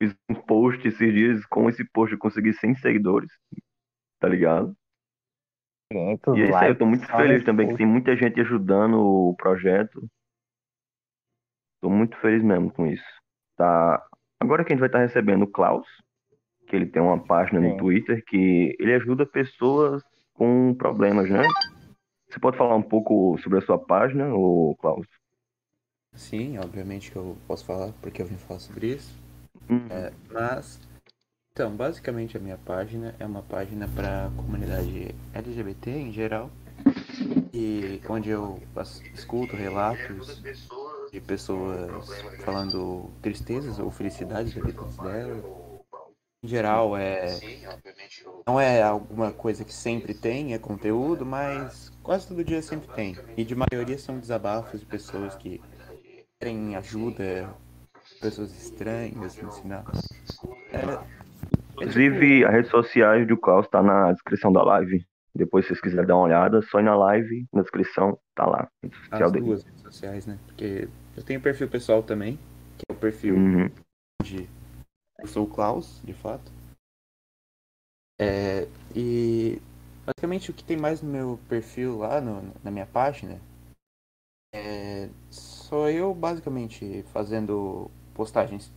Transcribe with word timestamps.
fiz 0.00 0.16
um 0.28 0.34
post 0.34 0.86
esses 0.88 1.12
dias, 1.12 1.44
com 1.46 1.68
esse 1.68 1.84
post 1.84 2.12
eu 2.12 2.18
consegui 2.18 2.54
100 2.54 2.76
seguidores, 2.76 3.30
tá 4.18 4.28
ligado? 4.28 4.74
500 5.92 6.36
E 6.36 6.40
é 6.40 6.44
isso 6.44 6.56
aí, 6.56 6.68
eu 6.70 6.78
tô 6.78 6.86
muito 6.86 7.06
feliz 7.06 7.44
também 7.44 7.68
que 7.68 7.76
tem 7.76 7.86
muita 7.86 8.16
gente 8.16 8.40
ajudando 8.40 8.94
o 8.94 9.34
projeto. 9.36 10.08
Tô 11.82 11.90
muito 11.90 12.16
feliz 12.18 12.42
mesmo 12.42 12.72
com 12.72 12.86
isso. 12.86 13.04
Tá. 13.56 14.06
Agora 14.38 14.64
que 14.64 14.72
a 14.72 14.74
gente 14.74 14.80
vai 14.80 14.88
estar 14.88 15.00
recebendo 15.00 15.42
o 15.42 15.50
Klaus, 15.50 15.86
que 16.66 16.76
ele 16.76 16.86
tem 16.86 17.02
uma 17.02 17.22
página 17.22 17.60
no 17.60 17.70
Sim. 17.70 17.76
Twitter 17.76 18.24
que 18.24 18.76
ele 18.78 18.94
ajuda 18.94 19.26
pessoas 19.26 20.02
com 20.34 20.74
problemas, 20.74 21.28
né? 21.28 21.42
Você 22.28 22.38
pode 22.38 22.56
falar 22.56 22.76
um 22.76 22.82
pouco 22.82 23.36
sobre 23.38 23.58
a 23.58 23.62
sua 23.62 23.78
página, 23.78 24.32
ô 24.32 24.76
Klaus? 24.76 25.06
Sim, 26.14 26.58
obviamente 26.58 27.10
que 27.10 27.16
eu 27.16 27.36
posso 27.46 27.64
falar, 27.64 27.92
porque 28.00 28.22
eu 28.22 28.26
vim 28.26 28.36
falar 28.36 28.60
sobre 28.60 28.94
isso. 28.94 29.19
Hum, 29.70 29.88
É, 29.90 30.12
mas, 30.30 30.80
então, 31.52 31.76
basicamente 31.76 32.36
a 32.36 32.40
minha 32.40 32.58
página 32.58 33.14
é 33.18 33.26
uma 33.26 33.42
página 33.42 33.88
para 33.88 34.30
comunidade 34.36 35.14
LGBT 35.34 35.90
em 35.90 36.12
geral, 36.12 36.50
e 37.52 38.00
onde 38.08 38.30
eu 38.30 38.60
escuto 39.14 39.56
relatos 39.56 40.44
de 41.12 41.20
pessoas 41.20 42.24
falando 42.38 43.10
tristezas 43.22 43.78
ou 43.78 43.90
felicidades 43.90 44.52
da 44.54 44.60
vida 44.62 44.84
dela. 45.00 45.44
Em 46.42 46.48
geral, 46.48 46.96
é 46.96 47.42
não 48.46 48.58
é 48.60 48.82
alguma 48.82 49.32
coisa 49.32 49.64
que 49.64 49.72
sempre 49.72 50.14
tem, 50.14 50.54
é 50.54 50.58
conteúdo, 50.58 51.24
mas 51.24 51.90
quase 52.02 52.26
todo 52.28 52.44
dia 52.44 52.62
sempre 52.62 52.88
tem. 52.88 53.18
E 53.36 53.44
de 53.44 53.54
maioria 53.54 53.98
são 53.98 54.18
desabafos 54.18 54.80
de 54.80 54.86
pessoas 54.86 55.34
que 55.34 55.60
querem 56.40 56.76
ajuda, 56.76 57.54
pessoas 58.20 58.52
estranhas, 58.52 59.42
ensinar. 59.42 59.84
É, 60.72 60.98
Inclusive, 61.74 62.44
as 62.44 62.52
redes 62.52 62.70
sociais 62.70 63.26
do 63.26 63.36
Klaus 63.38 63.66
tá 63.68 63.82
na 63.82 64.12
descrição 64.12 64.52
da 64.52 64.62
live. 64.62 65.04
Depois, 65.34 65.64
se 65.64 65.68
vocês 65.68 65.80
quiserem 65.80 66.06
dar 66.06 66.16
uma 66.16 66.24
olhada, 66.24 66.60
só 66.62 66.80
ir 66.80 66.82
na 66.82 66.94
live, 66.96 67.46
na 67.52 67.62
descrição, 67.62 68.18
tá 68.34 68.44
lá. 68.46 68.68
as 69.10 69.32
dele. 69.32 69.44
duas 69.44 69.64
redes 69.64 69.80
sociais, 69.80 70.26
né? 70.26 70.38
Porque 70.46 70.88
eu 71.16 71.22
tenho 71.22 71.40
perfil 71.40 71.68
pessoal 71.68 72.02
também, 72.02 72.36
que 72.76 72.84
é 72.90 72.92
o 72.92 72.96
perfil 72.96 73.36
Uhum. 73.36 73.70
onde 74.20 74.48
eu 75.18 75.26
sou 75.26 75.44
o 75.46 75.48
Klaus, 75.50 76.02
de 76.04 76.12
fato. 76.12 76.52
É, 78.20 78.68
e 78.94 79.62
basicamente 80.04 80.50
o 80.50 80.54
que 80.54 80.64
tem 80.64 80.76
mais 80.76 81.00
no 81.00 81.10
meu 81.10 81.40
perfil 81.48 81.98
lá, 81.98 82.20
no- 82.20 82.52
na 82.62 82.70
minha 82.70 82.86
página, 82.86 83.40
é, 84.52 85.08
sou 85.30 85.88
eu 85.88 86.12
basicamente 86.12 87.02
fazendo 87.12 87.90
postagens 88.20 88.70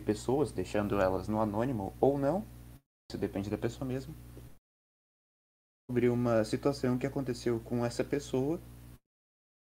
de 0.00 0.06
pessoas, 0.06 0.52
deixando 0.52 1.00
elas 1.00 1.26
no 1.26 1.40
anônimo 1.40 1.92
ou 2.00 2.16
não, 2.16 2.46
isso 3.10 3.18
depende 3.18 3.50
da 3.50 3.58
pessoa 3.58 3.84
mesmo, 3.84 4.14
sobre 5.90 6.08
uma 6.08 6.44
situação 6.44 6.96
que 6.96 7.04
aconteceu 7.04 7.58
com 7.58 7.84
essa 7.84 8.04
pessoa 8.04 8.60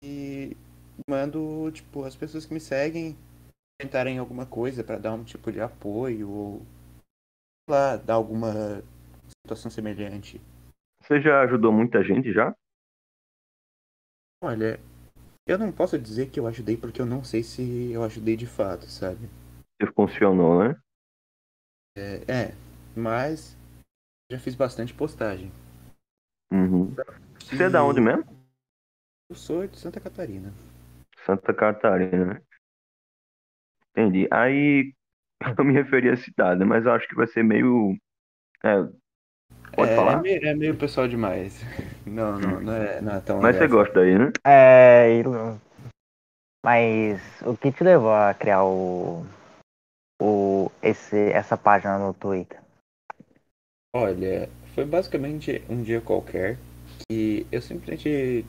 e 0.04 0.58
mando, 1.08 1.72
tipo, 1.72 2.06
as 2.06 2.16
pessoas 2.16 2.48
que 2.48 2.56
me 2.56 2.60
seguem 2.60 3.16
tentarem 3.80 4.18
alguma 4.18 4.48
coisa 4.48 4.84
para 4.84 4.98
dar 4.98 5.14
um 5.14 5.24
tipo 5.24 5.52
de 5.52 5.62
apoio 5.62 6.28
ou 6.28 6.62
sei 7.70 7.70
lá, 7.70 7.98
dar 7.98 8.16
alguma 8.16 8.82
situação 9.46 9.70
semelhante. 9.70 10.42
Você 11.04 11.22
já 11.22 11.44
ajudou 11.44 11.72
muita 11.72 12.04
gente 12.04 12.34
já? 12.34 12.52
Olha, 14.44 14.80
eu 15.50 15.58
não 15.58 15.72
posso 15.72 15.97
dizer 15.97 16.30
que 16.30 16.39
eu 16.39 16.45
ajudei 16.45 16.78
porque 16.78 17.02
eu 17.02 17.08
não 17.08 17.23
sei 17.23 17.42
se 17.42 17.92
eu 17.92 18.03
ajudei 18.03 18.38
de 18.38 18.45
fato, 18.45 18.86
sabe? 18.86 19.28
Se 19.81 19.92
funcionou, 19.94 20.64
né? 20.64 20.80
É, 21.97 22.31
é, 22.31 22.55
mas 22.95 23.58
já 24.31 24.38
fiz 24.38 24.53
bastante 24.53 24.94
postagem. 24.94 25.52
Uhum. 26.53 26.95
Você 27.39 27.64
é 27.64 27.70
da 27.70 27.83
onde 27.83 27.99
mesmo? 27.99 28.23
Eu 29.27 29.36
sou 29.36 29.65
de 29.65 29.76
Santa 29.77 29.99
Catarina. 29.99 30.54
Santa 31.26 31.52
Catarina, 31.52 32.26
né? 32.36 32.42
Entendi. 33.89 34.27
Aí 34.32 34.93
eu 35.58 35.65
me 35.65 35.73
referi 35.73 36.09
à 36.09 36.15
cidade, 36.15 36.64
mas 36.64 36.86
eu 36.86 36.92
acho 36.92 37.08
que 37.08 37.15
vai 37.15 37.26
ser 37.26 37.43
meio. 37.43 37.98
É, 38.64 38.70
pode 39.76 39.92
é, 39.92 39.96
falar? 39.96 40.20
É 40.20 40.22
meio, 40.22 40.46
é 40.46 40.56
meio 40.56 40.76
pessoal 40.76 41.08
demais. 41.08 41.62
Não, 42.06 42.40
não, 42.40 42.62
não 42.62 42.74
é, 42.74 43.02
não 43.02 43.16
é 43.16 43.20
tão 43.22 43.42
Mas 43.42 43.56
você 43.56 43.64
legal. 43.64 43.80
gosta 43.80 43.94
daí, 44.00 44.18
né? 44.18 44.32
É, 44.46 45.10
mas 46.64 47.42
o 47.44 47.56
que 47.56 47.72
te 47.72 47.84
levou 47.84 48.14
a 48.14 48.34
criar 48.34 48.64
o, 48.64 49.26
o 50.22 50.72
esse, 50.82 51.18
essa 51.32 51.58
página 51.58 51.98
no 51.98 52.14
Twitter? 52.14 52.60
Olha, 53.96 54.50
foi 54.76 54.86
basicamente 54.86 55.64
um 55.70 55.82
dia 55.82 56.02
qualquer 56.02 56.58
que 57.08 57.48
eu 57.52 57.62
simplesmente 57.62 58.46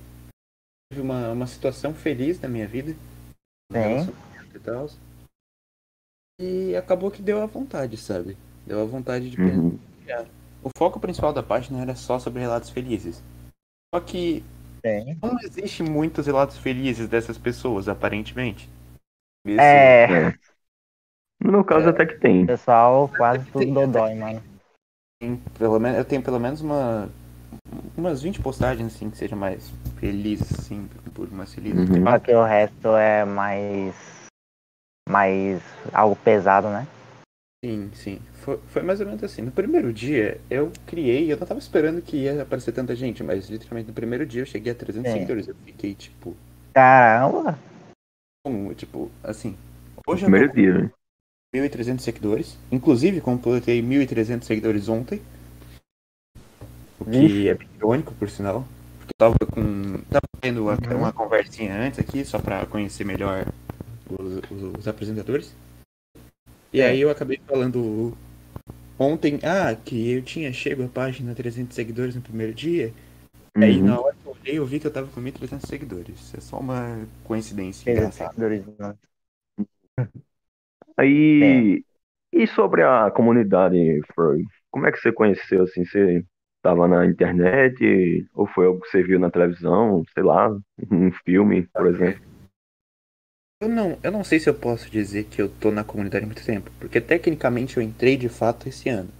tive 0.92 1.02
uma, 1.02 1.32
uma 1.32 1.46
situação 1.46 1.94
feliz 1.94 2.40
na 2.40 2.48
minha 2.48 2.66
vida. 2.66 2.92
Sim. 3.72 3.78
relacionamento 3.78 4.56
E, 4.56 4.60
tal, 4.60 4.86
e 6.40 6.74
acabou 6.76 7.10
que 7.10 7.22
deu 7.22 7.40
a 7.40 7.46
vontade, 7.46 7.96
sabe? 7.96 8.36
Deu 8.66 8.82
a 8.82 8.84
vontade 8.84 9.30
de 9.30 9.40
Uhum. 9.40 9.78
pensar. 9.78 10.26
O 10.62 10.70
foco 10.76 11.00
principal 11.00 11.32
da 11.32 11.42
página 11.42 11.80
era 11.80 11.94
só 11.94 12.18
sobre 12.18 12.40
relatos 12.40 12.70
felizes. 12.70 13.22
Só 13.94 14.00
que 14.00 14.44
Sim. 14.84 15.18
não 15.22 15.38
existe 15.40 15.82
muitos 15.82 16.26
relatos 16.26 16.58
felizes 16.58 17.08
dessas 17.08 17.38
pessoas, 17.38 17.88
aparentemente. 17.88 18.68
Esse- 19.46 19.60
É, 19.60 20.28
É. 20.28 20.34
No 21.42 21.64
caso, 21.64 21.86
É. 21.86 21.90
até 21.90 22.04
que 22.04 22.18
tem. 22.18 22.44
pessoal, 22.44 23.08
quase 23.08 23.50
tudo 23.50 23.72
dodói, 23.72 24.14
mano. 24.14 24.42
tem 25.18 25.36
pelo 25.58 25.78
menos, 25.78 25.98
eu 25.98 26.04
tenho 26.04 26.22
pelo 26.22 26.38
menos 26.38 26.60
uma, 26.60 27.08
umas 27.96 28.22
20 28.22 28.40
postagens 28.42 28.94
assim 28.94 29.10
que 29.10 29.16
sejam 29.16 29.38
mais 29.38 29.70
felizes, 29.98 30.52
assim, 30.58 30.86
por 31.14 31.30
mais 31.30 31.52
felizes. 31.54 31.88
Uhum. 31.88 32.04
Só 32.04 32.18
que 32.18 32.34
o 32.34 32.44
resto 32.44 32.88
é 32.96 33.24
mais. 33.24 33.94
mais. 35.08 35.62
algo 35.94 36.14
pesado, 36.16 36.68
né? 36.68 36.86
Sim, 37.64 37.90
sim. 37.94 38.18
Foi, 38.42 38.58
foi 38.68 38.82
mais 38.82 39.00
ou 39.00 39.06
menos 39.06 39.22
assim. 39.22 39.42
No 39.42 39.50
primeiro 39.52 39.92
dia, 39.92 40.40
eu 40.50 40.72
criei, 40.86 41.30
eu 41.30 41.36
não 41.36 41.46
tava 41.46 41.60
esperando 41.60 42.00
que 42.00 42.16
ia 42.16 42.42
aparecer 42.42 42.72
tanta 42.72 42.96
gente, 42.96 43.22
mas 43.22 43.48
literalmente 43.50 43.88
no 43.88 43.94
primeiro 43.94 44.24
dia 44.26 44.42
eu 44.42 44.46
cheguei 44.46 44.72
a 44.72 44.74
300 44.74 45.10
Sim. 45.10 45.12
seguidores. 45.12 45.46
Eu 45.46 45.54
fiquei, 45.66 45.94
tipo, 45.94 46.34
Caramba! 46.74 47.58
como, 48.44 48.74
tipo, 48.74 49.10
assim. 49.22 49.56
Hoje 50.06 50.26
eu 50.26 50.30
Primeiro 50.30 50.48
tô 50.48 50.54
dia, 50.54 50.74
né? 50.74 50.90
com 51.52 51.58
1.300 51.58 52.04
seguidores. 52.04 52.58
Inclusive, 52.72 53.20
completei 53.20 53.82
1.300 53.82 54.46
seguidores 54.46 54.88
ontem. 54.88 55.22
O 57.00 57.04
que 57.04 57.18
Vixe. 57.18 57.48
é 57.48 57.56
irônico, 57.76 58.14
por 58.14 58.28
sinal. 58.28 58.64
Porque 58.98 59.12
eu 59.14 59.18
tava 59.18 59.36
com. 59.50 59.98
Tava 60.10 60.22
tendo 60.40 60.62
uma, 60.64 60.74
Uhum. 60.74 60.96
uma 60.96 61.12
conversinha 61.12 61.74
antes 61.74 61.98
aqui, 61.98 62.24
só 62.24 62.38
pra 62.38 62.66
conhecer 62.66 63.04
melhor 63.04 63.46
os, 64.08 64.36
os- 64.50 64.78
os 64.80 64.88
apresentadores. 64.88 65.54
E 66.72 66.82
aí 66.82 67.00
eu 67.00 67.10
acabei 67.10 67.40
falando 67.46 68.16
ontem, 68.98 69.38
ah, 69.44 69.74
que 69.76 70.10
eu 70.12 70.22
tinha 70.22 70.52
chego 70.52 70.84
a 70.84 70.88
página 70.88 71.34
300 71.34 71.76
seguidores 71.76 72.14
no 72.16 72.22
primeiro 72.22 72.54
dia. 72.54 72.92
Aí 73.60 73.80
Uhum. 73.80 73.82
na 73.82 74.00
hora 74.00 74.16
que 74.16 74.26
eu 74.26 74.32
olhei, 74.32 74.58
eu 74.58 74.66
vi 74.66 74.80
que 74.80 74.86
eu 74.88 74.92
tava 74.92 75.08
com 75.12 75.20
1.300 75.20 75.68
seguidores. 75.68 76.34
É 76.34 76.40
só 76.40 76.58
uma 76.60 77.06
coincidência 77.24 78.10
seguidores, 78.12 78.64
mano. 78.78 78.98
Aí. 80.96 81.84
E 82.34 82.46
sobre 82.48 82.82
a 82.84 83.12
comunidade, 83.12 83.76
Freud? 84.14 84.44
Como 84.70 84.86
é 84.88 84.92
que 84.92 84.98
você 84.98 85.12
conheceu, 85.12 85.64
assim? 85.64 85.84
Você 85.84 86.24
tava 86.62 86.88
na 86.88 87.06
internet? 87.06 88.26
Ou 88.34 88.46
foi 88.48 88.66
algo 88.66 88.80
que 88.82 88.88
você 88.90 89.02
viu 89.04 89.20
na 89.20 89.30
televisão? 89.30 90.02
Sei 90.14 90.24
lá, 90.24 90.50
um 90.90 91.12
filme, 91.26 91.68
por 91.76 91.86
exemplo? 91.88 92.22
Eu 93.62 93.68
não, 93.68 93.98
eu 94.02 94.10
não 94.10 94.24
sei 94.24 94.40
se 94.40 94.48
eu 94.48 94.54
posso 94.54 94.88
dizer 94.88 95.24
que 95.24 95.40
eu 95.42 95.46
tô 95.46 95.70
na 95.70 95.84
comunidade 95.84 96.24
há 96.24 96.26
muito 96.26 96.42
tempo, 96.42 96.70
porque 96.80 96.98
tecnicamente 96.98 97.76
eu 97.76 97.82
entrei 97.82 98.16
de 98.16 98.26
fato 98.26 98.66
esse 98.66 98.88
ano. 98.88 99.10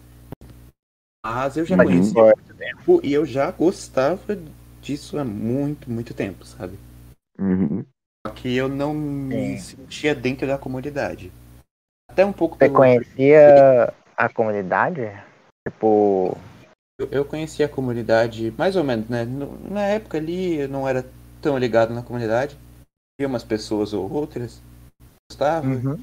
Mas 1.22 1.58
eu 1.58 1.66
já 1.66 1.76
Mas 1.76 1.87
conhecia 1.87 2.14
não 2.22 2.28
há 2.31 2.34
muito 2.34 2.54
tempo 2.54 3.00
e 3.04 3.12
eu 3.12 3.26
já 3.26 3.50
gostava 3.50 4.38
disso 4.81 5.19
há 5.19 5.25
muito, 5.26 5.90
muito 5.90 6.14
tempo, 6.14 6.46
sabe? 6.46 6.78
Uhum. 7.38 7.84
Só 8.26 8.32
que 8.32 8.56
eu 8.56 8.66
não 8.66 8.94
me 8.94 9.58
Sim. 9.58 9.76
sentia 9.76 10.14
dentro 10.14 10.46
da 10.46 10.56
comunidade. 10.56 11.31
Até 12.10 12.25
um 12.25 12.32
pouco 12.32 12.54
Você 12.56 12.60
pelo- 12.60 12.75
conhecia 12.75 13.93
a 14.16 14.28
comunidade? 14.32 15.02
Tipo. 15.69 16.34
Eu, 16.98 17.08
eu 17.10 17.25
conhecia 17.26 17.66
a 17.66 17.69
comunidade 17.69 18.50
mais 18.56 18.75
ou 18.75 18.84
menos, 18.84 19.06
né? 19.06 19.26
Na 19.70 19.82
época 19.82 20.16
ali 20.16 20.60
eu 20.60 20.69
não 20.69 20.88
era 20.88 21.04
tão 21.43 21.58
ligado 21.58 21.93
na 21.93 22.02
comunidade. 22.02 22.58
Umas 23.26 23.44
pessoas 23.44 23.93
ou 23.93 24.11
outras. 24.11 24.61
Gostava. 25.31 25.67
Uhum. 25.67 25.99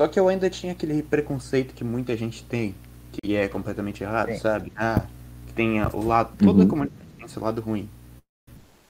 Só 0.00 0.06
que 0.06 0.18
eu 0.20 0.28
ainda 0.28 0.48
tinha 0.48 0.72
aquele 0.72 1.02
preconceito 1.02 1.74
que 1.74 1.82
muita 1.82 2.16
gente 2.16 2.44
tem, 2.44 2.74
que 3.12 3.34
é 3.34 3.48
completamente 3.48 4.02
errado, 4.04 4.32
Sim. 4.32 4.38
sabe? 4.38 4.72
Ah, 4.76 5.04
que 5.46 5.52
tem 5.54 5.82
o 5.82 6.06
lado. 6.06 6.36
Toda 6.38 6.62
Uhum. 6.62 6.68
comunidade 6.68 7.10
tem 7.16 7.26
esse 7.26 7.38
lado 7.40 7.60
ruim. 7.60 7.88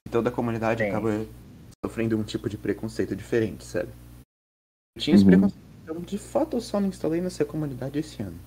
E 0.05 0.09
toda 0.11 0.29
comunidade 0.29 0.83
Sim. 0.83 0.89
acaba 0.89 1.25
sofrendo 1.83 2.17
um 2.17 2.23
tipo 2.23 2.47
de 2.49 2.57
preconceito 2.57 3.15
diferente, 3.15 3.63
sabe? 3.65 3.89
Eu 4.95 5.01
tinha 5.01 5.15
esse 5.15 5.23
Uhum. 5.23 5.31
preconceito 5.31 5.63
Então, 5.83 6.01
de 6.01 6.17
fato, 6.19 6.57
eu 6.57 6.61
só 6.61 6.79
me 6.79 6.87
instalei 6.89 7.19
nessa 7.21 7.43
comunidade 7.43 7.97
esse 7.97 8.21
ano. 8.21 8.37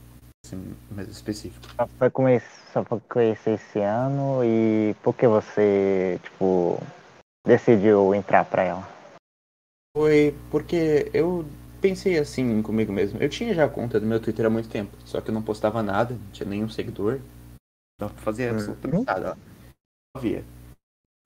Assim, 0.46 0.76
mais 0.90 1.08
específico. 1.08 1.66
Só 1.74 1.88
foi, 1.98 2.10
conhecer, 2.10 2.62
só 2.72 2.84
foi 2.84 3.00
conhecer 3.08 3.54
esse 3.54 3.80
ano 3.80 4.44
e 4.44 4.94
por 5.02 5.14
que 5.16 5.26
você, 5.26 6.20
tipo, 6.22 6.78
decidiu 7.44 8.14
entrar 8.14 8.44
pra 8.44 8.62
ela? 8.62 9.01
Foi 9.96 10.34
porque 10.50 11.10
eu 11.12 11.44
pensei 11.80 12.18
assim 12.18 12.62
comigo 12.62 12.92
mesmo. 12.92 13.20
Eu 13.20 13.28
tinha 13.28 13.52
já 13.54 13.64
a 13.64 13.68
conta 13.68 14.00
do 14.00 14.06
meu 14.06 14.20
Twitter 14.20 14.46
há 14.46 14.50
muito 14.50 14.68
tempo, 14.68 14.96
só 15.04 15.20
que 15.20 15.28
eu 15.30 15.34
não 15.34 15.42
postava 15.42 15.82
nada, 15.82 16.14
não 16.14 16.30
tinha 16.30 16.48
nenhum 16.48 16.68
seguidor. 16.68 17.20
Não 18.00 18.08
fazia 18.08 18.48
Uhum. 18.50 18.54
absolutamente 18.56 19.06
nada. 19.06 19.32
ó. 19.32 19.34
Não 19.34 20.16
havia. 20.16 20.44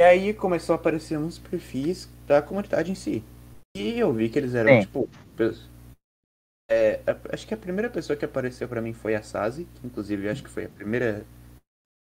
E 0.00 0.02
aí 0.02 0.34
começou 0.34 0.74
a 0.74 0.76
aparecer 0.76 1.18
uns 1.18 1.38
perfis 1.38 2.08
da 2.26 2.42
comunidade 2.42 2.90
em 2.90 2.94
si. 2.94 3.22
E 3.76 3.98
eu 3.98 4.12
vi 4.12 4.28
que 4.28 4.38
eles 4.38 4.54
eram, 4.54 4.72
Sim. 4.72 4.86
tipo. 4.86 5.08
é, 6.70 7.00
acho 7.32 7.46
que 7.46 7.54
a 7.54 7.58
primeira 7.58 7.88
pessoa 7.88 8.16
que 8.16 8.24
apareceu 8.24 8.68
pra 8.68 8.80
mim 8.82 8.92
foi 8.92 9.14
a 9.14 9.22
Sazi, 9.22 9.64
que 9.76 9.86
inclusive 9.86 10.26
eu 10.26 10.32
acho 10.32 10.42
que 10.42 10.50
foi 10.50 10.64
a 10.64 10.68
primeira 10.68 11.24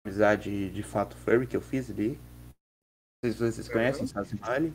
amizade 0.06 0.70
de 0.70 0.82
fato 0.82 1.16
furry 1.16 1.46
que 1.46 1.56
eu 1.56 1.60
fiz 1.62 1.90
ali. 1.90 2.10
Não 3.22 3.30
sei 3.30 3.32
se 3.32 3.38
vocês 3.38 3.68
conhecem 3.68 4.06
Sazi 4.06 4.38
Mali. 4.38 4.72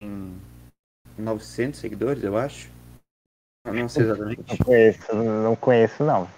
Tem 0.00 0.40
900 1.20 1.78
seguidores, 1.80 2.22
eu 2.24 2.36
acho. 2.36 2.70
Eu 3.66 3.74
não 3.74 3.88
sei 3.88 4.02
exatamente. 4.04 4.42
Não 4.48 4.56
conheço, 4.56 5.14
não 5.14 5.56
conheço 5.56 6.04
não. 6.04 6.28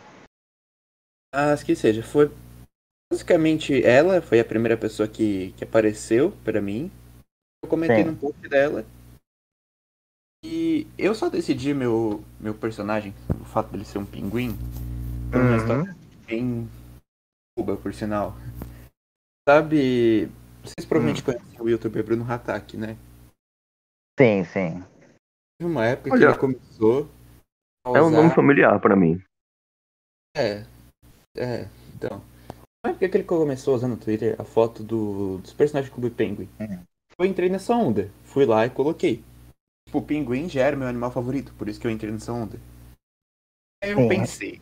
Mas 1.35 1.63
que 1.63 1.75
seja, 1.75 2.03
foi 2.03 2.31
basicamente 3.11 3.83
ela 3.85 4.21
foi 4.21 4.41
a 4.41 4.45
primeira 4.45 4.77
pessoa 4.77 5.09
que, 5.09 5.53
que 5.53 5.65
apareceu 5.65 6.33
pra 6.45 6.61
mim. 6.61 6.91
Eu 7.65 7.71
comentei 7.71 7.99
Sim. 7.99 8.05
num 8.05 8.17
post 8.17 8.41
dela. 8.49 8.85
E 10.45 10.89
eu 10.99 11.15
só 11.15 11.29
decidi 11.29 11.73
meu, 11.73 12.25
meu 12.41 12.53
personagem, 12.55 13.15
o 13.41 13.45
fato 13.45 13.71
dele 13.71 13.85
ser 13.85 13.99
um 13.99 14.05
pinguim, 14.05 14.59
por 15.31 15.41
uma 15.41 15.51
Uhum. 15.51 15.57
história 15.57 15.97
bem 16.27 16.69
cuba, 17.57 17.77
por 17.77 17.95
sinal. 17.95 18.35
Sabe, 19.49 20.29
vocês 20.63 20.85
provavelmente 20.87 21.23
conhecem 21.23 21.61
o 21.61 21.69
youtuber 21.69 22.05
Bruno 22.05 22.31
Hatak, 22.31 22.77
né? 22.77 22.97
Sim, 24.23 24.45
sim. 24.45 24.85
Teve 25.59 25.71
uma 25.73 25.85
época 25.85 26.11
que 26.11 26.15
Olha, 26.17 26.27
ele 26.31 26.39
começou 26.39 27.09
a 27.85 27.91
É 27.91 28.01
um 28.03 28.07
usar- 28.07 28.17
nome 28.23 28.35
familiar 28.35 28.81
pra 28.81 28.95
mim. 28.95 29.21
É, 30.37 30.65
é, 31.37 31.69
então. 31.95 32.23
Não 32.85 32.91
é 32.91 32.93
porque 32.95 33.09
que 33.09 33.17
ele 33.17 33.25
começou 33.25 33.75
usando 33.75 33.93
no 33.93 33.97
Twitter 33.97 34.41
a 34.41 34.45
foto 34.45 34.85
do, 34.85 35.39
dos 35.39 35.53
personagens 35.53 35.91
do 35.91 35.95
Clube 35.95 36.15
Penguin. 36.15 36.49
Eu 37.19 37.25
entrei 37.27 37.49
nessa 37.49 37.75
onda. 37.75 38.11
Fui 38.25 38.47
lá 38.47 38.65
e 38.65 38.71
coloquei. 38.71 39.25
Tipo, 39.87 39.99
o 39.99 40.03
pinguim 40.03 40.49
já 40.49 40.63
era 40.63 40.77
meu 40.77 40.87
animal 40.87 41.11
favorito, 41.11 41.53
por 41.55 41.69
isso 41.69 41.81
que 41.81 41.87
eu 41.87 41.91
entrei 41.91 42.11
nessa 42.13 42.33
onda. 42.33 42.59
Aí 43.83 43.91
eu 43.91 43.99
Sim. 43.99 44.09
pensei, 44.09 44.61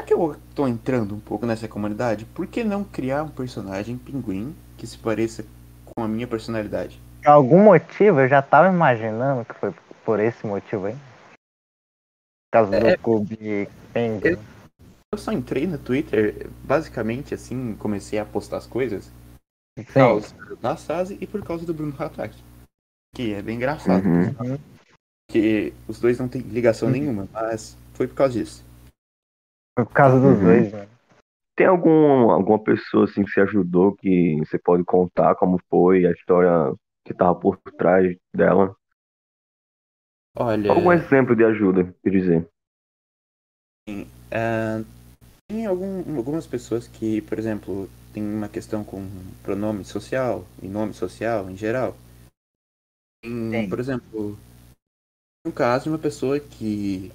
já 0.00 0.06
que 0.06 0.14
eu 0.14 0.40
tô 0.54 0.68
entrando 0.68 1.14
um 1.14 1.20
pouco 1.20 1.44
nessa 1.44 1.66
comunidade, 1.68 2.24
por 2.26 2.46
que 2.46 2.62
não 2.62 2.84
criar 2.84 3.24
um 3.24 3.28
personagem 3.28 3.98
pinguim 3.98 4.54
que 4.78 4.86
se 4.86 4.96
pareça 4.96 5.44
com 5.84 6.02
a 6.02 6.08
minha 6.08 6.26
personalidade? 6.28 7.00
Por 7.24 7.30
algum 7.30 7.64
motivo, 7.64 8.20
eu 8.20 8.28
já 8.28 8.42
tava 8.42 8.68
imaginando 8.68 9.46
que 9.46 9.54
foi 9.54 9.72
por 10.04 10.20
esse 10.20 10.46
motivo 10.46 10.86
aí. 10.86 10.94
Por 10.94 12.52
causa 12.52 12.76
É. 12.76 12.96
do 12.96 13.02
clube 13.02 13.66
Penguin. 13.94 14.36
Eu 15.10 15.18
só 15.18 15.32
entrei 15.32 15.66
no 15.66 15.78
Twitter, 15.78 16.50
basicamente 16.62 17.32
assim, 17.32 17.74
comecei 17.76 18.18
a 18.18 18.26
postar 18.26 18.58
as 18.58 18.66
coisas 18.66 19.10
por 19.74 19.84
Sim. 19.86 19.92
causa 19.94 20.56
da 20.56 20.76
Sazi 20.76 21.16
e 21.18 21.26
por 21.26 21.42
causa 21.42 21.64
do 21.64 21.72
Bruno 21.72 21.94
Hatak. 21.98 22.36
Que 23.14 23.32
é 23.32 23.40
bem 23.40 23.56
engraçado. 23.56 24.04
Uhum. 24.04 24.58
Porque 25.26 25.72
os 25.88 25.98
dois 25.98 26.18
não 26.18 26.28
têm 26.28 26.42
ligação 26.42 26.90
nenhuma, 26.90 27.26
mas 27.32 27.78
foi 27.94 28.06
por 28.06 28.16
causa 28.16 28.34
disso. 28.34 28.62
Foi 29.78 29.86
por 29.86 29.94
causa 29.94 30.20
dos 30.20 30.38
Uhum. 30.38 30.44
dois, 30.44 30.72
né? 30.72 30.88
Tem 31.56 31.66
algum, 31.68 32.30
alguma 32.30 32.58
pessoa 32.62 33.04
assim 33.04 33.24
que 33.24 33.30
se 33.30 33.40
ajudou 33.40 33.94
que 33.96 34.36
você 34.40 34.58
pode 34.58 34.84
contar 34.84 35.36
como 35.36 35.58
foi 35.70 36.04
a 36.04 36.10
história 36.10 36.74
que 37.04 37.12
tava 37.14 37.34
por 37.38 37.58
trás 37.76 38.16
dela? 38.34 38.74
Olha, 40.36 40.70
Algum 40.72 40.92
exemplo 40.92 41.36
de 41.36 41.44
ajuda, 41.44 41.94
quer 42.02 42.10
dizer. 42.10 42.50
ah, 44.32 44.82
tem 45.46 45.66
algum- 45.66 46.16
algumas 46.16 46.46
pessoas 46.46 46.88
que, 46.88 47.20
por 47.22 47.38
exemplo, 47.38 47.88
tem 48.12 48.22
uma 48.22 48.48
questão 48.48 48.82
com 48.82 49.06
pronome 49.42 49.84
social 49.84 50.44
e 50.62 50.66
nome 50.66 50.94
social 50.94 51.48
em 51.50 51.56
geral. 51.56 51.94
Tem, 53.22 53.64
Sim. 53.64 53.68
por 53.68 53.78
exemplo, 53.78 54.38
um 55.46 55.52
caso 55.52 55.84
de 55.84 55.90
uma 55.90 55.98
pessoa 55.98 56.40
que. 56.40 57.12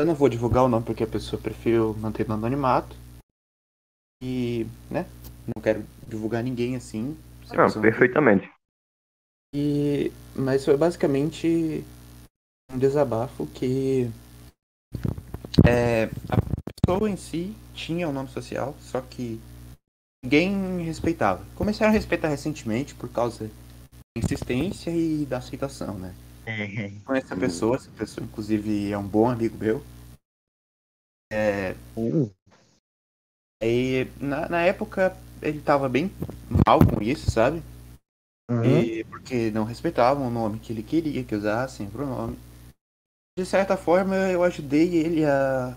Eu 0.00 0.06
não 0.06 0.14
vou 0.14 0.28
divulgar 0.30 0.64
o 0.64 0.68
nome 0.68 0.84
porque 0.84 1.04
a 1.04 1.06
pessoa 1.06 1.40
preferiu 1.40 1.94
manter 1.94 2.26
no 2.26 2.34
anonimato. 2.34 2.96
E, 4.22 4.66
né? 4.90 5.06
Não 5.46 5.62
quero 5.62 5.84
divulgar 6.08 6.42
ninguém 6.42 6.74
assim. 6.76 7.16
não 7.52 7.82
perfeitamente. 7.82 8.50
E, 9.54 10.12
mas 10.34 10.64
foi 10.64 10.76
basicamente 10.76 11.84
um 12.72 12.78
desabafo 12.78 13.46
que 13.48 14.10
é, 15.66 16.04
a 16.28 16.38
pessoa 16.86 17.10
em 17.10 17.16
si 17.16 17.54
tinha 17.74 18.08
um 18.08 18.12
nome 18.12 18.28
social, 18.28 18.76
só 18.80 19.00
que 19.00 19.40
ninguém 20.24 20.82
respeitava. 20.84 21.44
Começaram 21.56 21.90
a 21.90 21.94
respeitar 21.94 22.28
recentemente 22.28 22.94
por 22.94 23.08
causa 23.10 23.48
da 23.48 24.22
insistência 24.22 24.90
e 24.90 25.26
da 25.26 25.38
aceitação, 25.38 25.98
né? 25.98 26.14
Com 27.04 27.14
essa 27.14 27.36
pessoa, 27.36 27.76
essa 27.76 27.90
pessoa 27.90 28.24
inclusive 28.24 28.90
é 28.90 28.98
um 28.98 29.06
bom 29.06 29.28
amigo 29.28 29.56
meu. 29.56 29.82
É, 31.32 31.76
Uh, 31.96 32.30
e 33.62 34.08
na, 34.18 34.48
na 34.48 34.62
época 34.62 35.16
ele 35.42 35.60
tava 35.60 35.88
bem 35.88 36.10
mal 36.66 36.78
com 36.84 37.02
isso, 37.02 37.30
sabe? 37.30 37.62
Uhum. 38.50 38.64
E 38.64 39.04
porque 39.04 39.50
não 39.50 39.64
respeitavam 39.64 40.26
o 40.26 40.30
nome 40.30 40.58
que 40.58 40.72
ele 40.72 40.82
queria 40.82 41.24
que 41.24 41.34
usassem, 41.34 41.88
pronome. 41.88 42.38
De 43.38 43.46
certa 43.46 43.76
forma, 43.76 44.16
eu 44.16 44.42
ajudei 44.42 44.96
ele 44.96 45.24
a 45.24 45.76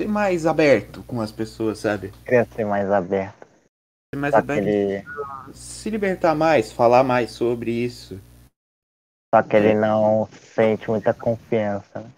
ser 0.00 0.08
mais 0.08 0.46
aberto 0.46 1.02
com 1.06 1.20
as 1.20 1.30
pessoas, 1.30 1.78
sabe? 1.78 2.12
Queria 2.24 2.44
ser 2.46 2.64
mais 2.64 2.90
aberto. 2.90 3.46
Ser 4.12 4.18
mais 4.18 4.32
Só 4.32 4.38
aberto, 4.38 4.66
ele, 4.66 5.04
se 5.52 5.90
libertar 5.90 6.34
mais, 6.34 6.72
falar 6.72 7.04
mais 7.04 7.30
sobre 7.30 7.70
isso. 7.70 8.18
só 9.32 9.42
que 9.42 9.54
ele 9.54 9.74
não 9.74 10.28
sente 10.32 10.90
muita 10.90 11.14
confiança. 11.14 12.00
Né? 12.00 12.10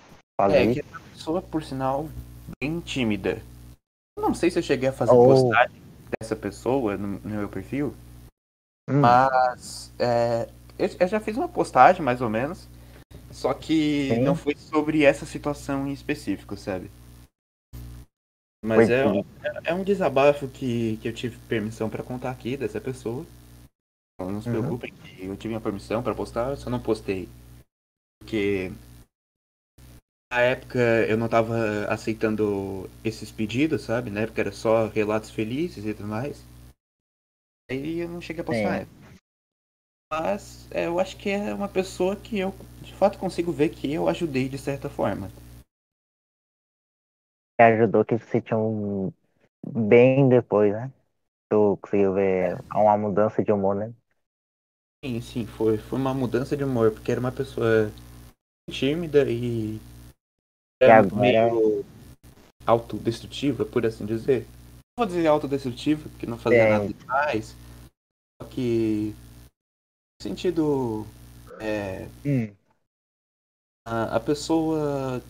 É, 0.50 0.72
que 0.72 0.80
é 0.80 0.84
uma 0.90 1.00
pessoa, 1.00 1.42
por 1.42 1.62
sinal, 1.62 2.08
bem 2.60 2.80
tímida. 2.80 3.42
Não 4.18 4.32
sei 4.34 4.50
se 4.50 4.58
eu 4.58 4.62
cheguei 4.62 4.88
a 4.88 4.92
fazer 4.92 5.12
Oh. 5.12 5.26
postagem 5.26 5.82
dessa 6.18 6.34
pessoa 6.36 6.96
no, 6.96 7.18
no 7.18 7.28
meu 7.30 7.48
perfil, 7.48 7.94
Hum, 8.88 9.00
Mas 9.00 9.92
é, 9.98 10.48
eu, 10.78 10.88
eu 11.00 11.08
já 11.08 11.20
fiz 11.20 11.36
uma 11.36 11.48
postagem, 11.48 12.02
mais 12.02 12.20
ou 12.20 12.28
menos. 12.28 12.68
Só 13.30 13.54
que 13.54 14.08
Sim. 14.14 14.24
não 14.24 14.34
foi 14.34 14.54
sobre 14.56 15.04
essa 15.04 15.24
situação 15.24 15.86
em 15.86 15.92
específico, 15.92 16.56
sabe? 16.56 16.90
Mas 18.64 18.88
é, 18.90 19.04
sim. 19.06 19.24
é 19.64 19.74
um 19.74 19.82
desabafo 19.82 20.48
que, 20.48 20.96
que 20.98 21.08
eu 21.08 21.12
tive 21.14 21.36
permissão 21.48 21.90
pra 21.90 22.02
contar 22.02 22.30
aqui 22.30 22.56
dessa 22.56 22.80
pessoa. 22.80 23.26
Então, 24.14 24.30
não 24.30 24.40
se 24.40 24.48
Uhum. 24.48 24.60
preocupem 24.60 24.92
que 24.92 25.24
eu 25.24 25.36
tive 25.36 25.54
a 25.54 25.60
permissão 25.60 26.02
pra 26.02 26.14
postar, 26.14 26.50
eu 26.50 26.56
só 26.56 26.70
não 26.70 26.80
postei. 26.80 27.28
Porque 28.20 28.70
na 30.32 30.40
época 30.40 30.78
eu 30.78 31.16
não 31.16 31.28
tava 31.28 31.86
aceitando 31.88 32.88
esses 33.04 33.30
pedidos, 33.32 33.82
sabe? 33.82 34.10
Na 34.10 34.20
época 34.20 34.40
era 34.40 34.52
só 34.52 34.86
relatos 34.86 35.30
felizes 35.30 35.84
e 35.84 35.92
tudo 35.92 36.08
mais. 36.08 36.44
Aí 37.72 38.00
eu 38.00 38.08
não 38.08 38.20
cheguei 38.20 38.44
a 38.46 38.52
na 38.62 38.76
época. 38.76 39.02
Mas 40.12 40.68
é, 40.70 40.86
eu 40.86 41.00
acho 41.00 41.16
que 41.16 41.30
é 41.30 41.54
uma 41.54 41.68
pessoa 41.68 42.14
que 42.14 42.38
eu 42.38 42.54
de 42.82 42.92
fato 42.94 43.18
consigo 43.18 43.50
ver 43.50 43.70
que 43.70 43.90
eu 43.90 44.08
ajudei 44.08 44.46
de 44.46 44.58
certa 44.58 44.90
forma. 44.90 45.30
ajudou 47.58 48.04
que 48.04 48.18
se 48.18 48.42
tinha 48.42 48.58
um 48.58 49.10
bem 49.66 50.28
depois, 50.28 50.72
né? 50.72 50.92
Tu 51.50 51.78
conseguiu 51.80 52.12
ver 52.14 52.58
uma 52.74 52.96
mudança 52.98 53.42
de 53.42 53.52
humor, 53.52 53.74
né? 53.74 53.94
Sim, 55.02 55.20
sim, 55.20 55.46
foi, 55.46 55.78
foi 55.78 55.98
uma 55.98 56.12
mudança 56.12 56.56
de 56.56 56.62
humor, 56.64 56.92
porque 56.92 57.10
era 57.10 57.20
uma 57.20 57.32
pessoa 57.32 57.90
tímida 58.70 59.30
e 59.30 59.80
era 60.80 60.98
agora- 60.98 61.22
meio 61.22 61.84
autodestrutiva, 62.66 63.64
por 63.64 63.86
assim 63.86 64.04
dizer. 64.06 64.46
Não 64.96 65.06
vou 65.06 65.06
dizer 65.06 65.26
autodestrutiva, 65.26 66.08
porque 66.10 66.26
não 66.26 66.38
fazia 66.38 66.64
Sim. 66.64 66.68
nada 66.68 66.92
demais. 66.92 67.56
Só 68.40 68.48
que 68.48 69.14
no 70.20 70.22
sentido 70.22 71.06
é, 71.58 72.08
a, 73.86 74.16
a 74.16 74.20
pessoa 74.20 75.22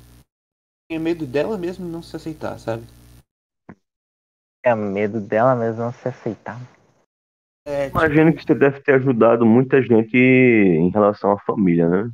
tinha 0.91 0.99
medo 0.99 1.27
dela 1.27 1.57
mesma 1.57 1.87
não 1.87 2.03
se 2.03 2.17
aceitar, 2.17 2.59
sabe? 2.59 2.85
Tinha 4.65 4.75
medo 4.75 5.21
dela 5.21 5.55
mesmo 5.55 5.83
não 5.83 5.93
se 5.93 6.09
aceitar. 6.09 6.59
É, 7.65 7.87
tipo, 7.87 7.99
Imagino 7.99 8.35
que 8.35 8.43
você 8.43 8.55
deve 8.55 8.81
ter 8.83 8.95
ajudado 8.95 9.47
muita 9.47 9.81
gente 9.81 10.17
em 10.17 10.91
relação 10.91 11.31
à 11.31 11.39
família, 11.39 11.89
né? 11.89 12.13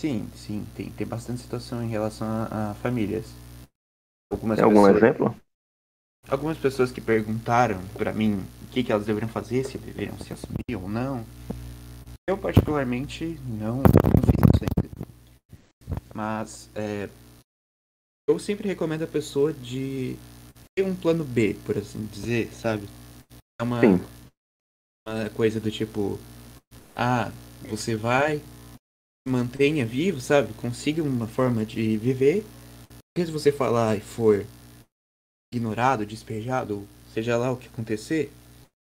Sim, 0.00 0.26
sim, 0.34 0.66
tem, 0.74 0.90
tem 0.90 1.06
bastante 1.06 1.40
situação 1.42 1.82
em 1.82 1.88
relação 1.88 2.26
a, 2.26 2.70
a 2.70 2.74
famílias. 2.74 3.26
Algumas 4.32 4.56
Tem 4.58 4.64
algum 4.64 4.82
pessoas, 4.82 4.96
exemplo? 4.96 5.36
Algumas 6.28 6.58
pessoas 6.58 6.92
que 6.92 7.00
perguntaram 7.00 7.80
pra 7.96 8.12
mim 8.12 8.44
o 8.62 8.66
que, 8.70 8.82
que 8.82 8.92
elas 8.92 9.06
deveriam 9.06 9.30
fazer, 9.30 9.64
se 9.64 9.78
deveriam 9.78 10.18
se 10.18 10.32
assumir 10.32 10.76
ou 10.76 10.88
não. 10.88 11.24
Eu 12.28 12.38
particularmente 12.38 13.38
não, 13.46 13.76
não 13.76 13.82
fiz 13.82 14.44
isso 14.54 14.64
ainda. 14.64 15.08
Mas 16.14 16.70
é, 16.74 17.08
eu 18.28 18.38
sempre 18.38 18.68
recomendo 18.68 19.02
a 19.02 19.08
pessoa 19.08 19.52
de 19.52 20.16
ter 20.76 20.84
um 20.84 20.94
plano 20.94 21.24
B, 21.24 21.56
por 21.64 21.76
assim 21.76 22.06
dizer, 22.06 22.52
sabe? 22.52 22.88
É 23.60 23.62
uma, 23.62 23.80
Sim. 23.80 24.00
uma 25.06 25.28
coisa 25.30 25.58
do 25.58 25.70
tipo, 25.70 26.18
ah, 26.94 27.32
você 27.68 27.96
vai, 27.96 28.40
mantenha 29.26 29.84
vivo, 29.84 30.20
sabe? 30.20 30.52
Consiga 30.54 31.02
uma 31.02 31.26
forma 31.26 31.64
de 31.64 31.96
viver. 31.96 32.44
Porque 32.88 33.26
se 33.26 33.32
você 33.32 33.50
falar 33.50 33.96
e 33.96 34.00
for 34.00 34.46
ignorado, 35.52 36.06
despejado, 36.06 36.86
seja 37.12 37.36
lá 37.36 37.50
o 37.50 37.56
que 37.56 37.66
acontecer, 37.66 38.30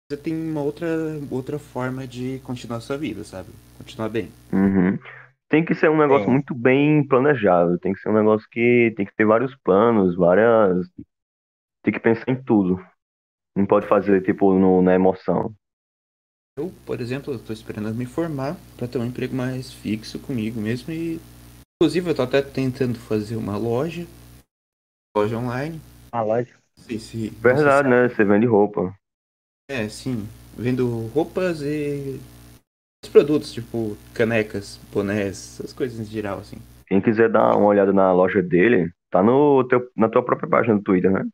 você 0.10 0.17
tem 0.17 0.34
uma 0.34 0.62
outra, 0.62 0.88
outra 1.29 1.60
forma 1.60 2.08
de 2.08 2.39
continuar 2.43 2.79
sua 2.79 2.98
vida, 2.98 3.24
sabe? 3.24 3.50
Continuar 3.77 4.10
bem. 4.10 4.32
Uhum. 4.51 4.98
Tem 5.50 5.63
que 5.63 5.75
ser 5.75 5.89
um 5.89 5.98
negócio 5.98 6.25
Sim. 6.25 6.32
muito 6.32 6.55
bem 6.55 7.05
planejado. 7.05 7.77
Tem 7.79 7.93
que 7.93 8.00
ser 8.00 8.10
um 8.10 8.13
negócio 8.13 8.48
que 8.50 8.93
tem 8.96 9.05
que 9.05 9.15
ter 9.15 9.25
vários 9.25 9.55
planos, 9.58 10.15
várias. 10.15 10.88
Tem 11.84 11.93
que 11.93 12.00
pensar 12.00 12.29
em 12.29 12.41
tudo. 12.41 12.84
Não 13.55 13.65
pode 13.65 13.86
fazer, 13.86 14.24
tipo, 14.24 14.58
no, 14.58 14.82
na 14.82 14.96
emoção. 14.96 15.53
Eu, 16.58 16.72
por 16.86 17.01
exemplo, 17.01 17.34
eu 17.34 17.39
tô 17.39 17.51
esperando 17.51 17.93
me 17.93 18.05
formar 18.05 18.55
pra 18.77 18.88
ter 18.88 18.98
um 18.98 19.05
emprego 19.05 19.36
mais 19.36 19.74
fixo 19.74 20.20
comigo 20.20 20.62
mesmo 20.62 20.93
e 20.93 21.20
inclusive 21.82 22.10
eu 22.10 22.15
tô 22.15 22.22
até 22.22 22.41
tentando 22.41 22.98
fazer 22.98 23.36
uma 23.36 23.58
loja, 23.58 24.05
loja 25.17 25.38
online. 25.38 25.82
Uma 26.13 26.22
loja. 26.22 26.53
Não 26.77 26.84
sei 26.86 27.00
se 27.00 27.29
Verdade, 27.41 27.89
né? 27.89 28.10
Você 28.10 28.24
vende 28.24 28.46
roupa. 28.46 28.93
É, 29.70 29.88
sim. 29.89 30.27
Vendo 30.58 31.08
roupas 31.08 31.62
e 31.62 32.20
os 33.03 33.10
produtos, 33.10 33.51
tipo 33.53 33.98
canecas, 34.13 34.79
bonés, 34.91 35.60
essas 35.60 35.74
coisas 35.74 36.00
em 36.00 36.05
geral, 36.12 36.39
assim. 36.39 36.58
Quem 36.88 37.01
quiser 37.01 37.29
dar 37.29 37.55
uma 37.58 37.67
olhada 37.67 37.91
na 37.91 38.12
loja 38.13 38.41
dele, 38.41 38.91
tá 39.10 39.24
no 39.24 39.65
teu, 39.67 39.89
na 39.96 40.10
tua 40.10 40.24
própria 40.24 40.50
página 40.50 40.75
do 40.75 40.84
Twitter, 40.84 41.12
né? 41.12 41.25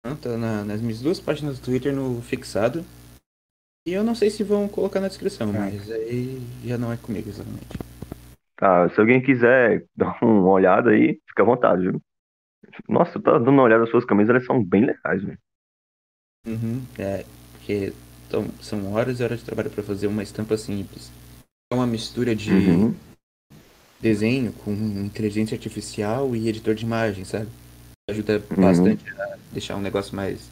Então, 0.00 0.16
Tá 0.16 0.36
na- 0.36 0.64
nas 0.64 0.80
minhas 0.80 1.00
duas 1.00 1.20
páginas 1.20 1.58
do 1.58 1.64
Twitter 1.64 1.94
no 1.94 2.20
fixado. 2.22 2.84
E 3.86 3.92
eu 3.92 4.04
não 4.04 4.14
sei 4.14 4.30
se 4.30 4.42
vão 4.44 4.68
colocar 4.68 5.00
na 5.00 5.08
descrição, 5.08 5.52
mas 5.52 5.90
aí 5.90 6.40
já 6.64 6.76
não 6.76 6.92
é 6.92 6.96
comigo 6.96 7.28
exatamente. 7.28 7.66
Tá, 8.56 8.88
se 8.90 9.00
alguém 9.00 9.22
quiser 9.22 9.84
dar 9.96 10.18
uma 10.22 10.50
olhada 10.50 10.90
aí, 10.90 11.18
fica 11.28 11.42
à 11.42 11.46
vontade, 11.46 11.82
viu? 11.82 12.00
Nossa, 12.88 13.18
eu 13.18 13.22
tava 13.22 13.38
dando 13.38 13.50
uma 13.50 13.62
olhada 13.62 13.82
nas 13.82 13.90
suas 13.90 14.04
camisas, 14.04 14.30
elas 14.30 14.44
são 14.46 14.62
bem 14.62 14.84
legais, 14.84 15.22
velho. 15.22 15.38
Uhum, 16.46 16.82
é, 16.98 17.24
porque 17.52 17.92
então, 18.26 18.48
são 18.60 18.92
horas 18.92 19.20
e 19.20 19.22
horas 19.24 19.40
de 19.40 19.44
trabalho 19.44 19.70
pra 19.70 19.82
fazer 19.82 20.06
uma 20.06 20.22
estampa 20.22 20.56
simples. 20.56 21.10
É 21.72 21.74
uma 21.74 21.86
mistura 21.86 22.34
de 22.34 22.52
Uhum. 22.52 22.94
desenho 24.00 24.52
com 24.52 24.72
inteligência 24.72 25.54
artificial 25.54 26.34
e 26.34 26.48
editor 26.48 26.74
de 26.74 26.84
imagem, 26.84 27.24
sabe? 27.24 27.48
Ajuda 28.08 28.42
Uhum. 28.50 28.62
bastante 28.62 29.08
a 29.20 29.36
deixar 29.52 29.76
um 29.76 29.80
negócio 29.80 30.14
mais 30.16 30.50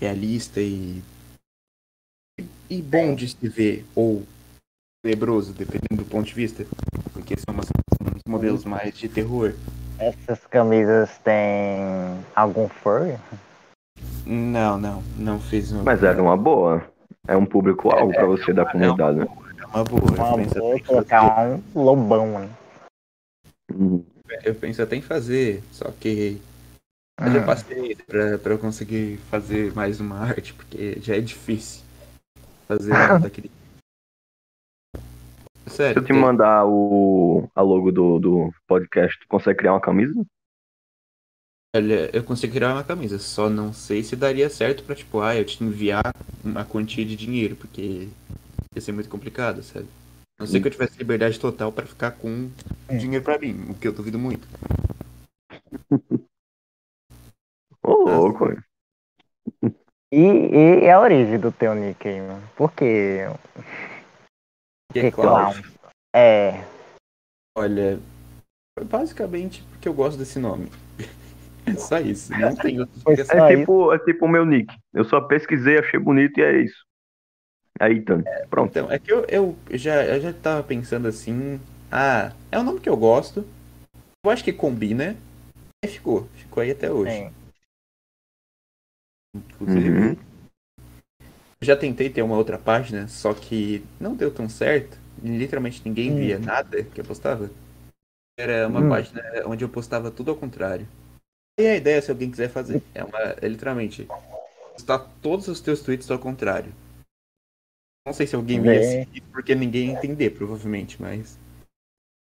realista 0.00 0.60
e 0.60 1.02
e 2.70 2.82
bom 2.82 3.14
de 3.14 3.28
se 3.28 3.48
ver 3.48 3.84
ou 3.94 4.24
tenebroso, 5.02 5.52
dependendo 5.52 6.02
do 6.02 6.04
ponto 6.04 6.26
de 6.26 6.34
vista, 6.34 6.66
porque 7.12 7.34
são 7.36 7.54
umas- 7.54 7.68
uns 8.14 8.22
modelos 8.28 8.64
mais 8.64 8.96
de 8.96 9.08
terror. 9.08 9.54
Essas 9.98 10.44
camisas 10.46 11.18
têm 11.18 12.24
algum 12.34 12.68
fur? 12.68 13.18
Não, 14.24 14.78
não, 14.78 15.02
não 15.16 15.40
fiz 15.40 15.72
um, 15.72 15.82
Mas 15.82 16.02
era 16.02 16.22
uma 16.22 16.36
boa. 16.36 16.82
É 17.26 17.36
um 17.36 17.44
público-alvo 17.44 18.12
pra 18.12 18.26
você 18.26 18.52
da 18.52 18.64
comunidade, 18.64 19.18
né? 19.18 19.26
é 19.60 19.66
uma 19.66 19.84
boa. 19.84 20.02
Uma 20.12 20.30
Eu 20.30 20.36
penso, 20.36 20.58
boa 20.58 20.80
colocar 20.80 21.48
um 21.48 21.82
lobão, 21.82 22.38
né? 22.38 22.50
Fazer, 23.70 24.04
eu 24.44 24.54
penso 24.54 24.82
até 24.82 24.96
em 24.96 25.02
fazer, 25.02 25.62
só 25.72 25.90
que 25.90 26.40
eu 27.20 27.32
já 27.32 27.44
passei 27.44 27.96
pra, 27.96 28.38
pra 28.38 28.52
eu 28.52 28.58
conseguir 28.58 29.18
fazer 29.30 29.74
mais 29.74 30.00
uma 30.00 30.20
arte, 30.20 30.54
porque 30.54 31.00
já 31.00 31.16
é 31.16 31.20
difícil 31.20 31.82
fazer 32.68 32.92
uma 33.18 33.30
daquele. 35.68 35.70
Se 35.70 35.76
Sério, 35.76 35.98
eu 36.00 36.04
te 36.04 36.12
tem- 36.12 36.20
mandar 36.20 36.66
o, 36.66 37.48
a 37.54 37.62
logo 37.62 37.90
do, 37.92 38.18
do 38.18 38.50
podcast, 38.66 39.18
tu 39.20 39.26
consegue 39.28 39.58
criar 39.58 39.72
uma 39.74 39.80
camisa? 39.80 40.14
olha, 41.76 42.10
eu 42.16 42.24
consigo 42.24 42.52
criar 42.54 42.72
uma 42.74 42.82
camisa, 42.84 43.18
só 43.18 43.48
não 43.48 43.72
sei 43.72 44.02
se 44.02 44.16
daria 44.16 44.48
certo 44.50 44.82
pra, 44.84 44.94
tipo, 44.94 45.20
ah, 45.20 45.36
eu 45.36 45.44
te 45.44 45.62
enviar 45.62 46.02
uma 46.44 46.64
quantia 46.64 47.04
de 47.04 47.14
dinheiro, 47.14 47.54
porque 47.56 48.08
ia 48.74 48.80
ser 48.80 48.92
muito 48.92 49.08
complicado, 49.08 49.62
sabe? 49.62 49.86
A 50.38 50.42
não 50.42 50.46
ser 50.46 50.60
que 50.60 50.68
eu 50.68 50.72
tivesse 50.72 50.96
liberdade 50.98 51.38
total 51.38 51.70
pra 51.70 51.84
ficar 51.86 52.12
com 52.12 52.50
dinheiro 52.90 53.24
pra 53.24 53.38
mim, 53.38 53.66
o 53.70 53.74
que 53.74 53.86
eu 53.86 53.92
duvido 53.92 54.18
muito. 54.18 54.46
Ô, 57.82 57.92
louco, 58.04 58.46
velho. 58.46 58.64
E, 60.10 60.84
e 60.84 60.90
a 60.90 60.98
origem 61.00 61.38
do 61.38 61.52
teu 61.52 61.74
nick 61.74 62.08
aí, 62.08 62.20
mano? 62.20 62.42
Por 62.56 62.72
quê? 62.72 63.26
Que 64.92 65.00
é 65.00 65.10
claro, 65.10 65.54
clown? 65.62 65.72
É. 66.14 66.64
olha, 67.56 68.00
basicamente 68.84 69.62
porque 69.70 69.88
eu 69.88 69.94
gosto 69.94 70.18
desse 70.18 70.38
nome. 70.38 70.70
É 71.66 71.74
só 71.74 71.98
isso, 72.00 72.32
não 72.32 72.56
tem 72.56 72.78
só 72.78 73.10
É 73.10 73.52
isso. 73.52 73.58
tipo, 73.60 73.92
é 73.92 73.98
tipo 73.98 74.24
o 74.24 74.28
meu 74.28 74.46
nick. 74.46 74.74
Eu 74.94 75.04
só 75.04 75.20
pesquisei, 75.20 75.78
achei 75.78 76.00
bonito 76.00 76.40
e 76.40 76.42
é 76.42 76.62
isso. 76.62 76.82
Aí, 77.78 77.98
Ethan. 77.98 78.24
Pronto. 78.48 78.70
Então, 78.70 78.90
é 78.90 78.98
que 78.98 79.12
eu, 79.12 79.26
eu 79.28 79.54
já, 79.72 80.02
eu 80.06 80.18
já 80.18 80.32
tava 80.32 80.62
pensando 80.62 81.06
assim. 81.06 81.60
Ah, 81.92 82.32
é 82.50 82.58
um 82.58 82.62
nome 82.62 82.80
que 82.80 82.88
eu 82.88 82.96
gosto. 82.96 83.46
Eu 84.24 84.30
acho 84.30 84.42
que 84.42 84.50
combina. 84.50 85.14
E 85.84 85.88
ficou. 85.88 86.26
Ficou 86.36 86.62
aí 86.62 86.70
até 86.70 86.90
hoje. 86.90 87.12
Sim. 87.12 87.30
Inclusive, 89.36 89.90
Uhum. 89.90 90.16
Eu 91.60 91.66
já 91.66 91.76
tentei 91.76 92.08
ter 92.08 92.22
uma 92.22 92.36
outra 92.36 92.58
página, 92.58 93.08
só 93.08 93.34
que 93.34 93.84
não 94.00 94.14
deu 94.14 94.32
tão 94.32 94.48
certo. 94.48 94.98
Literalmente 95.22 95.82
ninguém 95.84 96.12
Hum. 96.12 96.16
via 96.16 96.38
nada 96.38 96.82
que 96.84 97.00
eu 97.00 97.04
postava. 97.04 97.50
Era 98.38 98.68
uma 98.68 98.80
Hum. 98.80 98.88
página 98.88 99.22
onde 99.46 99.64
eu 99.64 99.68
postava 99.68 100.10
tudo 100.10 100.30
ao 100.30 100.36
contrário. 100.36 100.86
E 101.58 101.66
a 101.66 101.74
ideia, 101.76 102.00
se 102.00 102.10
alguém 102.10 102.30
quiser 102.30 102.48
fazer, 102.48 102.80
é 102.94 103.02
uma. 103.02 103.18
É 103.42 103.48
literalmente 103.48 104.06
postar 104.74 105.00
todos 105.20 105.48
os 105.48 105.60
teus 105.60 105.80
tweets 105.82 106.08
ao 106.08 106.18
contrário. 106.20 106.72
Não 108.06 108.12
sei 108.12 108.28
se 108.28 108.36
alguém 108.36 108.58
ia 108.58 108.62
Bem. 108.62 108.82
seguir, 108.84 109.20
porque 109.32 109.54
ninguém 109.56 109.88
ia 109.88 109.92
entender, 109.94 110.30
provavelmente, 110.30 111.00
mas. 111.02 111.36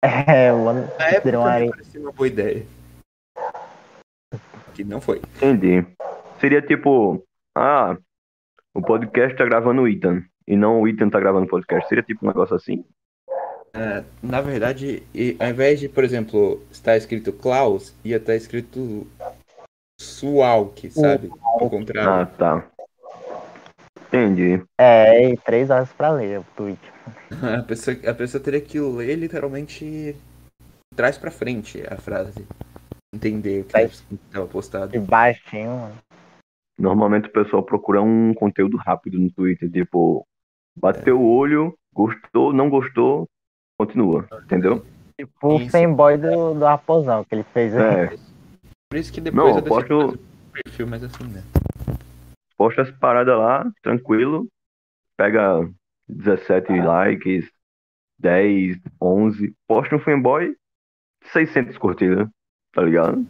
É, 0.28 0.52
mano. 0.52 0.88
Na 0.98 1.10
época 1.10 1.40
are- 1.40 1.70
parecia 1.70 2.00
uma 2.02 2.12
boa 2.12 2.28
ideia. 2.28 2.66
Que 4.76 4.84
não 4.84 5.00
foi. 5.02 5.20
Entendi. 5.36 5.86
Seria 6.40 6.62
tipo, 6.62 7.24
ah, 7.56 7.98
o 8.78 8.82
podcast 8.82 9.36
tá 9.38 9.44
gravando 9.46 9.82
o 9.82 9.88
Ethan. 9.88 10.24
E 10.48 10.56
não 10.56 10.80
o 10.82 10.88
Ethan 10.88 11.10
tá 11.10 11.20
gravando 11.20 11.46
o 11.46 11.50
podcast. 11.50 11.90
Seria 11.90 12.04
tipo 12.04 12.24
um 12.24 12.28
negócio 12.28 12.56
assim? 12.56 12.86
É, 13.74 14.04
na 14.24 14.40
verdade, 14.42 15.04
e- 15.14 15.36
ao 15.40 15.50
invés 15.50 15.80
de, 15.80 15.90
por 15.90 16.04
exemplo, 16.04 16.62
estar 16.72 16.96
escrito 16.96 17.34
Klaus, 17.34 17.94
ia 18.04 18.18
estar 18.18 18.36
escrito 18.36 19.06
Sualk, 20.00 20.90
sabe? 20.92 21.30
Ao 21.42 21.66
Ah, 21.66 21.70
contrário. 21.70 22.28
tá. 22.38 22.66
Entendi. 24.08 24.64
É, 24.80 25.30
e 25.32 25.38
três 25.38 25.70
horas 25.70 25.92
pra 25.92 26.12
ler 26.12 26.40
o 26.40 26.46
tweet. 26.56 26.80
A 27.60 27.62
pessoa, 27.64 27.98
a 28.08 28.14
pessoa 28.14 28.42
teria 28.44 28.62
que 28.62 28.80
ler 28.80 29.16
literalmente 29.16 30.16
trás 30.96 31.18
pra 31.18 31.30
frente 31.32 31.84
a 31.90 31.98
frase. 31.98 32.46
Entender 33.14 33.62
o 33.62 33.66
que 33.66 33.78
estava 33.80 34.48
postado. 34.48 34.92
De 34.92 35.00
baixinho, 35.00 35.72
mano. 35.72 35.96
Normalmente 36.78 37.28
o 37.28 37.32
pessoal 37.32 37.64
procura 37.64 38.02
um 38.02 38.34
conteúdo 38.34 38.78
rápido 38.78 39.20
no 39.20 39.32
Twitter. 39.32 39.70
Tipo, 39.72 40.26
bateu 40.78 41.20
o 41.20 41.28
olho, 41.28 41.76
gostou, 41.94 42.54
não 42.54 42.70
gostou, 42.70 43.28
continua. 43.80 44.28
Entendeu? 44.44 44.86
Tipo 45.20 45.56
o 45.56 45.70
fanboy 45.70 46.18
do, 46.18 46.54
do 46.54 46.66
Raposão 46.66 47.24
que 47.24 47.34
ele 47.34 47.44
fez 47.44 47.76
aí. 47.76 47.82
É. 47.84 48.18
Por 48.90 48.98
isso 48.98 49.12
que 49.12 49.20
depois 49.20 49.56
Não, 49.56 49.58
eu 49.58 49.64
posto- 49.64 50.20
perfil, 50.54 50.88
mas 50.88 51.04
assim, 51.04 51.24
né? 51.26 51.44
Posta 52.56 52.84
as 52.84 52.92
paradas 52.92 53.38
lá, 53.38 53.70
tranquilo. 53.82 54.48
Pega 55.18 55.68
17 56.08 56.80
likes, 56.80 57.50
10, 58.20 58.78
11. 59.02 59.56
Posta 59.68 59.96
um 59.96 60.00
fanboy, 60.00 60.56
600 61.34 61.78
curtidas. 61.78 62.28
Tá 62.72 62.84
ligado? 62.84 63.26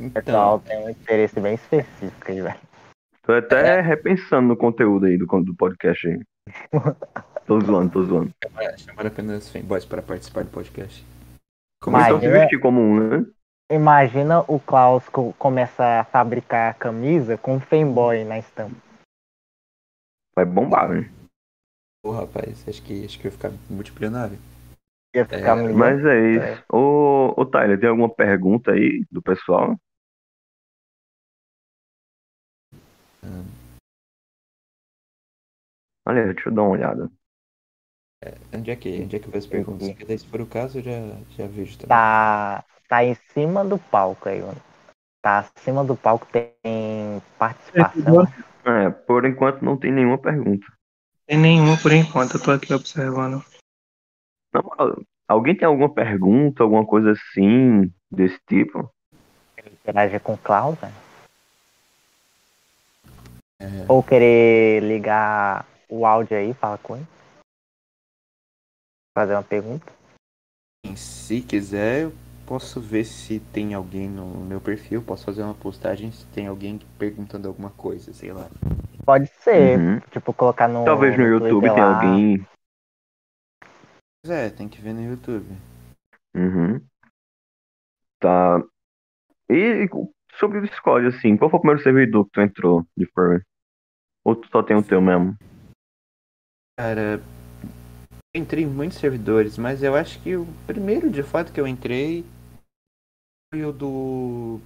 O 0.00 0.04
Então, 0.04 0.22
pessoal 0.22 0.58
tem 0.60 0.78
um 0.84 0.90
interesse 0.90 1.38
bem 1.40 1.54
específico 1.54 2.30
aí, 2.30 2.40
velho. 2.40 2.60
Tô 3.22 3.32
até 3.34 3.80
repensando 3.80 4.48
no 4.48 4.56
conteúdo 4.56 5.06
aí 5.06 5.18
do, 5.18 5.26
do 5.26 5.54
podcast 5.54 6.08
aí. 6.08 6.20
Tô 7.46 7.60
zoando, 7.60 7.90
tô 7.92 8.02
zoando. 8.04 8.30
chamar, 8.78 9.06
apenas 9.06 9.50
fanboys 9.50 9.84
para 9.84 10.00
participar 10.00 10.44
do 10.44 10.50
podcast. 10.50 11.04
Começou 11.82 12.16
a 12.16 12.20
se 12.20 12.26
Imagina- 12.26 12.40
vestir 12.40 12.60
como 12.60 12.80
um, 12.80 13.08
né? 13.08 13.26
Imagina 13.72 14.40
o 14.48 14.60
Klaus 14.60 15.08
co- 15.08 15.32
começa 15.32 16.00
a 16.00 16.04
fabricar 16.04 16.74
camisa 16.74 17.36
com 17.36 17.58
fanboy 17.60 18.24
na 18.24 18.38
estampa. 18.38 18.76
Vai 20.36 20.44
bombar, 20.44 20.88
né? 20.90 21.10
Pô, 22.04 22.12
rapaz, 22.12 22.66
acho 22.68 22.82
que, 22.82 23.04
acho 23.04 23.18
que 23.18 23.26
eu 23.26 23.30
ia 23.32 23.36
ficar 23.36 23.52
multimilionário. 23.68 24.38
Ia 25.14 25.24
ficar 25.24 25.58
É. 25.58 25.72
Mas 25.72 26.04
é 26.04 26.20
isso. 26.30 26.64
Ô, 26.72 27.34
ô 27.36 27.44
Tyler, 27.46 27.78
tem 27.80 27.88
alguma 27.88 28.08
pergunta 28.08 28.70
aí 28.72 29.04
do 29.10 29.20
pessoal? 29.20 29.76
Olha, 36.06 36.32
deixa 36.32 36.48
eu 36.48 36.54
dar 36.54 36.62
uma 36.62 36.70
olhada. 36.70 37.10
Onde 38.52 38.70
é 38.70 38.76
que, 38.76 39.02
onde 39.02 39.16
é 39.16 39.18
que 39.18 39.26
eu 39.26 39.30
vejo 39.30 39.44
as 39.44 39.46
perguntas? 39.46 39.88
Porque 39.88 40.04
daí, 40.04 40.18
se 40.18 40.26
for 40.26 40.40
o 40.40 40.46
caso, 40.46 40.78
eu 40.78 40.82
já, 40.82 40.90
já 41.30 41.46
vejo 41.46 41.78
também. 41.78 41.88
Tá, 41.88 42.64
tá 42.88 43.04
em 43.04 43.14
cima 43.14 43.64
do 43.64 43.78
palco 43.78 44.28
aí, 44.28 44.40
mano. 44.40 44.60
Tá 45.22 45.38
acima 45.38 45.84
do 45.84 45.96
palco, 45.96 46.26
tem 46.26 47.22
participação. 47.38 48.26
É, 48.64 48.90
por 48.90 49.24
enquanto 49.24 49.64
não 49.64 49.76
tem 49.76 49.92
nenhuma 49.92 50.18
pergunta. 50.18 50.66
Tem 51.26 51.38
nenhuma 51.38 51.76
por 51.80 51.92
enquanto, 51.92 52.36
eu 52.36 52.42
tô 52.42 52.50
aqui 52.50 52.74
observando. 52.74 53.42
Moral, 54.52 55.00
alguém 55.28 55.56
tem 55.56 55.66
alguma 55.66 55.92
pergunta, 55.92 56.62
alguma 56.62 56.84
coisa 56.84 57.12
assim, 57.12 57.92
desse 58.10 58.38
tipo? 58.48 58.92
Interagir 59.64 60.20
com 60.20 60.34
o 60.34 60.38
Klaus, 60.38 60.78
velho. 60.78 61.09
Ou 63.88 64.02
querer 64.02 64.82
ligar 64.82 65.66
o 65.88 66.06
áudio 66.06 66.36
aí, 66.36 66.54
fala 66.54 66.78
com 66.78 66.96
ele. 66.96 67.06
Fazer 69.16 69.34
uma 69.34 69.42
pergunta. 69.42 69.92
Se 70.96 71.42
quiser, 71.42 72.04
eu 72.04 72.12
posso 72.46 72.80
ver 72.80 73.04
se 73.04 73.38
tem 73.38 73.74
alguém 73.74 74.08
no 74.08 74.26
meu 74.44 74.60
perfil. 74.60 75.02
Posso 75.02 75.24
fazer 75.24 75.42
uma 75.42 75.54
postagem 75.54 76.10
se 76.10 76.26
tem 76.28 76.46
alguém 76.46 76.78
perguntando 76.98 77.48
alguma 77.48 77.70
coisa, 77.70 78.12
sei 78.12 78.32
lá. 78.32 78.48
Pode 79.04 79.26
ser, 79.42 79.78
Uhum. 79.78 80.00
tipo, 80.10 80.32
colocar 80.32 80.68
no. 80.68 80.84
Talvez 80.84 81.16
no 81.18 81.26
YouTube 81.26 81.60
Twitter 81.60 81.78
lá. 81.78 81.96
alguém. 81.96 82.46
Mas 84.24 84.30
é, 84.30 84.50
tem 84.50 84.68
que 84.68 84.80
ver 84.80 84.92
no 84.94 85.02
YouTube. 85.02 85.54
Uhum. 86.34 86.80
Tá. 88.20 88.62
E 89.50 89.88
sobre 90.38 90.58
o 90.58 90.62
Discord, 90.62 91.06
assim, 91.08 91.36
qual 91.36 91.50
foi 91.50 91.58
o 91.58 91.60
primeiro 91.62 91.82
servidor 91.82 92.24
que 92.26 92.30
tu 92.32 92.40
entrou 92.40 92.86
de 92.96 93.06
Furry? 93.06 93.42
Ou 94.24 94.36
tu 94.36 94.48
só 94.48 94.62
tem 94.62 94.76
o 94.76 94.82
teu 94.82 95.00
mesmo? 95.00 95.34
Cara, 96.78 97.20
eu 98.34 98.40
entrei 98.40 98.64
em 98.64 98.68
muitos 98.68 98.98
servidores, 98.98 99.58
mas 99.58 99.82
eu 99.82 99.94
acho 99.94 100.22
que 100.22 100.36
o 100.36 100.46
primeiro 100.66 101.10
de 101.10 101.22
fato 101.22 101.52
que 101.52 101.60
eu 101.60 101.66
entrei 101.66 102.24
foi 103.52 103.64
o 103.64 103.72
do. 103.72 104.60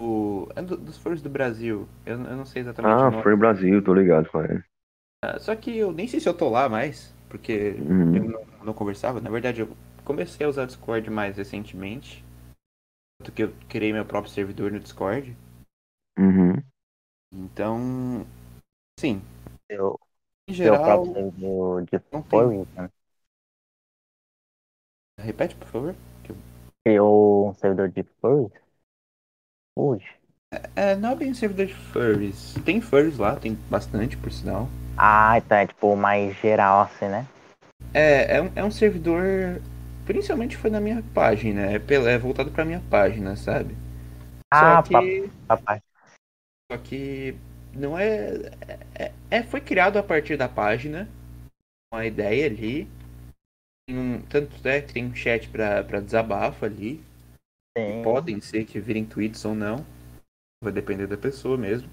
do. 0.00 0.48
é 0.54 0.62
do- 0.62 0.76
dos 0.76 0.98
furries 0.98 1.22
do 1.22 1.30
Brasil. 1.30 1.88
Eu, 2.04 2.20
eu 2.20 2.36
não 2.36 2.44
sei 2.44 2.62
exatamente 2.62 2.94
Ah. 3.16 3.22
Furry 3.22 3.36
Brasil, 3.36 3.82
tô 3.82 3.94
ligado, 3.94 4.30
cara. 4.30 4.64
Ah, 5.24 5.38
Só 5.38 5.54
que 5.56 5.76
eu 5.76 5.92
nem 5.92 6.06
sei 6.06 6.20
se 6.20 6.28
eu 6.28 6.36
tô 6.36 6.48
lá 6.50 6.68
mais, 6.68 7.14
porque 7.28 7.70
Uhum. 7.78 8.16
eu 8.16 8.24
não, 8.24 8.64
não 8.66 8.74
conversava. 8.74 9.20
Na 9.20 9.30
verdade, 9.30 9.60
eu 9.62 9.68
comecei 10.04 10.44
a 10.44 10.48
usar 10.48 10.64
o 10.64 10.66
Discord 10.66 11.08
mais 11.10 11.36
recentemente. 11.36 12.22
Tanto 13.18 13.32
que 13.32 13.42
eu 13.44 13.54
criei 13.68 13.92
meu 13.92 14.04
próprio 14.04 14.32
servidor 14.32 14.70
no 14.70 14.80
Discord. 14.80 15.34
Uhum. 16.18 16.62
Então, 17.34 18.24
sim, 18.98 19.22
Seu, 19.70 19.98
em 20.48 20.54
geral, 20.54 21.04
servidor 21.04 21.84
de 21.84 21.98
não 22.12 22.22
tem. 22.22 22.50
né? 22.76 22.90
Repete, 25.18 25.56
por 25.56 25.66
favor. 25.68 25.94
Criou 26.82 27.50
um 27.50 27.54
servidor 27.54 27.90
de 27.90 28.02
furry? 28.22 28.50
Hoje. 29.76 30.04
É, 30.76 30.94
não 30.94 31.10
é 31.10 31.16
bem 31.16 31.30
um 31.30 31.34
servidor 31.34 31.66
de 31.66 31.74
furries. 31.74 32.54
Tem 32.64 32.80
furries 32.80 33.18
lá, 33.18 33.36
tem 33.36 33.56
bastante, 33.70 34.16
por 34.16 34.30
sinal. 34.32 34.68
Ah, 34.96 35.38
então 35.38 35.56
é 35.58 35.66
tipo 35.68 35.94
mais 35.96 36.34
geral 36.40 36.80
assim, 36.80 37.06
né? 37.08 37.26
É, 37.92 38.36
é 38.36 38.42
um, 38.42 38.50
é 38.56 38.64
um 38.64 38.70
servidor. 38.70 39.60
Principalmente 40.06 40.56
foi 40.56 40.70
na 40.70 40.80
minha 40.80 41.02
página. 41.14 41.62
É, 41.72 41.76
é 41.76 42.18
voltado 42.18 42.50
pra 42.50 42.64
minha 42.64 42.82
página, 42.90 43.36
sabe? 43.36 43.74
Ah, 44.50 44.82
Só 44.82 44.88
que. 44.88 45.30
papai. 45.48 45.82
Só 46.70 46.78
que 46.78 47.36
não 47.74 47.98
é, 47.98 48.34
é, 48.94 49.12
é- 49.30 49.42
Foi 49.42 49.60
criado 49.60 49.98
a 49.98 50.02
partir 50.02 50.36
da 50.36 50.48
página. 50.48 51.08
Uma 51.92 52.06
ideia 52.06 52.46
ali. 52.46 52.88
Tem 53.86 53.98
um, 53.98 54.22
tanto 54.26 54.66
é 54.66 54.80
que 54.80 54.94
tem 54.94 55.06
um 55.06 55.14
chat 55.14 55.48
pra, 55.48 55.84
pra 55.84 56.00
desabafo 56.00 56.64
ali. 56.64 57.02
Podem 58.02 58.40
ser 58.40 58.64
que 58.64 58.80
virem 58.80 59.04
tweets 59.04 59.44
ou 59.44 59.54
não. 59.54 59.84
Vai 60.62 60.72
depender 60.72 61.06
da 61.06 61.18
pessoa 61.18 61.56
mesmo. 61.56 61.88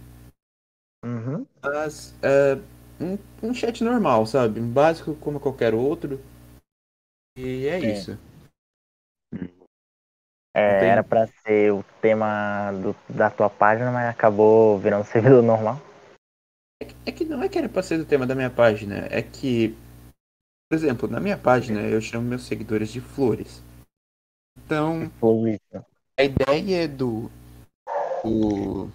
Uhum. 1.04 1.46
Mas 1.62 2.14
é 2.22 2.56
um, 3.04 3.50
um 3.50 3.54
chat 3.54 3.84
normal, 3.84 4.26
sabe? 4.26 4.60
Um 4.60 4.72
básico 4.72 5.16
como 5.16 5.40
qualquer 5.40 5.74
outro. 5.74 6.20
E 7.36 7.66
é 7.66 7.80
Sim. 7.80 7.92
isso. 7.92 8.20
É, 10.54 10.80
Tem- 10.80 10.90
era 10.90 11.04
pra 11.04 11.28
ser 11.28 11.72
o 11.72 11.84
tema 12.02 12.72
do- 12.74 12.96
da 13.08 13.30
tua 13.30 13.50
página, 13.50 13.92
mas 13.92 14.10
acabou 14.10 14.78
virando 14.78 15.06
servidor 15.40 15.42
normal. 15.42 15.80
É 17.06 17.12
que 17.12 17.24
não 17.24 17.42
é 17.42 17.48
que 17.48 17.58
era 17.58 17.70
pra 17.70 17.84
ser 17.84 17.98
do 18.00 18.06
tema 18.06 18.26
da 18.26 18.36
minha 18.36 18.50
página, 18.50 19.08
é 19.10 19.22
que, 19.22 19.78
por 20.70 20.76
exemplo, 20.76 21.08
na 21.08 21.20
minha 21.20 21.38
página 21.38 21.80
eu 21.82 22.02
chamo 22.02 22.28
meus 22.28 22.44
seguidores 22.44 22.92
de 22.92 23.00
flores. 23.00 23.62
Então, 24.58 25.10
Florista. 25.20 25.86
a 26.20 26.24
ideia 26.24 26.88
do, 26.88 27.30
do 28.24 28.90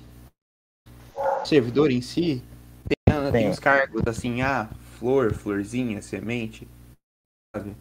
servidor 1.44 1.90
em 1.90 2.02
si 2.02 2.42
tem, 2.88 3.32
tem 3.32 3.42
Sim. 3.44 3.50
uns 3.50 3.58
cargos 3.58 4.02
assim, 4.06 4.42
ah, 4.42 4.68
flor, 4.98 5.32
florzinha, 5.32 6.02
semente, 6.02 6.66
sabe? 7.54 7.74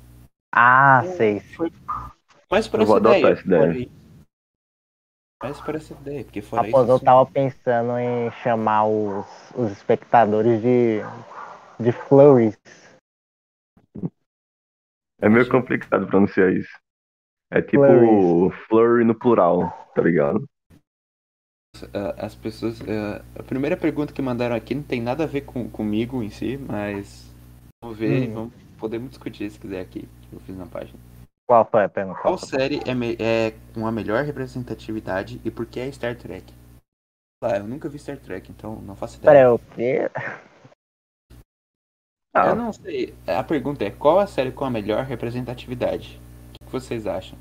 Ah, 0.53 1.03
sei. 1.17 1.41
Mas 2.51 2.67
por 2.67 2.79
Eu 2.79 2.84
essa 2.84 2.97
ideia. 2.97 3.27
essa 3.29 3.45
ideia. 3.45 3.89
Mas 5.43 5.62
por 5.62 5.75
essa 5.75 5.93
ideia, 5.93 6.23
porque 6.23 6.41
fora 6.41 6.67
Após 6.67 6.84
isso. 6.84 6.91
eu 6.91 6.95
assim, 6.95 7.05
tava 7.05 7.25
pensando 7.25 7.99
em 7.99 8.31
chamar 8.43 8.86
os, 8.88 9.25
os 9.55 9.71
espectadores 9.71 10.62
de, 10.62 10.99
de 11.79 11.91
flurries. 11.91 12.58
É 15.21 15.29
meio 15.29 15.49
complicado 15.49 16.08
pronunciar 16.08 16.51
isso. 16.53 16.69
É 17.51 17.62
tipo 17.62 17.77
Flurries. 17.77 18.65
flurry 18.67 19.03
no 19.05 19.17
plural, 19.17 19.71
tá 19.93 20.01
ligado? 20.01 20.45
As 22.17 22.34
pessoas. 22.36 22.81
ah, 22.81 23.23
a 23.38 23.43
primeira 23.43 23.75
pergunta 23.75 24.13
que 24.13 24.21
mandaram 24.21 24.55
aqui 24.55 24.73
não 24.73 24.84
tem 24.84 25.01
nada 25.01 25.23
a 25.23 25.27
ver 25.27 25.41
com, 25.41 25.69
comigo 25.69 26.23
em 26.23 26.29
si, 26.29 26.58
mas. 26.58 27.29
Vamos 27.84 27.99
ver 27.99 28.29
Hum. 28.29 28.34
vamos, 28.34 28.53
podemos 28.79 29.10
discutir 29.10 29.49
se 29.49 29.60
quiser 29.60 29.81
aqui, 29.81 30.08
que 30.29 30.36
eu 30.36 30.39
fiz 30.39 30.58
na 30.58 30.65
página. 30.65 30.97
Qual 31.47 31.63
foi 31.69 31.84
a 31.84 31.89
pergunta? 31.89 32.21
Qual 32.21 32.38
série 32.38 32.79
é, 32.89 32.93
me- 32.95 33.15
é 33.19 33.51
com 33.73 33.86
a 33.86 33.91
melhor 33.91 34.23
representatividade 34.23 35.39
e 35.45 35.51
por 35.51 35.65
que 35.65 35.79
é 35.79 35.91
Star 35.91 36.17
Trek? 36.17 36.51
Ah, 37.43 37.58
eu 37.58 37.67
nunca 37.67 37.88
vi 37.88 37.99
Star 37.99 38.17
Trek, 38.17 38.51
então 38.51 38.81
não 38.81 38.95
faço 38.95 39.19
Pera, 39.21 39.34
ideia. 39.39 39.45
eu 39.45 39.60
quê? 39.75 40.10
Ah, 42.34 42.47
Eu 42.47 42.55
não 42.55 42.73
sei. 42.73 43.13
A 43.27 43.43
pergunta 43.43 43.84
é 43.86 43.91
qual 43.91 44.17
a 44.19 44.25
série 44.27 44.51
com 44.51 44.65
a 44.65 44.69
melhor 44.69 45.03
representatividade? 45.05 46.19
O 46.62 46.65
que 46.65 46.71
vocês 46.71 47.05
acham? 47.05 47.38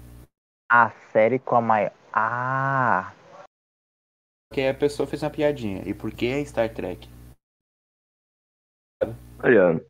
A 0.71 0.91
série 1.11 1.39
com 1.39 1.57
a 1.57 1.61
maior. 1.61 1.93
Ah! 2.13 3.15
Porque 4.51 4.63
a 4.63 4.75
pessoa 4.75 5.07
fez 5.07 5.23
uma 5.23 5.31
piadinha. 5.31 5.83
E 5.89 5.95
por 5.95 6.13
que 6.13 6.27
é 6.27 6.45
Star 6.45 6.73
Trek? 6.73 7.09
olha, 9.43 9.85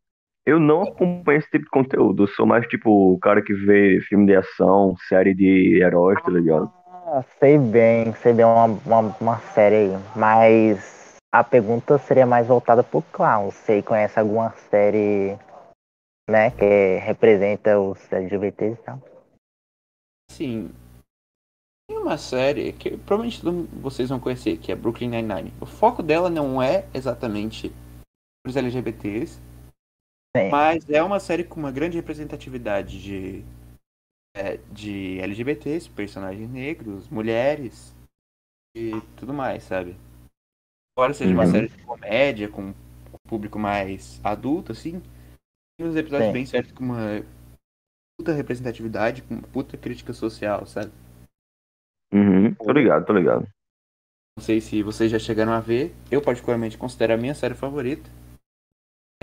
eu 0.47 0.61
não 0.61 0.83
acompanho 0.83 1.39
esse 1.39 1.51
tipo 1.51 1.65
de 1.65 1.71
conteúdo. 1.71 2.25
Eu 2.25 2.29
sou 2.29 2.47
mais 2.47 2.67
tipo 2.67 3.15
o 3.15 3.19
cara 3.19 3.43
que 3.43 3.55
vê 3.55 4.01
filme 4.03 4.27
de 4.27 4.37
ação, 4.37 4.95
série 5.09 5.35
de 5.35 5.81
heróis, 5.83 6.23
tá 6.23 6.31
ligado? 6.31 6.71
Ah, 7.07 7.23
sei 7.39 7.59
bem, 7.59 8.13
sei 8.15 8.33
bem 8.33 8.45
uma, 8.45 8.65
uma, 8.65 9.17
uma 9.21 9.39
série 9.39 9.75
aí. 9.77 9.91
Mas 10.15 11.17
a 11.33 11.43
pergunta 11.43 11.99
seria 11.99 12.27
mais 12.27 12.47
voltada 12.47 12.83
pro 12.83 13.03
Clown. 13.03 13.51
Você 13.51 13.83
conhece 13.83 14.19
alguma 14.19 14.51
série, 14.71 15.39
né, 16.29 16.51
que 16.51 16.99
representa 16.99 17.79
os 17.79 18.13
LGBTs 18.13 18.81
e 18.81 18.85
tal? 18.85 19.03
Sim. 20.31 20.71
Tem 21.89 21.99
uma 21.99 22.17
série 22.17 22.73
que 22.73 22.97
provavelmente 22.97 23.43
vocês 23.81 24.09
vão 24.09 24.19
conhecer, 24.19 24.57
que 24.57 24.73
é 24.73 24.75
Brooklyn 24.75 25.11
Nine-Nine. 25.11 25.53
O 25.61 25.67
foco 25.67 26.03
dela 26.03 26.31
não 26.31 26.63
é 26.63 26.87
exatamente 26.95 27.71
os 28.47 28.57
LGBTs, 28.57 29.41
Mas 30.51 30.89
é 30.91 31.01
uma 31.03 31.21
série 31.21 31.45
com 31.45 31.61
uma 31.61 31.71
grande 31.71 31.97
representatividade 31.97 33.01
de, 33.01 33.45
é, 34.37 34.57
de 34.73 35.21
LGBTs, 35.21 35.89
personagens 35.91 36.51
negros, 36.51 37.09
mulheres 37.09 37.95
e 38.77 39.01
tudo 39.17 39.33
mais, 39.33 39.63
sabe? 39.63 39.97
Embora 40.97 41.15
seja 41.15 41.33
uma 41.33 41.45
Uhum. 41.45 41.51
série 41.51 41.69
de 41.69 41.79
comédia, 41.85 42.49
com 42.49 42.63
um 42.71 42.75
público 43.29 43.59
mais 43.59 44.21
adulto, 44.25 44.73
assim, 44.73 45.01
tem 45.79 45.87
uns 45.87 45.95
episódios 45.95 46.27
Sim. 46.29 46.33
bem 46.33 46.47
certos 46.47 46.73
com 46.73 46.83
uma 46.85 47.25
puta 48.19 48.33
representatividade, 48.33 49.23
com 49.23 49.41
puta 49.41 49.77
crítica 49.77 50.13
social, 50.13 50.67
sabe? 50.67 50.93
Uhum, 52.13 52.55
tô 52.55 52.73
ligado, 52.73 53.07
tô 53.07 53.13
ligado. 53.13 53.47
Não 54.37 54.43
sei 54.43 54.61
se 54.61 54.83
vocês 54.83 55.11
já 55.13 55.19
chegaram 55.19 55.53
a 55.53 55.61
ver. 55.61 55.95
Eu 56.11 56.21
particularmente 56.21 56.77
considero 56.77 57.15
a 57.15 57.17
minha 57.17 57.35
série 57.35 57.55
favorita. 57.55 58.11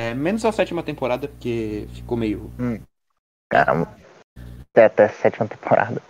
É, 0.02 0.16
menos 0.16 0.44
a 0.44 0.52
sétima 0.52 0.82
temporada, 0.82 1.28
porque 1.28 1.86
ficou 1.94 2.18
meio. 2.18 2.50
Caramba. 3.52 3.96
Até, 4.72 4.86
até 4.86 5.06
a 5.06 5.10
sétima 5.10 5.48
temporada. 5.48 6.02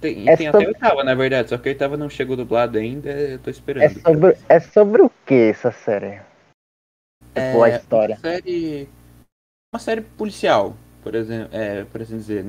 Ter- 0.00 0.18
E 0.18 0.28
É 0.28 0.36
tem 0.36 0.50
sobre- 0.50 0.64
até 0.64 0.64
a 0.64 0.68
oitava, 0.88 1.04
na 1.04 1.14
verdade. 1.14 1.50
Só 1.50 1.56
que 1.56 1.68
a 1.68 1.72
oitava 1.72 1.96
não 1.96 2.10
chegou 2.10 2.36
dublado 2.36 2.78
ainda, 2.78 3.10
eu 3.10 3.38
tô 3.38 3.48
É 3.48 3.52
esperando. 3.52 4.00
sobre, 4.00 4.36
é 4.48 4.58
sobre 4.58 5.02
o 5.02 5.10
que 5.24 5.50
essa 5.50 5.70
série? 5.70 6.20
Tipo, 7.32 7.62
a 7.62 7.68
É, 7.68 7.76
história. 7.76 8.16
Uma 8.16 8.20
série. 8.20 8.88
Uma 9.72 9.78
série 9.78 10.00
policial, 10.00 10.76
por 11.04 11.14
exemplo. 11.14 11.56
É, 11.56 11.84
por 11.84 12.02
assim 12.02 12.16
dizer. 12.16 12.44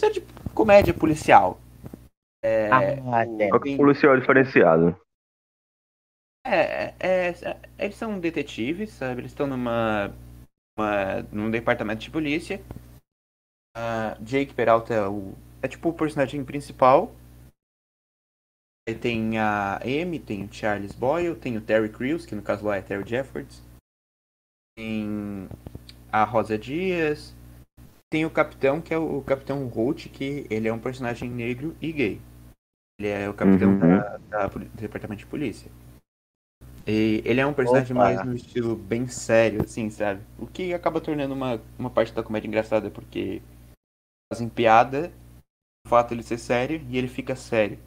Série 0.00 0.20
de 0.20 0.26
comédia 0.54 0.92
policial. 0.92 1.58
É, 2.44 2.68
Ah, 2.70 3.24
o- 3.24 3.60
tem- 3.60 3.76
policial 3.78 4.20
diferenciado. 4.20 4.94
É, 6.46 6.94
é, 7.00 7.28
é, 7.30 7.60
eles 7.78 7.96
são 7.96 8.20
detetives, 8.20 8.92
sabe? 8.92 9.22
Eles 9.22 9.32
estão 9.32 9.46
numa, 9.46 10.14
uma, 10.78 11.22
num 11.32 11.50
departamento 11.50 12.02
de 12.02 12.10
polícia. 12.10 12.60
Ah, 13.76 14.16
Jake 14.20 14.54
Peralta 14.54 14.94
é, 14.94 15.08
o, 15.08 15.34
é 15.62 15.68
tipo 15.68 15.88
o 15.88 15.94
personagem 15.94 16.44
principal. 16.44 17.14
Aí 18.86 18.94
tem 18.94 19.38
a 19.38 19.78
Amy, 19.78 20.20
tem 20.20 20.44
o 20.44 20.52
Charles 20.52 20.92
Boyle, 20.94 21.34
tem 21.34 21.56
o 21.56 21.64
Terry 21.64 21.88
Crews, 21.88 22.26
que 22.26 22.34
no 22.34 22.42
caso 22.42 22.66
lá 22.66 22.76
é 22.76 22.82
Terry 22.82 23.08
Jeffords. 23.08 23.62
Tem 24.76 25.48
a 26.12 26.24
Rosa 26.24 26.58
Dias. 26.58 27.34
Tem 28.12 28.26
o 28.26 28.30
Capitão, 28.30 28.82
que 28.82 28.92
é 28.92 28.98
o, 28.98 29.18
o 29.18 29.24
Capitão 29.24 29.66
Holt, 29.66 30.08
que 30.08 30.46
ele 30.50 30.68
é 30.68 30.72
um 30.72 30.78
personagem 30.78 31.30
negro 31.30 31.74
e 31.80 31.90
gay. 31.90 32.20
Ele 33.00 33.08
é 33.08 33.28
o 33.28 33.34
capitão 33.34 33.70
Uhum. 33.72 33.78
da, 33.78 34.16
da 34.18 34.46
do 34.46 34.58
departamento 34.76 35.20
de 35.20 35.26
polícia. 35.26 35.68
E 36.86 37.22
ele 37.24 37.40
é 37.40 37.46
um 37.46 37.54
personagem 37.54 37.92
Opa. 37.96 38.04
mais 38.04 38.24
no 38.24 38.34
estilo 38.34 38.76
bem 38.76 39.06
sério, 39.08 39.62
assim, 39.62 39.88
sabe? 39.88 40.20
O 40.38 40.46
que 40.46 40.74
acaba 40.74 41.00
tornando 41.00 41.32
uma, 41.34 41.60
uma 41.78 41.88
parte 41.90 42.12
da 42.12 42.22
comédia 42.22 42.46
engraçada, 42.46 42.90
porque 42.90 43.40
fazem 44.30 44.48
piada 44.48 45.10
o 45.86 45.88
fato 45.88 46.08
de 46.08 46.14
ele 46.16 46.22
ser 46.22 46.38
sério 46.38 46.84
e 46.90 46.98
ele 46.98 47.08
fica 47.08 47.34
sério. 47.34 47.78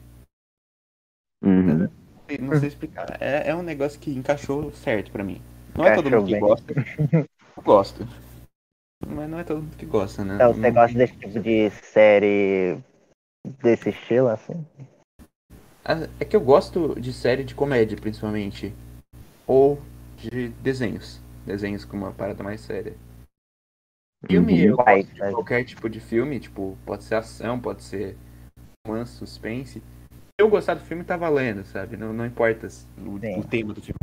Uhum. 1.44 1.88
Não 2.40 2.58
sei- 2.58 2.68
explicar. 2.68 3.16
É, 3.20 3.50
é 3.50 3.54
um 3.54 3.62
negócio 3.62 3.98
que 3.98 4.10
encaixou 4.10 4.70
certo 4.72 5.10
pra 5.10 5.24
mim. 5.24 5.40
Não 5.76 5.86
é 5.86 5.94
todo 5.94 6.10
mundo 6.10 6.26
que 6.26 6.38
gosta. 6.38 6.74
Eu 7.56 7.62
gosto. 7.62 8.04
Mas 9.06 9.30
não 9.30 9.38
é 9.38 9.44
todo 9.44 9.62
mundo 9.62 9.76
que 9.76 9.86
gosta, 9.86 10.24
né? 10.24 10.34
Então, 10.36 10.52
você 10.52 10.70
gosta 10.70 10.98
desse 10.98 11.16
tipo 11.16 11.40
de 11.40 11.70
série 11.70 12.78
desse 13.62 13.90
estilo, 13.90 14.28
assim? 14.28 14.66
Ah, 15.84 16.08
É 16.20 16.24
que 16.24 16.36
eu 16.36 16.40
gosto 16.40 17.00
de 17.00 17.12
série 17.12 17.44
de 17.44 17.54
comédia, 17.54 17.96
principalmente. 17.96 18.74
Ou 19.48 19.80
de 20.16 20.50
desenhos. 20.50 21.20
Desenhos 21.46 21.84
com 21.84 21.96
uma 21.96 22.12
parada 22.12 22.44
mais 22.44 22.60
séria. 22.60 22.94
Filme, 24.26 24.66
eu 24.66 24.76
Vai, 24.76 25.02
gosto 25.02 25.14
de 25.14 25.20
vai. 25.20 25.32
qualquer 25.32 25.64
tipo 25.64 25.88
de 25.88 26.00
filme, 26.00 26.38
tipo, 26.38 26.76
pode 26.84 27.04
ser 27.04 27.14
ação, 27.14 27.58
pode 27.58 27.82
ser 27.82 28.16
romance, 28.86 29.12
suspense. 29.12 29.80
Se 29.80 30.42
eu 30.44 30.50
gostar 30.50 30.74
do 30.74 30.80
filme, 30.80 31.02
tá 31.02 31.16
valendo, 31.16 31.64
sabe? 31.64 31.96
Não, 31.96 32.12
não 32.12 32.26
importa 32.26 32.68
o, 32.98 33.14
o 33.14 33.44
tema 33.44 33.72
do 33.72 33.80
filme. 33.80 33.96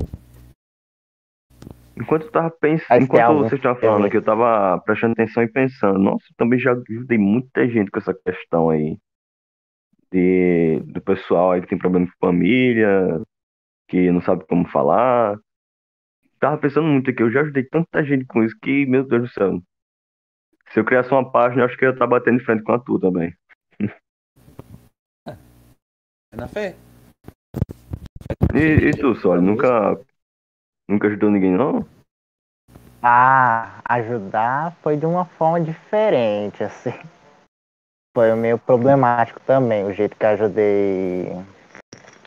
Enquanto 1.97 2.23
eu 2.23 2.31
tava 2.31 2.49
pensando, 2.51 3.03
enquanto 3.03 3.43
você 3.43 3.55
estava 3.55 3.79
falando 3.79 4.05
aqui, 4.05 4.17
eu 4.17 4.23
tava 4.23 4.81
prestando 4.81 5.13
atenção 5.13 5.43
e 5.43 5.47
pensando, 5.47 5.97
nossa, 5.97 6.25
eu 6.29 6.36
também 6.36 6.60
já 6.60 6.73
ajudei 6.73 7.17
muita 7.17 7.67
gente 7.69 7.89
com 7.89 7.99
essa 7.99 8.13
questão 8.13 8.69
aí 8.69 8.97
de, 10.12 10.81
do 10.88 11.01
pessoal 11.01 11.51
aí 11.51 11.62
que 11.62 11.67
tem 11.67 11.77
problema 11.77 12.05
com 12.05 12.27
família, 12.27 13.21
que 13.87 14.11
não 14.11 14.21
sabe 14.21 14.45
como 14.47 14.67
falar. 14.69 15.39
Tava 16.39 16.57
pensando 16.57 16.87
muito 16.87 17.09
aqui, 17.09 17.23
eu 17.23 17.31
já 17.31 17.41
ajudei 17.41 17.63
tanta 17.63 18.03
gente 18.03 18.25
com 18.25 18.43
isso 18.43 18.57
que, 18.61 18.85
meu 18.85 19.03
Deus 19.07 19.23
do 19.23 19.29
céu. 19.29 19.61
Se 20.71 20.79
eu 20.79 20.85
criasse 20.85 21.11
uma 21.11 21.31
página, 21.31 21.61
eu 21.61 21.65
acho 21.65 21.77
que 21.77 21.85
eu 21.85 21.89
ia 21.89 21.93
estar 21.93 22.07
batendo 22.07 22.39
de 22.39 22.45
frente 22.45 22.63
com 22.63 22.73
a 22.73 22.79
tua 22.79 22.99
também. 22.99 23.33
É 25.27 26.35
na 26.35 26.47
fé. 26.47 26.75
E, 28.53 28.89
e 28.89 28.91
tu, 28.91 29.15
Sólio, 29.15 29.41
nunca, 29.41 29.97
nunca 30.89 31.07
ajudou 31.07 31.29
ninguém, 31.29 31.51
não? 31.51 31.87
Ah, 33.01 33.81
ajudar 33.85 34.75
foi 34.81 34.97
de 34.97 35.05
uma 35.05 35.25
forma 35.25 35.61
diferente, 35.61 36.63
assim. 36.63 36.93
Foi 38.15 38.33
meio 38.35 38.57
problemático 38.57 39.39
também, 39.41 39.85
o 39.85 39.93
jeito 39.93 40.17
que 40.17 40.25
eu 40.25 40.29
ajudei 40.29 41.45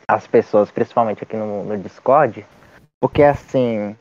as 0.09 0.27
pessoas, 0.27 0.71
principalmente 0.71 1.23
aqui 1.23 1.37
no, 1.37 1.65
no 1.65 1.79
Discord. 1.79 2.45
Porque 3.01 3.23
assim, 3.23 3.97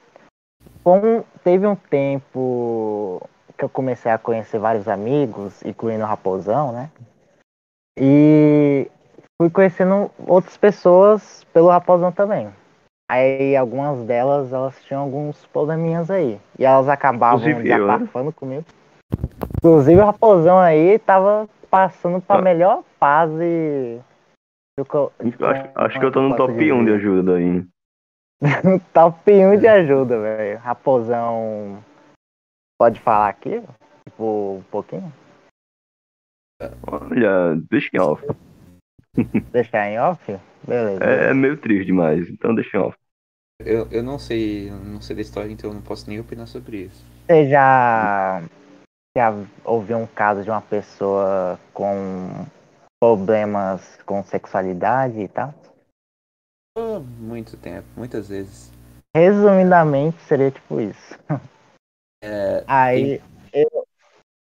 teve 1.44 1.68
um 1.68 1.76
tempo 1.76 3.22
que 3.58 3.66
eu 3.66 3.70
comecei 3.70 4.12
a 4.12 4.18
conhecer 4.18 4.58
vários 4.60 4.88
amigos, 4.88 5.64
incluindo 5.64 6.04
o 6.04 6.08
Raposão, 6.08 6.72
né? 6.72 6.90
E 8.00 8.90
fui 9.42 9.50
conhecendo 9.50 10.10
outras 10.26 10.56
pessoas 10.56 11.44
pelo 11.54 11.70
Raposão 11.70 12.12
também. 12.12 12.50
Aí 13.10 13.56
algumas 13.56 14.06
delas, 14.06 14.52
elas 14.52 14.76
tinham 14.84 15.02
alguns 15.02 15.46
probleminhas 15.48 16.12
aí. 16.12 16.40
E 16.60 16.66
elas 16.66 16.88
acabavam 16.90 17.40
Inclusive 17.40 17.70
eu, 17.70 17.88
né? 17.88 17.98
desabafando 17.98 18.32
comigo. 18.32 18.66
Inclusive 19.58 20.00
o 20.02 20.06
Raposão 20.06 20.60
aí 20.60 21.00
tava 21.00 21.50
passando 21.70 22.22
pra 22.22 22.38
Ah. 22.38 22.42
melhor 22.42 22.84
fase 23.00 24.02
eu- 24.78 25.12
Eu 25.40 25.48
acho, 25.48 25.70
acho 25.76 26.00
que 26.00 26.06
eu 26.06 26.12
tô 26.12 26.22
no 26.22 26.36
top 26.36 26.72
1 26.72 26.86
de 26.86 26.92
ajuda 26.92 27.34
daí. 27.34 27.66
Top 28.94 29.32
1 29.32 29.58
de 29.60 29.68
ajuda, 29.68 30.20
velho. 30.22 30.60
Raposão. 30.60 31.84
Pode 32.80 33.00
falar 33.00 33.30
aqui? 33.30 33.62
Tipo, 34.08 34.58
um 34.60 34.64
pouquinho? 34.70 35.12
Olha, 36.88 37.56
deixa 37.70 37.90
em 37.94 38.00
off. 38.00 38.24
Deixar 39.52 39.90
em 39.90 40.00
off? 40.00 40.40
Beleza. 40.68 41.04
É, 41.04 41.30
é 41.32 41.34
meio 41.34 41.58
triste 41.58 41.86
demais, 41.86 42.30
então 42.30 42.54
deixa 42.54 42.78
em 42.78 42.80
off. 42.80 42.98
Eu, 43.60 43.88
eu 43.92 44.04
não 44.04 44.20
sei, 44.20 44.70
eu 44.70 44.76
não 44.76 45.02
sei 45.02 45.16
da 45.16 45.22
história, 45.24 45.52
então 45.52 45.72
eu 45.72 45.74
não 45.74 45.82
posso 45.82 46.08
nem 46.08 46.20
opinar 46.20 46.46
sobre 46.48 46.84
isso. 46.84 47.04
Você 47.26 47.50
já, 47.50 48.44
já 49.18 49.34
ouviu 49.66 49.98
um 49.98 50.06
caso 50.06 50.44
de 50.44 50.50
uma 50.52 50.62
pessoa 50.62 51.60
com 51.74 52.46
problemas 53.00 53.98
com 54.04 54.24
sexualidade 54.24 55.20
e 55.20 55.28
tal? 55.28 55.54
Há 56.78 57.00
muito 57.00 57.58
tempo, 57.58 57.88
muitas 57.96 58.30
vezes. 58.30 58.72
Resumidamente, 59.16 60.20
seria 60.22 60.52
tipo 60.52 60.80
isso. 60.80 61.18
É, 62.24 62.64
Aí, 62.68 63.22
eu, 63.54 63.88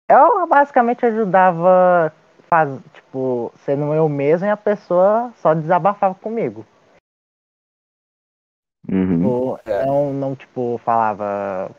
eu 0.09 0.47
basicamente 0.47 1.05
ajudava, 1.05 2.13
faz, 2.49 2.81
tipo, 2.93 3.51
sendo 3.65 3.93
eu 3.93 4.07
mesmo 4.07 4.47
e 4.47 4.49
a 4.49 4.55
pessoa 4.55 5.33
só 5.35 5.53
desabafava 5.53 6.15
comigo. 6.15 6.65
Uhum. 8.89 9.17
Tipo, 9.17 9.59
É. 9.69 9.85
não, 9.85 10.13
não, 10.13 10.33
tipo, 10.33 10.77
falava, 10.77 11.69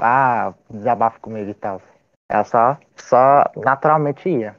ah, 0.00 0.54
desabafa 0.70 1.18
comigo 1.18 1.50
e 1.50 1.54
tal. 1.54 1.82
Ela 2.30 2.44
só, 2.44 2.78
só 2.96 3.44
naturalmente 3.56 4.28
ia. 4.28 4.56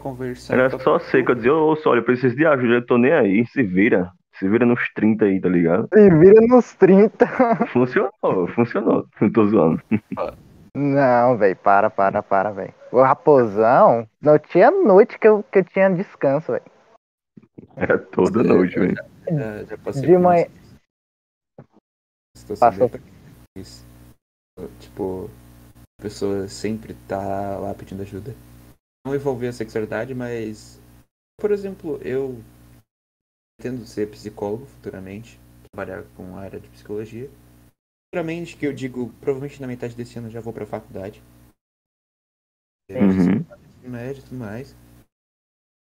Conversando. 0.00 0.58
Era 0.60 0.78
só 0.78 0.98
seco, 0.98 1.32
eu 1.32 1.34
dizia, 1.34 1.54
ô 1.54 1.76
Sólio, 1.76 2.00
eu 2.00 2.04
preciso 2.04 2.36
de 2.36 2.46
ajuda, 2.46 2.74
eu 2.74 2.86
tô 2.86 2.98
nem 2.98 3.12
aí, 3.12 3.46
se 3.46 3.62
vira. 3.62 4.10
Se 4.38 4.46
vira 4.48 4.66
nos 4.66 4.80
30 4.94 5.24
aí, 5.24 5.40
tá 5.40 5.48
ligado? 5.48 5.88
Se 5.94 6.10
vira 6.10 6.46
nos 6.46 6.74
30. 6.74 7.26
Funcionou, 7.72 8.46
funcionou. 8.54 9.06
Não 9.18 9.32
tô 9.32 9.46
zoando. 9.46 9.82
Não, 10.76 11.38
velho, 11.38 11.56
para, 11.56 11.88
para, 11.88 12.22
para, 12.22 12.50
velho. 12.52 12.74
O 12.92 13.00
raposão, 13.02 14.06
não 14.20 14.38
tinha 14.38 14.70
noite 14.70 15.18
que 15.18 15.26
eu, 15.26 15.42
que 15.42 15.60
eu 15.60 15.64
tinha 15.64 15.88
descanso, 15.88 16.52
velho. 16.52 16.64
Era 17.76 17.98
toda 17.98 18.42
noite, 18.42 18.78
velho. 18.78 18.94
Já, 19.30 19.64
já 19.64 19.78
passei 19.78 20.02
De 20.02 20.18
manhã- 20.18 20.46
Passou. 22.60 22.88
bem 22.90 23.00
isso. 23.56 23.86
Tipo, 24.80 25.30
a 25.98 26.02
pessoa 26.02 26.46
sempre 26.46 26.92
tá 27.08 27.56
lá 27.58 27.72
pedindo 27.74 28.02
ajuda. 28.02 28.34
Não 29.06 29.14
envolver 29.14 29.46
a 29.46 29.52
sexualidade, 29.52 30.12
mas. 30.16 30.80
Por 31.38 31.52
exemplo, 31.52 32.00
eu 32.02 32.42
pretendo 33.56 33.86
ser 33.86 34.10
psicólogo 34.10 34.66
futuramente, 34.66 35.38
trabalhar 35.70 36.02
com 36.16 36.36
a 36.36 36.40
área 36.40 36.58
de 36.58 36.68
psicologia. 36.70 37.30
Futuramente, 38.08 38.56
que 38.56 38.66
eu 38.66 38.72
digo, 38.72 39.12
provavelmente 39.20 39.60
na 39.60 39.68
metade 39.68 39.94
desse 39.94 40.18
ano 40.18 40.26
eu 40.26 40.32
já 40.32 40.40
vou 40.40 40.52
pra 40.52 40.66
faculdade. 40.66 41.22
Uhum. 42.90 43.10
ensino 43.10 43.90
médio 43.90 44.20
e 44.20 44.24
tudo 44.24 44.38
mais. 44.38 44.74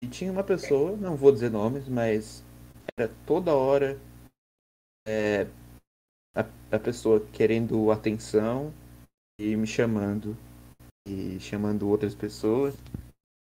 E 0.01 0.07
tinha 0.07 0.31
uma 0.31 0.43
pessoa, 0.43 0.95
não 0.95 1.17
vou 1.17 1.33
dizer 1.33 1.51
nomes, 1.51 1.89
mas 1.89 2.41
era 2.97 3.11
toda 3.25 3.53
hora 3.53 3.99
é, 5.05 5.43
a, 6.33 6.41
a 6.71 6.79
pessoa 6.79 7.25
querendo 7.33 7.91
atenção 7.91 8.73
e 9.37 9.57
me 9.57 9.67
chamando 9.67 10.37
e 11.07 11.39
chamando 11.39 11.89
outras 11.89 12.15
pessoas. 12.15 12.75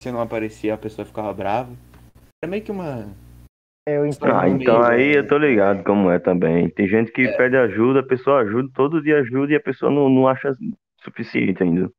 Se 0.03 0.09
eu 0.09 0.13
não 0.13 0.21
aparecia, 0.21 0.75
a 0.75 0.79
pessoa 0.79 1.07
ficava 1.07 1.33
brava. 1.33 1.73
É 2.43 2.47
meio 2.47 2.63
que 2.63 2.71
uma. 2.71 3.09
Eu 3.89 4.05
entendi. 4.07 4.33
Ah, 4.33 4.49
então 4.49 4.83
aí 4.83 5.17
eu 5.17 5.27
tô 5.27 5.39
ligado 5.39 5.85
como 5.85 6.11
é 6.11 6.19
também. 6.19 6.69
Tem 6.69 6.89
gente 6.89 7.13
que 7.13 7.23
É. 7.23 7.37
pede 7.37 7.57
ajuda, 7.57 8.01
a 8.01 8.07
pessoa 8.07 8.41
ajuda, 8.41 8.69
todo 8.75 9.03
dia 9.03 9.19
ajuda 9.21 9.53
e 9.53 9.57
a 9.57 9.61
pessoa 9.61 9.91
não, 9.91 10.09
não 10.09 10.29
acha 10.29 10.53
suficiente 11.03 11.63
ainda. 11.63 11.91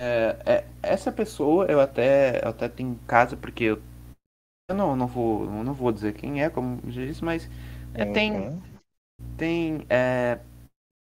É, 0.00 0.36
é, 0.46 0.64
essa 0.82 1.12
pessoa 1.12 1.66
eu 1.66 1.80
até, 1.80 2.42
eu 2.42 2.48
até 2.48 2.68
tenho 2.68 2.98
casa, 3.06 3.36
porque 3.36 3.64
eu, 3.64 3.82
eu 4.68 4.74
não, 4.74 4.96
não, 4.96 5.06
vou, 5.06 5.44
eu 5.44 5.64
não 5.64 5.74
vou 5.74 5.92
dizer 5.92 6.14
quem 6.14 6.42
é, 6.42 6.50
como 6.50 6.80
já 6.90 7.04
disse, 7.04 7.24
mas 7.24 7.48
é, 7.94 8.06
Sim, 8.06 8.12
tem, 8.12 8.62
tem 9.36 9.86
é, 9.88 10.40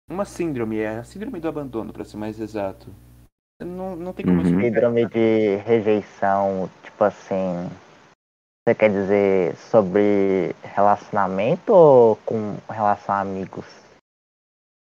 uma 0.09 0.25
síndrome, 0.25 0.77
é 0.79 0.97
a 0.97 1.03
síndrome 1.03 1.39
do 1.39 1.47
abandono, 1.47 1.93
pra 1.93 2.03
ser 2.03 2.17
mais 2.17 2.39
exato. 2.39 2.93
Não, 3.63 3.95
não 3.95 4.13
tem 4.13 4.25
como 4.25 4.37
Uhum. 4.37 4.43
explicar. 4.43 4.65
Síndrome 4.67 5.05
de 5.07 5.55
rejeição, 5.65 6.69
tipo 6.83 7.03
assim. 7.03 7.69
Você 8.65 8.75
quer 8.75 8.89
dizer 8.89 9.55
sobre 9.57 10.55
relacionamento 10.63 11.73
ou 11.73 12.15
com 12.17 12.55
relação 12.69 13.15
a 13.15 13.19
amigos? 13.19 13.65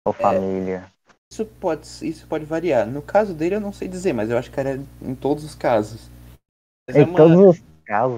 Ou 0.08 0.14
família? 0.14 0.90
Isso 1.32 1.46
pode, 1.46 1.86
isso 2.08 2.26
pode 2.28 2.46
variar. 2.46 2.88
No 2.88 3.02
caso 3.02 3.34
dele 3.34 3.56
eu 3.56 3.60
não 3.60 3.74
sei 3.74 3.88
dizer, 3.88 4.14
mas 4.14 4.30
eu 4.30 4.38
acho 4.38 4.50
que 4.52 4.60
era 4.60 4.80
em 5.02 5.16
todos 5.16 5.44
os 5.44 5.56
casos. 5.56 6.10
Mas 6.88 6.96
é, 6.96 7.02
em 7.02 7.04
uma- 7.04 7.18
todos 7.18 7.58
os 7.58 7.64
casos, 7.86 8.18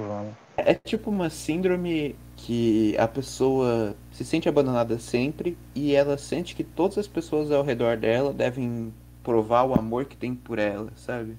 é 0.58 0.74
tipo 0.76 1.10
uma 1.10 1.30
síndrome 1.30 2.16
que 2.36 2.96
a 2.98 3.08
pessoa 3.08 3.96
se 4.12 4.24
sente 4.24 4.48
abandonada 4.48 5.00
sempre 5.00 5.58
e 5.74 5.96
ela 5.96 6.18
sente 6.18 6.56
que 6.56 6.64
todas 6.64 6.98
as 7.00 7.08
pessoas 7.08 7.52
ao 7.52 7.64
redor 7.64 7.98
dela 7.98 8.32
devem 8.32 8.94
provar 9.28 9.66
o 9.66 9.74
amor 9.74 10.06
que 10.06 10.16
tem 10.16 10.34
por 10.34 10.58
ela, 10.58 10.90
sabe? 10.96 11.36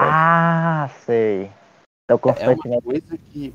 Ah, 0.00 0.88
sei. 1.04 1.50
Então 2.04 2.20
É 2.36 2.48
uma 2.48 2.56
constantemente. 2.56 2.82
coisa 2.84 3.18
que 3.18 3.52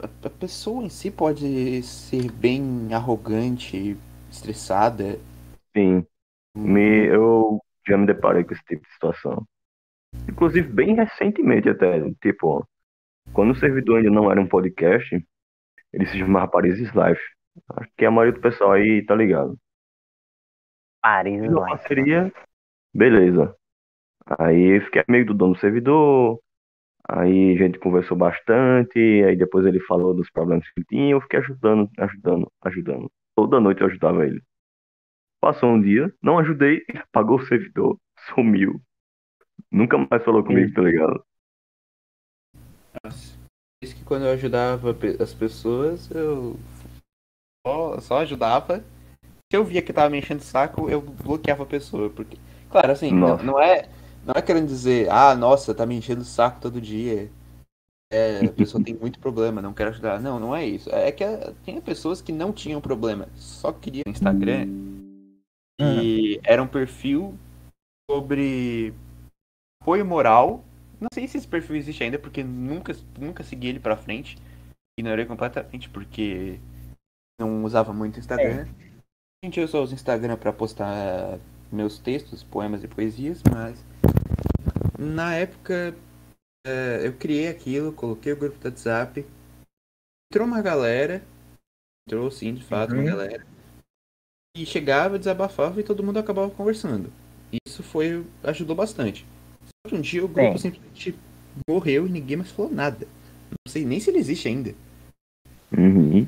a, 0.00 0.30
pessoa 0.30 0.84
em 0.84 0.88
si 0.88 1.10
pode 1.10 1.82
ser 1.82 2.30
bem 2.30 2.94
arrogante, 2.94 3.96
estressada. 4.30 5.18
Sim, 5.76 6.06
me, 6.56 7.06
eu 7.06 7.60
já 7.86 7.98
me 7.98 8.06
deparei 8.06 8.44
com 8.44 8.52
esse 8.52 8.62
tipo 8.64 8.82
de 8.86 8.92
situação. 8.92 9.44
Inclusive, 10.28 10.68
bem 10.68 10.94
recentemente 10.94 11.68
até, 11.68 12.08
tipo, 12.22 12.64
quando 13.32 13.50
o 13.50 13.56
servidor 13.56 13.98
ainda 13.98 14.10
não 14.10 14.30
era 14.30 14.40
um 14.40 14.46
podcast, 14.48 15.26
ele 15.92 16.06
se 16.06 16.18
chamava 16.18 16.48
Paris 16.48 16.78
Life. 16.78 17.22
Acho 17.76 17.90
que 17.96 18.04
a 18.04 18.10
maioria 18.12 18.32
do 18.34 18.40
pessoal 18.40 18.72
aí 18.72 19.04
tá 19.04 19.14
ligado. 19.16 19.58
Paris 21.02 21.40
Fiz 21.40 21.50
uma 21.50 21.66
Life. 21.66 21.70
parceria, 21.78 22.32
beleza. 22.94 23.54
Aí 24.38 24.76
eu 24.76 24.82
fiquei 24.82 25.02
amigo 25.08 25.32
do 25.32 25.34
dono 25.34 25.54
do 25.54 25.60
servidor, 25.60 26.40
aí 27.08 27.54
a 27.54 27.58
gente 27.58 27.78
conversou 27.78 28.16
bastante, 28.16 28.98
aí 28.98 29.36
depois 29.36 29.66
ele 29.66 29.80
falou 29.80 30.14
dos 30.14 30.30
problemas 30.30 30.64
que 30.66 30.80
ele 30.80 30.86
tinha, 30.88 31.12
eu 31.12 31.20
fiquei 31.20 31.40
ajudando, 31.40 31.90
ajudando, 31.98 32.52
ajudando. 32.62 33.10
Toda 33.36 33.60
noite 33.60 33.80
eu 33.80 33.88
ajudava 33.88 34.26
ele. 34.26 34.42
Passou 35.40 35.70
um 35.70 35.80
dia, 35.80 36.14
não 36.22 36.38
ajudei, 36.38 36.84
apagou 37.08 37.38
o 37.38 37.46
servidor, 37.46 37.98
sumiu. 38.34 38.80
Nunca 39.70 39.96
mais 39.98 40.24
falou 40.24 40.44
comigo, 40.44 40.72
tá 40.74 40.82
ligado? 40.82 41.24
Nossa. 43.04 43.38
Isso 43.82 43.96
que 43.96 44.04
quando 44.04 44.26
eu 44.26 44.32
ajudava 44.32 44.94
as 45.18 45.32
pessoas, 45.32 46.10
eu 46.10 46.56
só, 47.66 47.98
só 48.00 48.18
ajudava. 48.18 48.84
Se 49.50 49.56
eu 49.56 49.64
via 49.64 49.80
que 49.80 49.92
tava 49.92 50.10
me 50.10 50.18
enchendo 50.18 50.40
o 50.40 50.44
saco, 50.44 50.90
eu 50.90 51.00
bloqueava 51.00 51.62
a 51.62 51.66
pessoa. 51.66 52.10
Porque, 52.10 52.36
claro, 52.70 52.92
assim, 52.92 53.10
não, 53.10 53.36
não 53.38 53.60
é, 53.60 53.88
não 54.24 54.34
é 54.34 54.42
querendo 54.42 54.68
dizer, 54.68 55.10
ah, 55.10 55.34
nossa, 55.34 55.74
tá 55.74 55.84
me 55.84 55.96
enchendo 55.96 56.22
o 56.22 56.24
saco 56.24 56.60
todo 56.60 56.80
dia. 56.80 57.30
É, 58.12 58.44
a 58.44 58.52
pessoa 58.52 58.82
tem 58.82 58.94
muito 58.94 59.20
problema, 59.20 59.62
não 59.62 59.72
quero 59.72 59.90
ajudar. 59.90 60.20
Não, 60.20 60.40
não 60.40 60.54
é 60.54 60.66
isso. 60.66 60.90
É 60.90 61.12
que 61.12 61.22
eh, 61.22 61.54
tinha 61.62 61.80
pessoas 61.80 62.20
que 62.20 62.32
não 62.32 62.52
tinham 62.52 62.80
problema, 62.80 63.28
só 63.36 63.72
queriam 63.72 64.02
Instagram. 64.06 64.66
E 65.80 66.40
era 66.44 66.62
um 66.62 66.66
perfil 66.66 67.34
sobre 68.10 68.92
apoio 69.80 70.04
moral. 70.04 70.64
Não 71.00 71.08
sei 71.14 71.26
se 71.26 71.38
esse 71.38 71.48
perfil 71.48 71.76
existe 71.76 72.02
ainda, 72.02 72.18
porque 72.18 72.42
nunca, 72.42 72.94
nunca 73.18 73.42
segui 73.42 73.68
ele 73.68 73.80
pra 73.80 73.96
frente. 73.96 74.36
Ignorei 74.98 75.24
completamente, 75.24 75.88
porque 75.88 76.58
não 77.40 77.64
usava 77.64 77.92
muito 77.92 78.18
Instagram. 78.18 78.66
Gente, 79.42 79.58
eu 79.58 79.68
só 79.68 79.82
uso 79.82 79.94
Instagram 79.94 80.36
pra 80.36 80.52
postar 80.52 81.38
meus 81.72 81.98
textos, 81.98 82.42
poemas 82.42 82.82
e 82.84 82.88
poesias, 82.88 83.42
mas 83.50 83.84
na 84.98 85.34
época 85.34 85.94
eh, 86.66 87.00
eu 87.04 87.12
criei 87.14 87.48
aquilo, 87.48 87.92
coloquei 87.92 88.32
o 88.32 88.36
grupo 88.36 88.58
do 88.58 88.64
WhatsApp, 88.66 89.26
entrou 90.32 90.46
uma 90.46 90.60
galera, 90.60 91.22
entrou 92.06 92.30
sim, 92.30 92.54
de 92.54 92.64
fato, 92.64 92.92
uma 92.92 93.02
Uhum. 93.02 93.06
galera, 93.08 93.46
e 94.56 94.66
chegava, 94.66 95.18
desabafava 95.18 95.80
e 95.80 95.84
todo 95.84 96.02
mundo 96.02 96.18
acabava 96.18 96.50
conversando. 96.50 97.12
Isso 97.66 97.82
foi, 97.82 98.26
ajudou 98.42 98.76
bastante. 98.76 99.26
Só 99.64 99.90
que 99.90 99.94
um 99.94 100.00
dia 100.00 100.24
o 100.24 100.28
grupo 100.28 100.58
Sim. 100.58 100.70
simplesmente 100.70 101.18
morreu 101.68 102.06
e 102.06 102.10
ninguém 102.10 102.36
mais 102.36 102.50
falou 102.50 102.70
nada. 102.70 103.06
Não 103.50 103.70
sei 103.72 103.84
nem 103.84 103.98
se 104.00 104.10
ele 104.10 104.18
existe 104.18 104.48
ainda. 104.48 104.74
Uhum. 105.76 106.26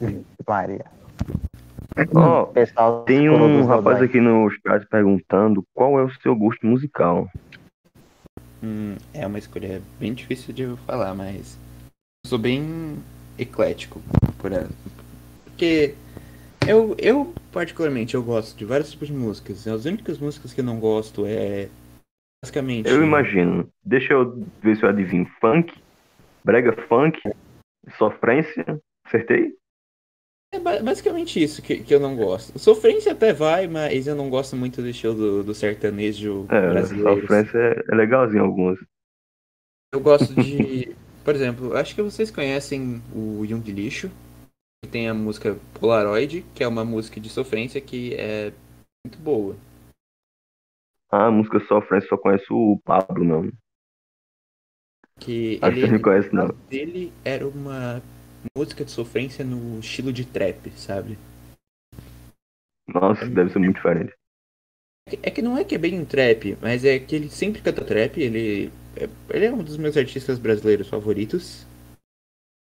Maria. 1.96 2.12
Ó, 2.14 2.42
O 2.44 2.46
pessoal 2.48 3.04
tem 3.04 3.28
um 3.28 3.66
rapaz 3.66 4.02
aqui 4.02 4.20
no 4.20 4.50
chat 4.50 4.86
perguntando 4.88 5.64
qual 5.74 5.98
é 5.98 6.04
o 6.04 6.10
seu 6.20 6.34
gosto 6.34 6.66
musical. 6.66 7.28
Hum, 8.62 8.96
é 9.12 9.26
uma 9.26 9.38
escolha 9.38 9.82
bem 9.98 10.14
difícil 10.14 10.54
de 10.54 10.76
falar, 10.86 11.14
mas 11.14 11.58
eu 12.24 12.28
sou 12.28 12.38
bem 12.38 12.96
eclético 13.38 14.00
por 14.38 14.52
ela. 14.52 14.70
Porque 15.44 15.94
eu, 16.66 16.94
eu 16.98 17.34
particularmente 17.50 18.14
eu 18.14 18.22
gosto 18.22 18.56
de 18.56 18.64
vários 18.64 18.90
tipos 18.90 19.08
de 19.08 19.14
músicas. 19.14 19.66
As 19.66 19.84
únicas 19.84 20.18
músicas 20.18 20.54
que 20.54 20.60
eu 20.60 20.64
não 20.64 20.78
gosto 20.78 21.26
é 21.26 21.68
basicamente 22.42 22.88
Eu 22.88 23.02
imagino. 23.02 23.68
Deixa 23.84 24.12
eu 24.12 24.46
ver 24.62 24.76
se 24.76 24.84
eu 24.84 24.88
adivinho. 24.88 25.28
Funk, 25.40 25.74
brega 26.44 26.72
funk, 26.86 27.20
sofrência. 27.98 28.80
Acertei? 29.04 29.56
É 30.52 30.58
ba- 30.60 30.82
basicamente 30.82 31.42
isso 31.42 31.62
que, 31.62 31.82
que 31.82 31.94
eu 31.94 32.00
não 32.00 32.14
gosto. 32.16 32.58
Sofrência 32.58 33.12
até 33.12 33.32
vai, 33.32 33.66
mas 33.66 34.06
eu 34.06 34.14
não 34.14 34.28
gosto 34.28 34.54
muito 34.56 34.82
do 34.82 34.88
estilo 34.88 35.14
do, 35.14 35.44
do 35.44 35.54
sertanejo 35.54 36.46
É, 36.50 36.70
brasileiro. 36.70 37.20
sofrência 37.20 37.58
é, 37.58 37.84
é 37.90 37.94
legalzinho 37.94 38.44
alguns. 38.44 38.78
Eu 39.92 40.00
gosto 40.00 40.32
de. 40.40 40.94
Por 41.24 41.34
exemplo, 41.34 41.76
acho 41.76 41.94
que 41.94 42.02
vocês 42.02 42.30
conhecem 42.30 43.00
o 43.14 43.44
Young 43.44 43.62
Lixo. 43.70 44.10
Que 44.84 44.90
tem 44.90 45.08
a 45.08 45.14
música 45.14 45.56
Polaroid, 45.78 46.44
que 46.54 46.64
é 46.64 46.66
uma 46.66 46.84
música 46.84 47.20
de 47.20 47.28
sofrência 47.30 47.80
que 47.80 48.14
é 48.14 48.52
muito 49.06 49.16
boa. 49.18 49.56
Ah, 51.08 51.26
a 51.26 51.30
música 51.30 51.60
sofrência 51.60 52.08
só 52.08 52.16
conheço 52.16 52.52
o 52.52 52.80
Pablo, 52.84 53.24
não. 53.24 53.48
Que 55.20 55.60
Acho 55.62 55.74
que 55.74 55.80
ele, 55.82 55.92
não 55.92 56.02
conhece, 56.02 56.34
não. 56.34 56.48
dele 56.68 57.12
era 57.24 57.46
uma 57.46 58.02
música 58.56 58.84
de 58.84 58.90
sofrência 58.90 59.44
no 59.44 59.78
estilo 59.80 60.12
de 60.12 60.24
trap, 60.24 60.70
sabe? 60.76 61.18
Nossa, 62.88 63.26
deve 63.26 63.50
ser 63.50 63.58
muito 63.58 63.76
diferente. 63.76 64.12
É 65.06 65.10
que- 65.16 65.20
É 65.28 65.30
que 65.30 65.42
não 65.42 65.56
é 65.56 65.64
que 65.64 65.74
é 65.74 65.78
bem 65.78 65.98
um 66.00 66.04
trap, 66.04 66.56
mas 66.60 66.84
é 66.84 66.98
que 66.98 67.14
ele 67.14 67.28
sempre 67.28 67.60
canta 67.62 67.84
trap, 67.84 68.18
ele 68.20 68.70
é, 68.96 69.08
ele 69.34 69.44
é 69.46 69.52
um 69.52 69.62
dos 69.62 69.76
meus 69.76 69.96
artistas 69.96 70.38
brasileiros 70.38 70.88
favoritos. 70.88 71.66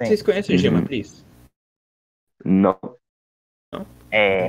Sim. 0.01 0.09
Vocês 0.09 0.22
conhecem 0.22 0.55
o 0.55 0.59
Uhum. 0.59 0.62
Gema 0.62 0.83
Pris? 0.83 1.25
Não. 2.44 2.79
É, 4.11 4.48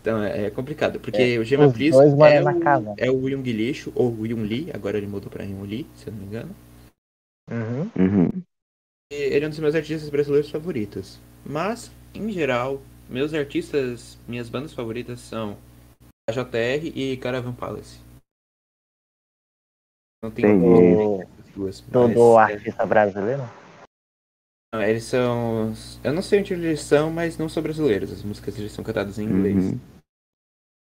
Então 0.00 0.22
é 0.22 0.46
é 0.46 0.50
complicado, 0.50 0.98
porque 0.98 1.38
o 1.38 1.44
Gema 1.44 1.70
Pris 1.70 1.94
é 1.94 2.40
na 2.40 2.78
o, 2.78 2.94
é 2.96 3.10
o 3.10 3.28
Yung 3.28 3.42
Lixo, 3.42 3.92
ou 3.94 4.10
o 4.14 4.26
Yung 4.26 4.44
Lee, 4.46 4.70
agora 4.72 4.96
ele 4.96 5.06
mudou 5.06 5.28
pra 5.30 5.44
Yung 5.44 5.66
Lee, 5.66 5.86
se 5.94 6.06
eu 6.06 6.12
não 6.12 6.20
me 6.20 6.26
engano. 6.26 6.56
uhum. 7.50 7.90
Uhum. 7.96 8.42
Ele 9.10 9.44
é 9.44 9.46
um 9.46 9.50
dos 9.50 9.58
meus 9.58 9.74
artistas 9.74 10.08
brasileiros 10.08 10.50
favoritos. 10.50 11.18
Mas, 11.44 11.90
em 12.14 12.30
geral, 12.30 12.80
meus 13.08 13.34
artistas, 13.34 14.16
minhas 14.28 14.48
bandas 14.48 14.72
favoritas 14.72 15.18
são 15.18 15.58
a 16.28 16.32
JR 16.32 16.86
e 16.94 17.16
Caravan 17.16 17.52
Palace. 17.52 17.98
Não 20.22 20.30
tem 20.30 20.44
como 20.44 21.26
duas. 21.54 21.80
do, 21.80 22.00
mas, 22.00 22.14
do 22.14 22.38
é, 22.38 22.52
artista 22.52 22.86
brasileiro? 22.86 23.42
não, 24.72 24.82
eles 24.82 25.04
são. 25.04 25.72
Eu 26.04 26.12
não 26.12 26.22
sei 26.22 26.40
onde 26.40 26.54
eles 26.54 26.82
são, 26.82 27.10
mas 27.10 27.36
não 27.36 27.48
são 27.48 27.62
brasileiros. 27.62 28.12
As 28.12 28.22
músicas 28.22 28.56
eles 28.58 28.70
são 28.70 28.84
cantadas 28.84 29.18
em 29.18 29.24
inglês. 29.24 29.72
Uhum. 29.72 29.80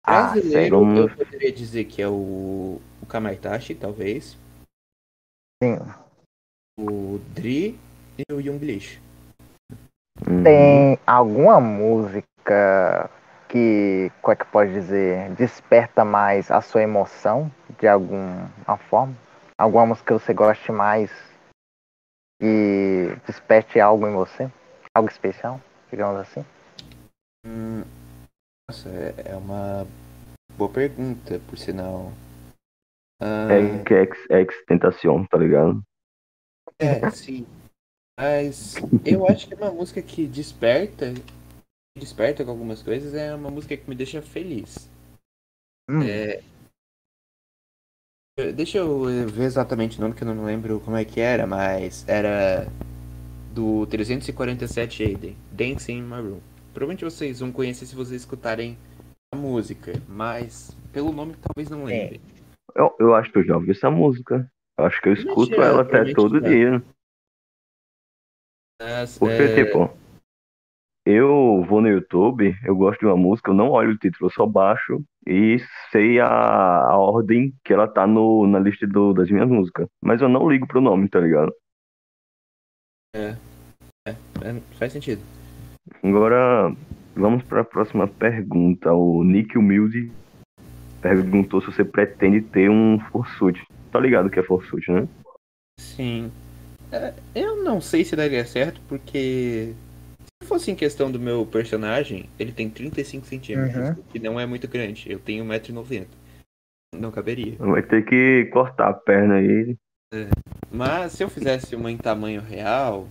Ah, 0.07 0.31
Brasileiro, 0.31 0.79
sei. 0.79 0.99
eu 0.99 1.15
poderia 1.17 1.51
dizer 1.51 1.85
que 1.85 2.01
é 2.01 2.07
o, 2.07 2.79
o 3.01 3.05
Kamaitachi, 3.07 3.73
talvez. 3.73 4.37
Sim. 5.61 5.79
O 6.77 7.17
Dri 7.33 7.77
e 8.17 8.33
o. 8.33 8.41
Tem 10.43 10.99
alguma 11.05 11.59
música 11.59 13.09
que 13.49 13.55
que, 13.55 14.11
como 14.21 14.33
é 14.33 14.35
que 14.35 14.45
pode 14.45 14.73
dizer, 14.73 15.33
desperta 15.35 16.03
mais 16.03 16.51
a 16.51 16.59
sua 16.59 16.81
emoção 16.81 17.49
de 17.79 17.87
alguma 17.87 18.77
forma? 18.89 19.15
Alguma 19.57 19.85
música 19.85 20.13
que 20.13 20.21
você 20.21 20.33
goste 20.33 20.73
mais 20.73 21.09
e 22.41 23.15
desperte 23.25 23.79
algo 23.79 24.05
em 24.05 24.13
você? 24.13 24.51
Algo 24.93 25.09
especial, 25.09 25.61
digamos 25.89 26.19
assim? 26.19 26.45
Hum, 27.45 27.83
nossa, 28.69 28.89
é 28.89 29.31
é 29.31 29.35
uma 29.37 29.87
boa 30.57 30.69
pergunta, 30.69 31.39
por 31.47 31.57
sinal. 31.57 32.11
Ah, 33.21 33.47
É 33.53 33.83
que 33.85 33.93
ex, 33.93 34.17
ex 34.29 34.65
tentação, 34.65 35.25
tá 35.27 35.37
ligado? 35.37 35.81
É, 36.77 37.09
sim. 37.11 37.47
Mas 38.17 38.75
eu 39.05 39.27
acho 39.27 39.47
que 39.47 39.53
é 39.53 39.57
uma 39.57 39.71
música 39.71 40.01
que 40.01 40.25
desperta, 40.25 41.13
desperta 41.97 42.45
com 42.45 42.51
algumas 42.51 42.81
coisas, 42.81 43.13
é 43.13 43.35
uma 43.35 43.51
música 43.51 43.75
que 43.75 43.89
me 43.89 43.95
deixa 43.95 44.21
feliz. 44.21 44.89
Hum. 45.89 46.01
É, 46.01 46.41
Deixa 48.53 48.79
eu 48.79 49.03
ver 49.27 49.45
exatamente 49.45 49.97
o 49.97 50.01
nome 50.01 50.13
que 50.13 50.21
eu 50.21 50.27
não 50.27 50.43
lembro 50.43 50.81
como 50.81 50.97
é 50.97 51.05
que 51.05 51.21
era, 51.21 51.47
mas 51.47 52.05
era 52.05 52.67
do 53.53 53.85
347 53.85 55.03
Aiden, 55.03 55.37
Dancing 55.53 55.99
in 55.99 56.01
My 56.01 56.17
Room. 56.17 56.41
Provavelmente 56.73 57.05
vocês 57.05 57.39
vão 57.39 57.49
conhecer 57.49 57.85
se 57.85 57.95
vocês 57.95 58.19
escutarem 58.23 58.77
a 59.33 59.37
música, 59.37 59.93
mas 60.05 60.75
pelo 60.91 61.13
nome 61.13 61.33
talvez 61.41 61.69
não 61.69 61.85
lembrem. 61.85 62.19
Eu, 62.75 62.93
eu 62.99 63.15
acho 63.15 63.31
que 63.31 63.37
eu 63.37 63.45
já 63.45 63.55
ouvi 63.55 63.71
essa 63.71 63.89
música. 63.89 64.51
Eu 64.77 64.85
acho 64.85 65.01
que 65.01 65.07
eu 65.07 65.13
escuto 65.13 65.55
já, 65.55 65.63
ela 65.63 65.83
até 65.83 66.13
todo 66.13 66.41
já. 66.41 66.49
dia. 66.49 66.83
Mas, 68.81 69.17
Porque, 69.17 69.41
é, 69.41 69.63
tipo, 69.63 69.89
eu 71.05 71.63
vou 71.67 71.81
no 71.81 71.87
YouTube, 71.87 72.55
eu 72.63 72.75
gosto 72.75 72.99
de 72.99 73.05
uma 73.05 73.15
música, 73.15 73.51
eu 73.51 73.55
não 73.55 73.69
olho 73.69 73.91
o 73.91 73.97
título, 73.97 74.27
eu 74.27 74.33
só 74.33 74.45
baixo 74.45 75.03
e 75.27 75.57
sei 75.91 76.19
a, 76.19 76.27
a 76.27 76.97
ordem 76.97 77.53
que 77.63 77.71
ela 77.71 77.87
tá 77.87 78.07
no, 78.07 78.47
na 78.47 78.59
lista 78.59 78.87
do, 78.87 79.13
das 79.13 79.29
minhas 79.29 79.47
músicas. 79.47 79.87
Mas 80.01 80.21
eu 80.21 80.27
não 80.27 80.49
ligo 80.49 80.67
pro 80.67 80.81
nome, 80.81 81.07
tá 81.07 81.19
ligado? 81.19 81.53
é, 83.15 84.61
faz 84.77 84.91
sentido. 84.91 85.21
Agora, 86.03 86.75
vamos 87.15 87.43
para 87.43 87.61
a 87.61 87.65
próxima 87.65 88.07
pergunta. 88.07 88.91
O 88.91 89.23
Nick 89.23 89.57
Humilde 89.57 90.11
perguntou 91.01 91.61
se 91.61 91.67
você 91.67 91.85
pretende 91.85 92.41
ter 92.41 92.69
um 92.69 92.99
Forsuit. 93.11 93.63
Tá 93.91 93.99
ligado 93.99 94.29
que 94.29 94.39
é 94.39 94.43
Forsuit, 94.43 94.91
né? 94.91 95.07
Sim. 95.79 96.31
É, 96.95 97.13
eu 97.35 97.61
não 97.63 97.81
sei 97.81 98.05
se 98.05 98.15
daria 98.15 98.45
certo, 98.45 98.79
porque 98.87 99.73
se 100.41 100.47
fosse 100.47 100.71
em 100.71 100.75
questão 100.75 101.11
do 101.11 101.19
meu 101.19 101.45
personagem, 101.45 102.29
ele 102.39 102.51
tem 102.53 102.69
35 102.69 103.25
centímetros, 103.25 103.89
Uhum. 103.89 104.03
que 104.11 104.19
não 104.19 104.39
é 104.39 104.45
muito 104.45 104.67
grande. 104.67 105.11
Eu 105.11 105.19
tenho 105.19 105.43
1,90m. 105.43 106.07
Não 106.95 107.11
caberia. 107.11 107.55
Vai 107.59 107.83
ter 107.83 108.05
que 108.05 108.45
cortar 108.53 108.89
a 108.89 108.93
perna 108.93 109.35
aí. 109.35 109.75
Mas 110.71 111.11
se 111.13 111.23
eu 111.23 111.29
fizesse 111.29 111.75
uma 111.75 111.91
em 111.91 111.97
tamanho 111.97 112.41
real. 112.41 113.09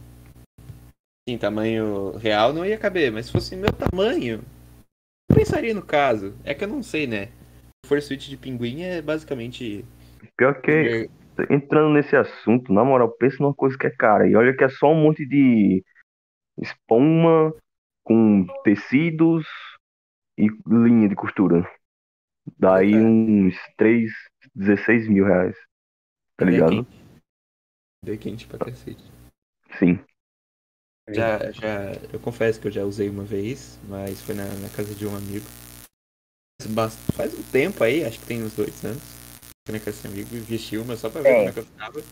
Sim, 1.28 1.36
tamanho 1.36 2.12
real 2.16 2.52
não 2.52 2.64
ia 2.64 2.78
caber, 2.78 3.10
mas 3.12 3.26
se 3.26 3.32
fosse 3.32 3.56
meu 3.56 3.72
tamanho, 3.72 4.40
eu 5.30 5.36
pensaria 5.36 5.74
no 5.74 5.82
caso. 5.82 6.34
É 6.44 6.54
que 6.54 6.64
eu 6.64 6.68
não 6.68 6.82
sei, 6.82 7.06
né? 7.06 7.28
O 7.84 7.88
Forsuit 7.88 8.30
de 8.30 8.36
pinguim 8.38 8.82
é 8.82 9.02
basicamente. 9.02 9.84
Pior 10.36 10.60
que, 10.62 11.10
entrando 11.50 11.92
nesse 11.92 12.16
assunto, 12.16 12.72
na 12.72 12.84
moral, 12.84 13.10
pensa 13.10 13.36
numa 13.40 13.54
coisa 13.54 13.76
que 13.76 13.86
é 13.86 13.90
cara. 13.90 14.28
E 14.28 14.36
olha 14.36 14.56
que 14.56 14.64
é 14.64 14.68
só 14.68 14.92
um 14.92 15.02
monte 15.02 15.26
de 15.26 15.84
espuma 16.58 17.54
com 18.02 18.46
tecidos 18.62 19.46
e 20.38 20.48
linha 20.66 21.08
de 21.08 21.14
costura. 21.14 21.68
Daí 22.58 22.94
É. 22.94 22.98
uns 22.98 23.54
3, 23.76 24.10
16 24.54 25.08
mil 25.08 25.24
reais. 25.24 25.56
Tá 26.36 26.44
ligado? 26.44 26.84
quente. 26.84 27.04
Bem 28.04 28.18
quente 28.18 28.46
pra 28.46 28.58
cacete. 28.58 29.02
Sim. 29.78 29.98
Já, 31.10 31.50
já, 31.50 31.92
eu 32.12 32.18
confesso 32.18 32.60
que 32.60 32.68
eu 32.68 32.72
já 32.72 32.84
usei 32.84 33.08
uma 33.08 33.24
vez, 33.24 33.78
mas 33.88 34.22
foi 34.22 34.34
na, 34.34 34.46
na 34.46 34.68
casa 34.68 34.94
de 34.94 35.06
um 35.06 35.14
amigo. 35.14 35.44
Faz 37.14 37.38
um 37.38 37.42
tempo 37.50 37.84
aí, 37.84 38.04
acho 38.04 38.18
que 38.20 38.26
tem 38.26 38.42
uns 38.42 38.54
dois 38.54 38.84
anos. 38.84 39.13
Na 39.66 39.78
casa 39.78 39.92
desse 39.92 40.06
amigo 40.06 40.28
e 40.34 40.40
vesti 40.40 40.76
uma 40.76 40.94
só 40.94 41.08
pra 41.08 41.22
ver 41.22 41.28
Sim. 41.28 41.36
como 41.36 41.48
é 41.48 41.52
que 41.52 41.58
eu 41.60 41.64
ficava. 41.64 42.02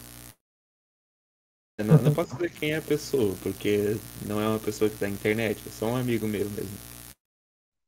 Eu 1.79 1.85
não, 1.85 1.99
não 1.99 2.15
posso 2.15 2.35
dizer 2.35 2.51
quem 2.51 2.73
é 2.73 2.77
a 2.79 2.83
pessoa, 2.83 3.35
porque 3.43 3.95
não 4.27 4.41
é 4.41 4.49
uma 4.49 4.59
pessoa 4.59 4.89
que 4.89 4.97
tá 4.97 5.07
na 5.07 5.13
internet, 5.13 5.63
é 5.67 5.71
só 5.71 5.87
um 5.87 5.97
amigo 5.97 6.27
meu 6.27 6.49
mesmo. 6.49 6.79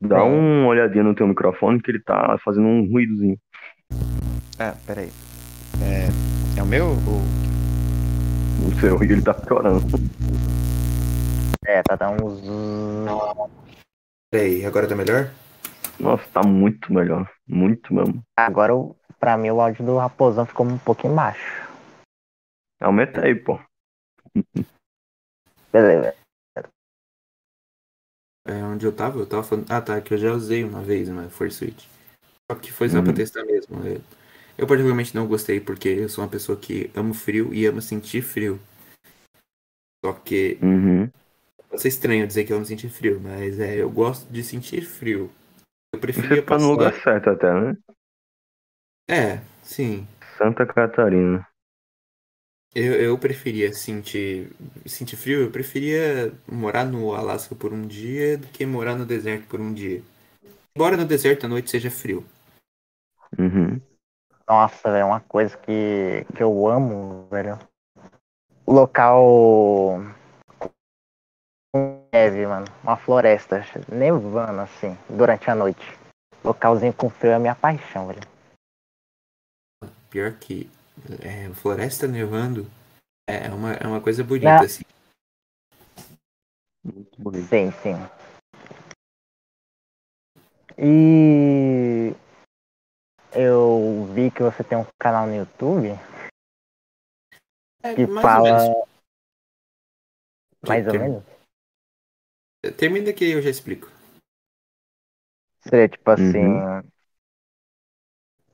Dá 0.02 0.20
Sim. 0.20 0.26
uma 0.26 0.66
olhadinha 0.66 1.02
no 1.02 1.14
teu 1.14 1.26
microfone 1.26 1.80
que 1.80 1.90
ele 1.90 2.02
tá 2.02 2.38
fazendo 2.44 2.66
um 2.66 2.90
ruídozinho. 2.90 3.38
Ah, 4.58 4.76
peraí. 4.86 5.10
É, 5.82 6.58
é 6.58 6.62
o 6.62 6.66
meu? 6.66 6.88
Ou... 6.88 7.22
O 8.68 8.80
seu, 8.80 9.02
e 9.02 9.12
ele 9.12 9.22
tá 9.22 9.34
chorando. 9.48 9.82
É, 11.64 11.82
tá 11.82 11.96
dando 11.96 12.22
uns. 12.22 12.42
Peraí, 14.30 14.66
agora 14.66 14.86
tá 14.86 14.94
melhor? 14.94 15.30
Nossa, 15.98 16.28
tá 16.30 16.42
muito 16.42 16.92
melhor. 16.92 17.30
Muito 17.46 17.94
mesmo. 17.94 18.22
Agora, 18.36 18.72
pra 19.18 19.36
mim, 19.36 19.50
o 19.50 19.60
áudio 19.60 19.84
do 19.84 19.96
Raposão 19.96 20.44
ficou 20.44 20.66
um 20.66 20.78
pouquinho 20.78 21.14
baixo. 21.14 21.62
Aumenta 22.80 23.24
aí, 23.24 23.34
pô. 23.34 23.58
Beleza. 25.72 26.14
É 28.46 28.62
onde 28.62 28.84
eu 28.84 28.94
tava? 28.94 29.18
Eu 29.18 29.26
tava 29.26 29.42
falando. 29.42 29.70
Ah, 29.70 29.80
tá, 29.80 30.00
que 30.00 30.12
eu 30.12 30.18
já 30.18 30.32
usei 30.32 30.62
uma 30.64 30.82
vez 30.82 31.08
uma 31.08 31.30
Forsuit. 31.30 31.88
Só 32.50 32.58
que 32.58 32.70
foi 32.70 32.90
só 32.90 33.00
pra 33.00 33.08
Uhum. 33.08 33.14
testar 33.14 33.44
mesmo. 33.44 33.82
Eu, 33.86 34.02
eu 34.58 34.66
particularmente 34.66 35.14
não 35.14 35.26
gostei 35.26 35.60
porque 35.60 35.88
eu 35.88 36.08
sou 36.10 36.22
uma 36.22 36.30
pessoa 36.30 36.58
que 36.58 36.90
amo 36.94 37.14
frio 37.14 37.54
e 37.54 37.64
amo 37.64 37.80
sentir 37.80 38.20
frio. 38.20 38.60
Só 40.04 40.12
que 40.12 40.58
Uhum. 40.60 41.10
vai 41.70 41.78
ser 41.78 41.88
estranho 41.88 42.26
dizer 42.26 42.44
que 42.44 42.52
eu 42.52 42.56
amo 42.58 42.66
sentir 42.66 42.90
frio, 42.90 43.18
mas 43.18 43.58
é, 43.58 43.76
eu 43.76 43.90
gosto 43.90 44.30
de 44.30 44.44
sentir 44.44 44.82
frio. 44.82 45.30
Eu 45.94 46.00
Você 46.00 46.00
preferia 46.00 46.42
tá 46.42 46.58
no 46.58 46.58
passar. 46.58 46.68
lugar 46.68 46.94
certo 47.02 47.30
até, 47.30 47.52
né? 47.52 47.76
É, 49.08 49.40
sim. 49.62 50.06
Santa 50.36 50.66
Catarina. 50.66 51.46
Eu, 52.74 52.94
eu 52.94 53.18
preferia 53.18 53.72
sentir, 53.72 54.50
sentir 54.84 55.16
frio, 55.16 55.42
eu 55.42 55.50
preferia 55.50 56.32
morar 56.50 56.84
no 56.84 57.14
Alasca 57.14 57.54
por 57.54 57.72
um 57.72 57.82
dia 57.86 58.36
do 58.36 58.48
que 58.48 58.66
morar 58.66 58.96
no 58.96 59.06
deserto 59.06 59.46
por 59.46 59.60
um 59.60 59.72
dia. 59.72 60.02
Embora 60.76 60.96
no 60.96 61.04
deserto 61.04 61.46
à 61.46 61.48
noite 61.48 61.70
seja 61.70 61.88
frio. 61.88 62.26
Uhum. 63.38 63.80
Nossa, 64.48 64.90
velho, 64.90 65.06
uma 65.06 65.20
coisa 65.20 65.56
que, 65.56 66.26
que 66.34 66.42
eu 66.42 66.66
amo, 66.66 67.28
velho. 67.30 67.58
O 68.66 68.72
local 68.72 70.00
neve, 72.14 72.46
mano. 72.46 72.66
Uma 72.82 72.96
floresta 72.96 73.60
nevando, 73.88 74.60
assim, 74.60 74.96
durante 75.08 75.50
a 75.50 75.54
noite. 75.54 75.84
Localzinho 76.44 76.94
com 76.94 77.10
frio 77.10 77.32
é 77.32 77.34
a 77.34 77.38
minha 77.38 77.54
paixão, 77.56 78.06
velho. 78.06 78.20
Pior 80.10 80.32
que 80.34 80.70
é, 81.20 81.52
floresta 81.54 82.06
nevando 82.06 82.70
é 83.28 83.48
uma, 83.50 83.72
é 83.72 83.86
uma 83.86 84.00
coisa 84.00 84.22
bonita, 84.22 84.58
Não. 84.58 84.64
assim. 84.64 84.84
Muito 86.84 87.20
bonito. 87.20 87.48
Sim, 87.48 87.72
sim. 87.82 87.94
E 90.78 92.14
eu 93.32 94.08
vi 94.14 94.30
que 94.30 94.42
você 94.42 94.62
tem 94.62 94.78
um 94.78 94.86
canal 95.00 95.26
no 95.26 95.34
YouTube 95.34 95.88
É, 97.82 97.94
que 97.94 98.06
mais 98.06 98.22
fala 98.22 98.48
ou 98.50 98.60
menos. 98.60 98.88
mais 100.68 100.86
ou 100.86 100.94
menos. 100.94 101.33
Termina 102.72 103.12
que 103.12 103.30
eu 103.30 103.42
já 103.42 103.50
explico. 103.50 103.88
Seria 105.60 105.88
tipo 105.88 106.10
assim. 106.10 106.44
Uhum. 106.44 106.82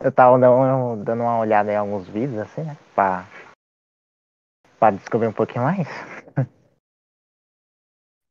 Eu 0.02 0.10
tava 0.12 0.38
dando, 0.38 1.04
dando 1.04 1.22
uma 1.22 1.38
olhada 1.38 1.70
em 1.70 1.76
alguns 1.76 2.08
vídeos, 2.08 2.38
assim, 2.38 2.62
né? 2.62 2.76
Pra, 2.94 3.26
pra 4.78 4.90
descobrir 4.92 5.28
um 5.28 5.32
pouquinho 5.32 5.64
mais. 5.64 5.86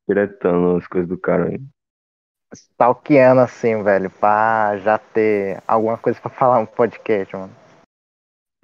Diretando 0.07 0.77
as 0.77 0.87
coisas 0.87 1.07
do 1.07 1.19
cara 1.19 1.49
aí. 1.49 1.61
Stalkeando 2.51 3.41
assim, 3.41 3.83
velho, 3.83 4.09
pra 4.09 4.75
já 4.77 4.97
ter 4.97 5.61
alguma 5.67 5.99
coisa 5.99 6.19
pra 6.19 6.31
falar 6.31 6.59
no 6.61 6.67
podcast, 6.67 7.35
mano. 7.35 7.53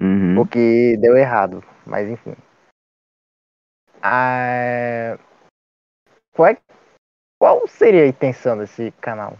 Uhum. 0.01 0.39
O 0.39 0.47
que 0.47 0.97
deu 0.97 1.15
errado, 1.15 1.63
mas 1.85 2.09
enfim. 2.09 2.35
Ah, 4.01 5.19
qual, 6.33 6.49
é- 6.49 6.61
qual 7.45 7.67
seria 7.67 8.01
a 8.01 8.07
intenção 8.07 8.57
desse 8.57 8.91
canal? 8.99 9.37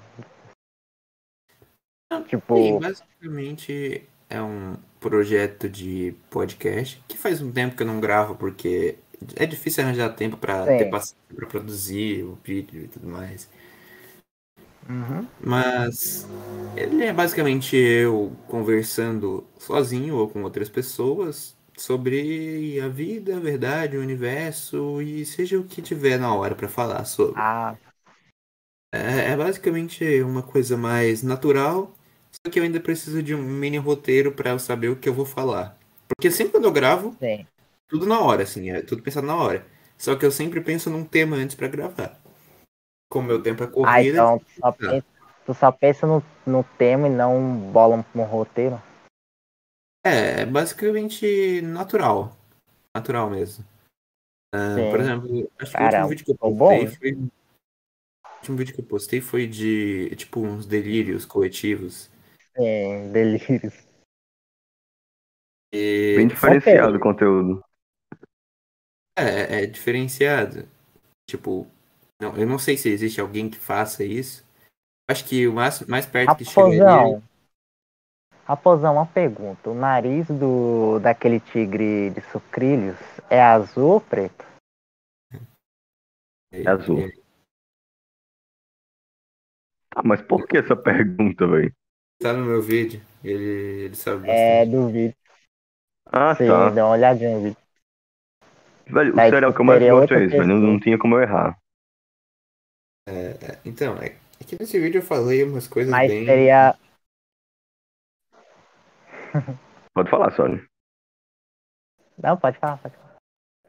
Tipo, 2.28 2.56
Sim, 2.56 2.80
basicamente 2.80 4.08
é 4.30 4.40
um 4.40 4.76
projeto 5.00 5.68
de 5.68 6.16
podcast 6.30 7.04
que 7.08 7.18
faz 7.18 7.42
um 7.42 7.52
tempo 7.52 7.76
que 7.76 7.82
eu 7.82 7.88
não 7.88 8.00
gravo 8.00 8.36
porque 8.36 9.00
é 9.36 9.48
difícil 9.48 9.84
arranjar 9.84 10.10
tempo 10.10 10.38
pra 10.38 10.66
Sim. 10.66 10.78
ter 10.78 10.86
paciência 10.86 11.18
pra 11.36 11.48
produzir 11.48 12.22
o 12.22 12.38
vídeo 12.44 12.84
e 12.84 12.88
tudo 12.88 13.08
mais. 13.08 13.50
Uhum. 14.88 15.28
Mas 15.42 16.28
ele 16.78 17.06
é 17.06 17.12
basicamente 17.12 17.76
eu 17.76 18.32
conversando 18.48 19.44
sozinho 19.58 20.16
ou 20.18 20.30
com 20.30 20.44
outras 20.44 20.70
pessoas 20.70 21.58
sobre 21.76 22.80
a 22.80 22.88
vida, 22.88 23.36
a 23.36 23.40
verdade, 23.40 23.98
o 23.98 24.02
universo 24.02 25.02
e 25.02 25.26
seja 25.26 25.60
o 25.60 25.64
que 25.64 25.82
tiver 25.82 26.20
na 26.20 26.36
hora 26.36 26.54
pra 26.54 26.70
falar 26.70 27.04
sobre. 27.06 27.34
Ah, 27.36 27.76
É, 28.96 29.32
é 29.34 29.38
basicamente 29.38 30.22
uma 30.22 30.42
coisa 30.42 30.78
mais 30.78 31.22
natural, 31.22 31.92
só 32.32 32.50
que 32.52 32.60
eu 32.60 32.64
ainda 32.64 32.80
preciso 32.80 33.22
de 33.22 33.36
um 33.36 33.42
mini 33.42 33.78
roteiro 33.78 34.32
pra 34.32 34.52
eu 34.52 34.60
saber 34.60 34.88
o 34.90 34.96
que 34.96 35.10
eu 35.10 35.14
vou 35.14 35.26
falar. 35.26 35.78
Porque 36.08 36.32
sempre 36.32 36.54
quando 36.54 36.66
eu 36.66 36.72
gravo, 36.72 37.16
sim. 37.20 37.46
tudo 37.90 38.06
na 38.06 38.20
hora, 38.22 38.44
assim, 38.44 38.70
é 38.70 38.82
tudo 38.82 39.02
pensado 39.04 39.28
na 39.28 39.36
hora. 39.36 39.66
Só 39.98 40.16
que 40.16 40.26
eu 40.26 40.32
sempre 40.32 40.62
penso 40.62 40.90
num 40.90 41.04
tema 41.04 41.36
antes 41.36 41.56
pra 41.56 41.68
gravar. 41.68 42.18
Como 43.12 43.28
meu 43.28 43.42
tempo 43.42 43.64
é 43.64 43.68
Ah, 43.68 43.70
corrido, 43.70 44.16
então 44.16 44.40
tu 44.40 44.46
só 44.60 44.72
Tá. 44.72 44.78
pensa, 44.92 45.06
tu 45.46 45.54
só 45.54 45.72
pensa 45.72 46.08
no, 46.08 46.24
no 46.46 46.64
tema 46.78 47.08
e 47.08 47.12
não 47.12 47.72
bola 47.72 47.98
um, 47.98 48.20
um 48.20 48.24
roteiro? 48.24 48.82
é, 50.06 50.42
é 50.42 50.46
basicamente 50.46 51.62
natural. 51.62 52.36
Natural 52.96 53.30
mesmo. 53.30 53.66
Ah, 54.54 54.76
Sim. 54.76 54.90
por 54.90 55.00
exemplo, 55.00 55.52
acho 55.60 55.72
que 55.72 55.78
o 55.78 55.80
Cara, 55.80 56.06
último 56.06 56.10
vídeo 56.10 56.26
que 56.26 56.32
eu 56.32 56.38
postei 56.38 56.88
foi. 56.88 57.30
O 58.46 58.52
último 58.52 58.58
vídeo 58.58 58.76
que 58.76 58.82
eu 58.82 58.86
postei 58.86 59.22
foi 59.22 59.48
de, 59.48 60.16
tipo, 60.16 60.40
uns 60.40 60.68
delírios 60.68 61.26
coletivos. 61.26 62.12
Sim, 62.56 63.12
delírios. 63.12 63.74
E 65.74 66.14
Bem 66.16 66.28
diferenciado 66.28 66.96
o 66.96 67.00
conteúdo. 67.00 67.64
é, 69.18 69.64
é 69.64 69.66
diferenciado. 69.66 70.68
Tipo, 71.28 71.66
não, 72.22 72.38
eu 72.38 72.46
não 72.46 72.60
sei 72.60 72.78
se 72.78 72.88
existe 72.88 73.20
alguém 73.20 73.50
que 73.50 73.58
faça 73.58 74.04
isso. 74.04 74.46
Acho 75.10 75.26
que 75.26 75.48
o 75.48 75.54
mais, 75.54 75.82
mais 75.88 76.06
perto 76.06 76.36
que 76.36 76.46
chegaria. 76.46 76.86
Raposão. 76.86 77.24
Raposão, 78.46 78.94
uma 78.94 79.08
pergunta. 79.08 79.72
O 79.72 79.74
nariz 79.74 80.28
do 80.28 81.00
daquele 81.00 81.40
tigre 81.40 82.12
de 82.12 82.22
sucrilhos 82.30 82.98
é 83.28 83.42
azul 83.42 83.94
ou 83.94 84.02
preto? 84.02 84.46
É, 86.52 86.70
azul. 86.70 87.00
é, 87.00 87.25
Ah, 89.96 90.04
mas 90.06 90.22
por 90.22 90.48
que 90.48 90.58
essa 90.58 90.76
pergunta, 90.76 91.48
velho? 91.48 91.74
tá 92.20 92.34
no 92.34 92.46
meu 92.46 92.62
vídeo. 92.62 93.02
Ele, 93.24 93.86
ele 93.86 93.96
sabe 93.96 94.26
É 94.26 94.66
bastante. 94.66 94.68
do 94.68 94.90
vídeo. 94.90 95.16
Ah, 96.12 96.36
Sim, 96.38 96.46
tá. 96.46 96.74
dá 96.74 96.86
uma 96.86 96.92
olhadinha 96.94 97.36
no 97.36 97.42
vídeo. 97.44 97.58
Velho, 98.90 99.16
o 99.18 99.22
Aí, 99.22 99.32
serial 99.32 99.54
que 99.54 99.62
eu 99.62 99.66
mais 99.66 99.86
gosto 99.86 100.14
é 100.16 100.24
esse, 100.26 100.36
velho. 100.36 100.50
Não, 100.50 100.60
não 100.60 100.80
tinha 100.80 100.98
como 100.98 101.16
eu 101.16 101.22
errar. 101.22 101.56
Então, 103.66 103.98
é, 104.02 104.16
é 104.40 104.44
que 104.46 104.56
nesse 104.60 104.80
vídeo 104.80 105.00
eu 105.00 105.04
falei 105.04 105.44
umas 105.44 105.68
coisas 105.68 105.98
Mas 105.98 106.00
bem. 106.00 106.26
seria. 106.26 106.78
Pode 109.94 110.10
falar, 110.10 110.32
Sônia. 110.36 110.62
Não, 112.22 112.38
pode 112.38 112.58
falar, 112.60 112.78
pode 112.78 112.96
falar. 112.96 113.16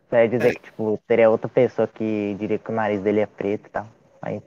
Você 0.09 0.17
ia 0.17 0.29
dizer 0.29 0.53
É. 0.53 0.55
que, 0.55 0.63
tipo, 0.63 0.99
teria 1.07 1.31
outra 1.31 1.49
pessoa 1.49 1.89
que 1.89 2.35
diria 2.39 2.59
que 2.59 2.71
o 2.71 2.75
nariz 2.75 3.03
dele 3.03 3.21
é 3.21 3.27
preto 3.27 3.67
e 3.69 3.71
tal. 3.71 3.89
Aí, 4.23 4.43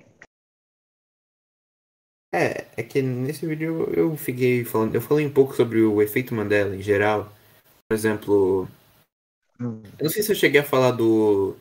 É, 2.32 2.67
é 2.77 2.84
que 2.84 3.01
nesse 3.01 3.45
vídeo 3.45 3.91
eu 3.93 4.15
fiquei 4.15 4.63
falando, 4.63 4.93
eu 4.93 5.01
falei 5.01 5.25
um 5.25 5.34
pouco 5.34 5.55
sobre 5.55 5.82
o 5.82 6.01
efeito 6.01 6.34
Mandela 6.34 6.75
em 6.75 6.82
geral. 6.82 7.34
Por 7.88 7.95
exemplo, 7.95 8.67
eu 9.59 9.82
não 10.03 10.09
sei 10.09 10.21
se 10.21 10.32
eu 10.32 10.36
cheguei 10.36 10.61
a 10.61 10.63
falar 10.63 10.91
do 10.91 11.55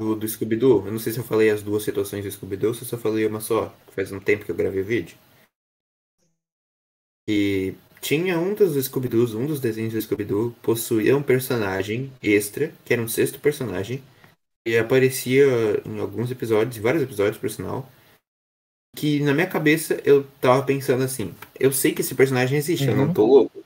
do, 0.00 0.16
do 0.16 0.26
Scooby-Doo. 0.26 0.86
Eu 0.86 0.92
não 0.92 0.98
sei 0.98 1.12
se 1.12 1.18
eu 1.18 1.24
falei 1.24 1.50
as 1.50 1.62
duas 1.62 1.82
situações 1.82 2.24
do 2.24 2.30
Scooby-Doo 2.30 2.70
ou 2.70 2.74
se 2.74 2.82
eu 2.82 2.88
só 2.88 2.96
falei 2.96 3.26
uma 3.26 3.40
só. 3.40 3.74
Faz 3.94 4.10
um 4.10 4.18
tempo 4.18 4.44
que 4.44 4.50
eu 4.50 4.56
gravei 4.56 4.80
o 4.80 4.84
vídeo. 4.84 5.16
E 7.28 7.74
tinha 8.00 8.38
um 8.38 8.54
dos 8.54 8.82
Scooby-Doos, 8.82 9.34
um 9.34 9.46
dos 9.46 9.60
desenhos 9.60 9.92
do 9.92 10.00
Scooby-Doo, 10.00 10.54
possuía 10.62 11.16
um 11.16 11.22
personagem 11.22 12.10
extra, 12.22 12.72
que 12.84 12.94
era 12.94 13.02
um 13.02 13.08
sexto 13.08 13.38
personagem, 13.38 14.02
e 14.66 14.76
aparecia 14.78 15.46
em 15.84 16.00
alguns 16.00 16.30
episódios, 16.30 16.76
em 16.78 16.80
vários 16.80 17.02
episódios, 17.02 17.36
por 17.36 17.50
sinal, 17.50 17.90
que 18.96 19.20
na 19.20 19.32
minha 19.32 19.46
cabeça 19.46 20.00
eu 20.04 20.24
tava 20.40 20.62
pensando 20.64 21.02
assim, 21.02 21.34
eu 21.58 21.72
sei 21.72 21.92
que 21.92 22.00
esse 22.00 22.14
personagem 22.14 22.58
existe, 22.58 22.88
eu 22.88 22.96
não 22.96 23.06
Uhum. 23.06 23.14
tô 23.14 23.26
louco. 23.26 23.64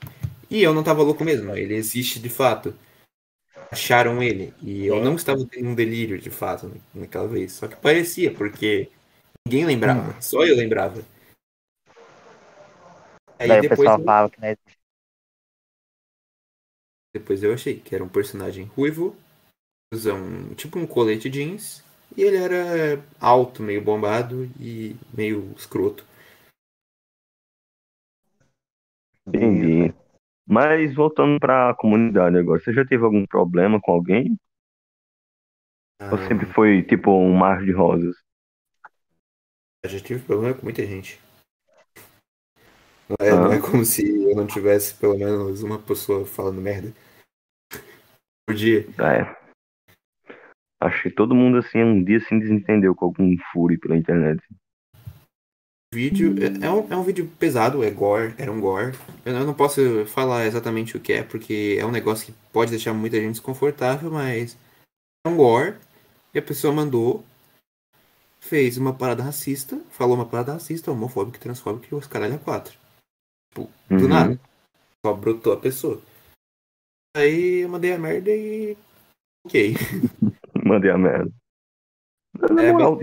E 0.51 0.62
eu 0.62 0.75
não 0.75 0.85
tava 0.85 1.03
louco 1.03 1.25
mesmo, 1.25 1.55
ele 1.57 1.75
existe 1.75 2.20
de 2.20 2.29
fato. 2.29 2.75
Acharam 3.70 4.22
ele, 4.22 4.55
e 4.62 4.87
eu 4.87 4.97
Sim. 4.97 5.03
não 5.03 5.14
estava 5.16 5.45
tendo 5.47 5.68
um 5.68 5.75
delírio 5.75 6.18
de 6.18 6.31
fato 6.31 6.70
naquela 6.95 7.27
vez, 7.27 7.53
só 7.53 7.66
que 7.66 7.75
parecia, 7.77 8.33
porque 8.33 8.89
ninguém 9.47 9.64
lembrava, 9.64 10.20
só 10.22 10.45
eu 10.45 10.55
lembrava. 10.55 11.03
Aí 13.39 13.49
daí 13.49 13.59
o 13.59 13.62
depois 13.62 13.79
pessoal 13.81 13.99
eu- 13.99 14.05
falava 14.05 14.31
que 14.31 14.41
não 14.41 14.49
existe. 14.49 14.79
Depois 17.12 17.43
eu 17.43 17.53
achei 17.53 17.79
que 17.79 17.95
era 17.95 18.03
um 18.05 18.09
personagem 18.09 18.64
ruivo, 18.64 19.16
usa 19.93 20.14
um 20.14 20.55
tipo 20.55 20.79
um 20.79 20.87
colete 20.87 21.29
jeans, 21.31 21.84
e 22.16 22.22
ele 22.22 22.36
era 22.36 23.04
alto, 23.20 23.62
meio 23.62 23.82
bombado 23.82 24.44
e 24.60 24.96
meio 25.12 25.52
escroto. 25.56 26.04
Entendi. 29.26 29.94
Mas 30.46 30.94
voltando 30.94 31.40
pra 31.40 31.74
comunidade 31.74 32.36
agora, 32.36 32.60
você 32.60 32.72
já 32.72 32.84
teve 32.84 33.04
algum 33.04 33.26
problema 33.26 33.80
com 33.80 33.92
alguém? 33.92 34.38
Ou 36.00 36.18
Ah, 36.18 36.28
sempre 36.28 36.46
foi 36.52 36.82
tipo 36.82 37.10
um 37.10 37.34
mar 37.34 37.64
de 37.64 37.72
rosas? 37.72 38.14
já 39.86 40.00
tive 40.00 40.24
problema 40.24 40.54
com 40.54 40.62
muita 40.62 40.84
gente. 40.84 41.20
Não 43.08 43.16
é, 43.26 43.30
não 43.32 43.52
é 43.52 43.58
Ah. 43.58 43.60
como 43.60 43.84
se 43.84 44.02
eu 44.02 44.34
não 44.34 44.46
tivesse 44.46 44.94
pelo 44.94 45.16
menos 45.18 45.62
uma 45.62 45.78
pessoa 45.78 46.24
falando 46.26 46.60
merda 46.60 46.92
por 48.46 48.54
dia. 48.54 48.86
É. 48.98 49.43
Que 51.03 51.11
todo 51.11 51.35
mundo 51.35 51.59
assim 51.59 51.82
um 51.82 52.03
dia 52.03 52.20
se 52.20 52.39
desentendeu 52.39 52.95
com 52.95 53.07
algum 53.07 53.37
furo 53.53 53.78
pela 53.78 53.97
internet. 53.97 54.43
Vídeo 55.95 56.35
é, 56.43 56.66
é 56.66 56.70
um, 56.70 56.93
é 56.93 56.97
um 56.97 57.05
vídeo 57.05 57.30
pesado, 57.39 57.85
é 57.85 57.91
gore, 57.91 58.35
era 58.37 58.51
um 58.51 58.61
gore. 58.61 58.97
Eu 59.24 59.32
não- 59.32 59.47
não 59.47 59.55
posso 59.55 60.05
falar 60.07 60.45
exatamente 60.45 60.97
o 60.97 61.01
que 61.01 61.12
é, 61.12 61.22
porque 61.22 61.76
é 61.78 61.87
um 61.87 61.93
negócio 61.93 62.26
que 62.26 62.39
pode 62.53 62.70
deixar 62.70 62.93
muita 62.93 63.16
gente 63.16 63.32
desconfortável, 63.32 64.11
mas 64.11 64.59
é 65.24 65.30
um 65.30 65.37
gore. 65.37 65.76
E 66.35 66.39
a 66.39 66.43
pessoa 66.43 66.74
mandou, 66.74 67.24
fez 68.41 68.76
uma 68.76 68.93
parada 68.93 69.22
racista, 69.22 69.80
falou 69.91 70.16
uma 70.16 70.26
parada 70.26 70.55
racista, 70.55 70.91
homofóbica, 70.91 71.39
transfóbica 71.39 71.87
e 71.91 71.97
os 71.97 72.09
caralho 72.09 72.35
a 72.35 72.39
quatro. 72.39 72.76
Tipo, 73.53 73.70
do 73.89 73.95
Uhum. 74.03 74.09
nada. 74.09 74.41
Só 75.07 75.14
brotou 75.14 75.53
a 75.53 75.61
pessoa. 75.61 76.03
Aí 77.16 77.61
eu 77.62 77.68
mandei 77.68 77.93
a 77.93 77.99
merda 77.99 78.30
e. 78.30 78.76
Ok. 79.47 79.74
Mandei 80.75 80.91
a 80.91 80.99
merda. 80.99 81.31
Na 82.39 82.62
É, 82.62 82.72
moral, 82.72 82.99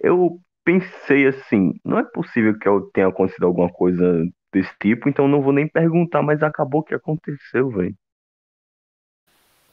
eu 0.00 0.38
pensei 0.64 1.26
assim, 1.26 1.72
não 1.84 1.98
é 1.98 2.04
possível 2.04 2.58
que 2.58 2.68
eu 2.68 2.82
tenha 2.92 3.06
acontecido 3.08 3.46
alguma 3.46 3.70
coisa 3.72 4.24
desse 4.52 4.72
tipo, 4.80 5.08
então 5.08 5.24
eu 5.26 5.30
não 5.30 5.40
vou 5.42 5.52
nem 5.52 5.68
perguntar, 5.68 6.22
mas 6.22 6.42
acabou 6.42 6.82
que 6.82 6.94
aconteceu, 6.94 7.70
velho. 7.70 7.94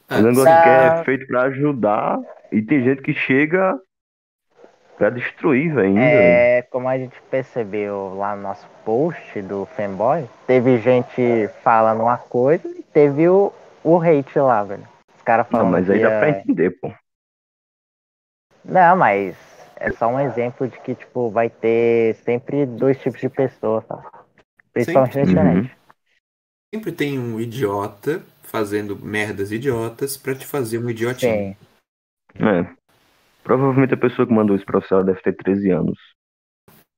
É 0.10 0.16
Ah, 0.16 0.20
um 0.20 0.24
negócio 0.32 0.62
que 0.62 0.70
é 0.70 1.04
feito 1.04 1.28
pra 1.28 1.43
ajudar 1.43 2.20
e 2.52 2.62
tem 2.62 2.84
gente 2.84 3.02
que 3.02 3.14
chega 3.14 3.78
pra 4.97 5.10
destruir, 5.10 5.74
velho, 5.74 5.88
ainda. 5.88 6.02
É, 6.02 6.62
como 6.72 6.88
a 6.88 6.97
gente 6.97 7.16
percebeu 7.30 8.16
lá 8.16 8.36
no 8.36 8.43
nosso 8.43 8.68
post 8.86 9.41
do 9.43 9.66
Fanboy, 9.66 10.26
teve 10.47 10.78
gente 10.80 11.47
falando 11.64 12.02
uma 12.02 12.18
coisa 12.18 12.68
e 12.68 12.84
teve 12.84 13.28
o, 13.30 13.52
o 13.84 14.00
hate 14.02 14.38
lá, 14.39 14.64
velho. 14.64 14.88
Os 15.16 15.22
caras 15.24 15.47
Não, 15.52 15.60
falando 15.60 15.72
mas 15.72 15.89
aí 15.89 15.97
que 16.00 16.04
dá 16.04 16.12
pra 16.12 16.30
ia- 16.30 16.39
entender, 16.39 16.72
pô. 16.80 16.91
Não, 18.70 18.95
mas 18.97 19.36
é 19.78 19.91
só 19.91 20.07
um 20.07 20.20
exemplo 20.20 20.67
de 20.67 20.80
que, 20.82 20.95
tipo, 20.95 21.30
vai 21.30 21.49
ter 21.49 22.15
sempre 22.24 22.65
dois 22.65 22.99
tipos 23.01 23.20
de 23.20 23.30
pessoas, 23.30 23.86
tá? 23.86 24.24
Principalmente 24.74 25.15
na 25.15 25.22
Uhum. 25.24 25.30
internet. 25.32 25.78
Sempre 26.74 26.91
tem 26.91 27.17
um 27.20 27.39
idiota 27.39 28.22
fazendo 28.43 28.95
merdas 28.95 29.51
idiotas 29.51 30.17
pra 30.17 30.36
te 30.36 30.45
fazer 30.45 30.78
um 30.78 30.89
idiotinho. 30.89 31.55
Sim. 31.55 32.45
É. 32.45 32.76
Provavelmente 33.43 33.93
a 33.93 33.97
pessoa 33.97 34.28
que 34.28 34.34
mandou 34.34 34.55
isso 34.55 34.65
pra 34.65 34.80
você 34.80 34.93
ela 34.93 35.03
deve 35.03 35.22
ter 35.22 35.34
13 35.34 35.72
anos. 35.72 35.97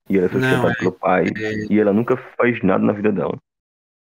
E 0.09 0.17
ela 0.17 0.27
é 0.27 0.29
Não, 0.29 0.39
sustentada 0.39 0.71
é- 0.73 0.75
pelo 0.75 0.91
pai. 0.91 1.25
é- 1.37 1.71
E 1.73 1.79
ela 1.79 1.93
nunca 1.93 2.17
faz 2.35 2.61
nada 2.63 2.83
na 2.83 2.91
vida 2.91 3.11
dela. 3.11 3.37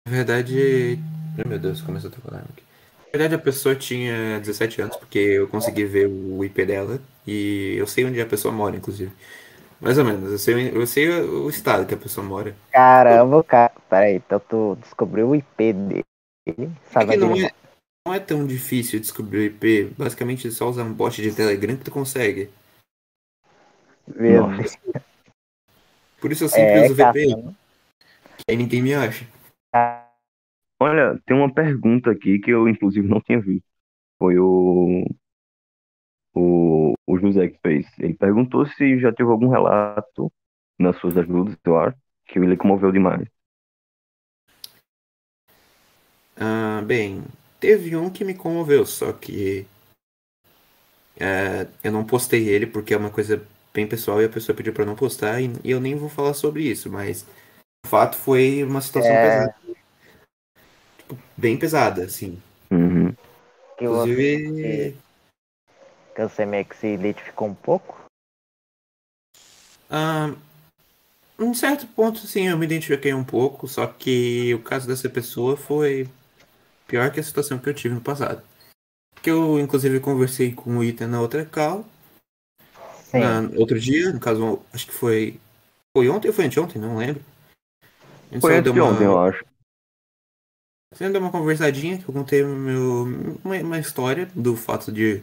Na 0.07 0.13
verdade. 0.15 0.99
Ai 1.37 1.45
meu 1.49 1.59
Deus, 1.59 1.83
começou 1.83 2.11
a 2.11 2.13
tocar 2.15 2.37
aqui. 2.39 2.63
Na 3.17 3.23
verdade 3.23 3.41
a 3.41 3.43
pessoa 3.43 3.75
tinha 3.75 4.39
17 4.41 4.83
anos, 4.83 4.97
porque 4.99 5.19
eu 5.19 5.49
consegui 5.49 5.87
ver 5.87 6.07
o 6.07 6.45
IP 6.45 6.67
dela 6.67 7.01
e 7.27 7.75
eu 7.79 7.87
sei 7.87 8.05
onde 8.05 8.21
a 8.21 8.27
pessoa 8.27 8.53
mora, 8.53 8.77
inclusive. 8.77 9.11
Mais 9.81 9.97
ou 9.97 10.05
menos, 10.05 10.31
eu 10.31 10.37
sei, 10.37 10.69
eu 10.69 10.87
sei 10.87 11.09
o 11.09 11.49
estado 11.49 11.87
que 11.87 11.95
a 11.95 11.97
pessoa 11.97 12.27
mora. 12.27 12.55
Caramba, 12.71 13.43
cara. 13.43 13.73
Peraí, 13.89 14.17
então 14.17 14.39
tu 14.39 14.77
descobriu 14.83 15.31
o 15.31 15.35
IP 15.35 15.73
dele. 15.73 16.05
É 16.47 16.69
Sabe 16.93 17.13
que 17.13 17.17
não 17.17 17.35
é, 17.35 17.51
não 18.07 18.13
é 18.13 18.21
tão 18.21 18.47
difícil 18.47 19.01
descobrir 19.01 19.39
o 19.39 19.45
IP, 19.45 19.95
basicamente 19.97 20.49
é 20.49 20.51
só 20.51 20.69
usar 20.69 20.83
um 20.83 20.93
bot 20.93 21.23
de 21.23 21.35
Telegram 21.35 21.75
que 21.75 21.85
tu 21.85 21.91
consegue. 21.91 22.51
Meu. 24.07 24.47
Deus. 24.47 24.77
Por 26.21 26.33
isso 26.33 26.45
eu 26.45 26.49
sempre 26.51 26.81
É, 26.81 26.85
uso 26.85 26.95
VPN, 26.95 27.57
que 28.37 28.45
aí 28.51 28.57
ninguém 28.59 28.83
me 28.83 28.93
acha. 28.93 29.27
Olha, 30.79 31.19
tem 31.27 31.37
uma 31.37 31.53
pergunta 31.53 32.11
aqui 32.11 32.39
que 32.39 32.51
eu, 32.51 32.69
inclusive, 32.69 33.07
não 33.09 33.21
tinha 33.21 33.41
visto. 33.41 33.65
Foi 34.19 34.39
o, 34.39 35.07
o, 36.35 36.95
o 37.07 37.19
José 37.19 37.49
que 37.49 37.59
fez. 37.61 37.87
Ele 37.99 38.15
perguntou 38.15 38.67
se 38.67 38.99
já 39.01 39.13
teve 39.13 39.31
algum 39.31 39.49
relato 39.49 40.31
nas 40.79 40.97
suas 40.99 41.17
ajudas, 41.17 41.57
eu 41.65 41.79
acho, 41.79 41.97
que 42.27 42.39
ele 42.39 42.57
comoveu 42.57 42.93
demais. 42.93 43.27
Ah, 46.39 46.83
bem, 46.85 47.25
teve 47.59 47.97
um 47.97 48.11
que 48.11 48.25
me 48.25 48.35
comoveu, 48.35 48.85
só 48.85 49.11
que 49.13 49.67
é, 51.19 51.67
eu 51.83 51.91
não 51.91 52.05
postei 52.05 52.47
ele 52.49 52.67
porque 52.67 52.93
é 52.93 52.97
uma 52.97 53.11
coisa 53.11 53.43
bem 53.73 53.87
pessoal 53.87 54.21
e 54.21 54.27
a 54.27 54.29
pessoa 54.29 54.55
pediu 54.55 54.73
pra 54.73 54.85
não 54.85 54.95
postar 54.95 55.41
e, 55.41 55.51
e 55.65 55.71
eu 55.71 55.81
nem 55.81 55.95
vou 55.95 56.11
falar 56.11 56.35
sobre 56.35 56.63
isso, 56.63 56.91
mas 56.91 57.27
o 57.85 57.89
fato 57.89 58.17
foi 58.17 58.63
uma 58.63 58.83
situação 58.83 59.13
É. 59.13 59.23
pesada. 59.23 59.66
Tipo, 61.07 61.17
bem 61.37 61.57
pesada, 61.57 62.05
assim. 62.05 62.43
Uhum. 62.71 63.15
Inclusive, 63.81 64.97
que 66.15 66.23
você 66.23 66.45
meio 66.45 66.65
que 66.65 66.77
se 66.77 66.89
identificou 66.89 67.47
um 67.47 67.55
pouco. 67.55 68.05
ah, 69.89 70.35
em 71.39 71.55
certo 71.55 71.87
ponto, 71.89 72.19
sim, 72.27 72.49
eu 72.49 72.59
me 72.59 72.65
identifiquei 72.65 73.15
um 73.15 73.23
pouco, 73.23 73.69
só 73.69 73.87
que 73.87 74.53
o 74.55 74.63
caso 74.63 74.89
dessa 74.89 75.09
pessoa 75.09 75.57
foi 75.57 76.09
pior 76.89 77.13
que 77.13 77.21
a 77.21 77.23
situação 77.23 77.59
que 77.59 77.69
eu 77.69 77.75
tive 77.75 77.95
no 77.95 78.01
passado. 78.01 78.43
Que 79.23 79.31
eu, 79.31 79.61
inclusive, 79.61 80.01
conversei 80.01 80.53
com 80.53 80.79
o 80.79 80.83
Ethan 80.85 81.09
na 81.09 81.21
outra 81.21 81.45
call, 81.45 81.85
Sim. 83.05 83.21
na, 83.21 83.43
outro 83.57 83.79
dia, 83.79 84.13
no 84.13 84.19
caso, 84.19 84.61
acho 84.73 84.87
que 84.87 84.93
foi. 84.93 85.39
Foi 85.97 86.09
ontem 86.09 86.29
ou 86.29 86.35
foi 86.35 86.47
anteontem? 86.47 86.81
Não 86.81 86.97
lembro. 86.97 87.23
Foi 88.41 88.61
de 88.61 88.71
uma, 88.71 88.85
ontem, 88.85 89.05
eu 89.05 89.19
acho. 89.19 89.45
Só 90.95 91.09
deu 91.09 91.21
uma 91.21 91.31
conversadinha 91.31 91.99
que 91.99 92.09
eu 92.09 92.15
contei 92.15 92.43
meu, 92.43 93.05
uma, 93.45 93.57
uma 93.57 93.79
história 93.79 94.29
do 94.35 94.57
fato 94.57 94.93
de. 94.93 95.23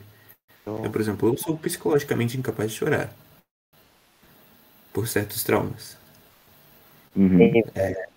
Eu, 0.65 0.89
por 0.91 1.01
exemplo, 1.01 1.29
eu 1.29 1.37
sou 1.37 1.57
psicologicamente 1.57 2.37
incapaz 2.37 2.71
de 2.71 2.77
chorar. 2.77 3.13
Por 4.91 5.07
certos 5.07 5.43
traumas. 5.43 5.97
Uhum. 7.15 7.41
E- 7.41 8.07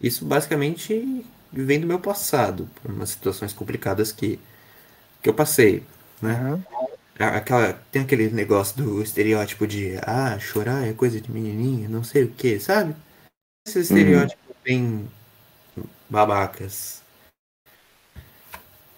Isso 0.00 0.24
basicamente 0.24 1.24
vem 1.52 1.80
do 1.80 1.86
meu 1.86 2.00
passado, 2.00 2.68
por 2.82 2.90
umas 2.90 3.10
situações 3.10 3.52
complicadas 3.52 4.10
que, 4.12 4.38
que 5.22 5.28
eu 5.28 5.34
passei, 5.34 5.82
né? 6.20 6.52
Uhum. 6.52 6.64
Aquela, 7.16 7.72
tem 7.92 8.02
aquele 8.02 8.28
negócio 8.30 8.76
do 8.76 9.00
estereótipo 9.00 9.66
de 9.66 9.96
ah, 10.02 10.36
chorar 10.40 10.84
é 10.86 10.92
coisa 10.92 11.20
de 11.20 11.30
menininha, 11.30 11.88
não 11.88 12.02
sei 12.02 12.24
o 12.24 12.30
que, 12.30 12.58
sabe? 12.58 12.94
Esses 13.66 13.88
Uhum. 13.90 13.98
estereótipos 13.98 14.56
bem 14.64 15.08
babacas. 16.08 17.02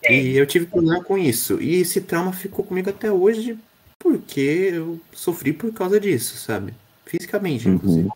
E 0.08 0.36
eu 0.36 0.46
tive 0.46 0.66
problema 0.66 1.02
com 1.02 1.18
isso. 1.18 1.60
E 1.60 1.74
esse 1.80 2.00
trauma 2.00 2.32
ficou 2.32 2.64
comigo 2.64 2.88
até 2.90 3.10
hoje 3.10 3.58
porque 3.98 4.70
eu 4.72 5.00
sofri 5.12 5.52
por 5.52 5.72
causa 5.72 5.98
disso, 5.98 6.36
sabe? 6.36 6.72
Fisicamente, 7.04 7.68
inclusive. 7.68 8.06
Uhum. 8.08 8.12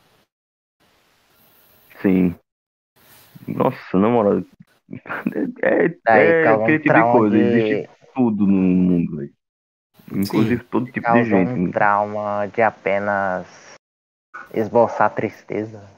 Sim. 2.00 2.34
Nossa, 3.48 3.98
na 3.98 4.08
moral. 4.08 4.42
É, 5.62 5.88
Daí 6.04 6.26
é 6.28 6.44
causa 6.44 6.60
um 6.60 6.64
aquele 6.64 6.78
tipo 6.80 6.94
de 6.94 7.02
coisa. 7.12 7.36
de- 7.36 7.42
Existe 7.42 7.90
tudo 8.14 8.46
no 8.46 8.52
mundo, 8.52 9.16
velho. 9.16 9.32
Inclusive 10.12 10.64
todo 10.64 10.90
tipo 10.90 11.12
de 11.12 11.24
gente. 11.24 11.52
um 11.52 11.70
trauma 11.70 12.46
de 12.52 12.60
apenas 12.62 13.46
esboçar 14.52 15.14
tristeza. 15.14 15.88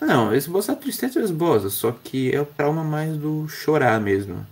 Não, 0.00 0.34
esboçar 0.34 0.76
tristeza 0.76 1.18
eu 1.18 1.24
esboço, 1.24 1.70
só 1.70 1.92
que 1.92 2.34
é 2.34 2.40
o 2.40 2.46
trauma 2.46 2.84
mais 2.84 3.16
do 3.16 3.48
chorar 3.48 4.00
mesmo. 4.00 4.46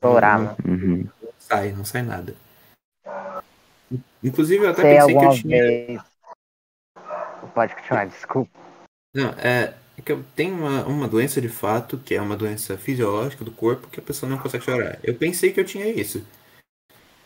Chorar, 0.00 0.38
Não 0.38 0.44
né? 0.46 0.56
Uhum. 0.64 1.08
sai, 1.38 1.72
não 1.72 1.84
sai 1.84 2.02
nada. 2.02 2.34
Inclusive 4.24 4.64
eu 4.64 4.70
até 4.70 4.82
Você 4.82 4.88
pensei 4.88 5.18
que 5.18 5.24
eu 5.24 5.34
tinha. 5.34 5.62
vez. 5.62 6.02
Pode 7.54 7.74
continuar, 7.74 8.06
desculpa. 8.06 8.50
Não, 9.14 9.30
é, 9.32 9.74
é 9.98 10.02
que 10.02 10.10
eu 10.10 10.24
tenho 10.34 10.56
uma, 10.56 10.86
uma 10.86 11.08
doença 11.08 11.40
de 11.40 11.48
fato, 11.48 11.98
que 11.98 12.14
é 12.14 12.20
uma 12.20 12.36
doença 12.36 12.78
fisiológica 12.78 13.44
do 13.44 13.50
corpo, 13.52 13.88
que 13.88 14.00
a 14.00 14.02
pessoa 14.02 14.30
não 14.30 14.38
consegue 14.38 14.64
chorar. 14.64 14.98
Eu 15.02 15.14
pensei 15.14 15.52
que 15.52 15.60
eu 15.60 15.64
tinha 15.64 15.86
isso. 15.86 16.24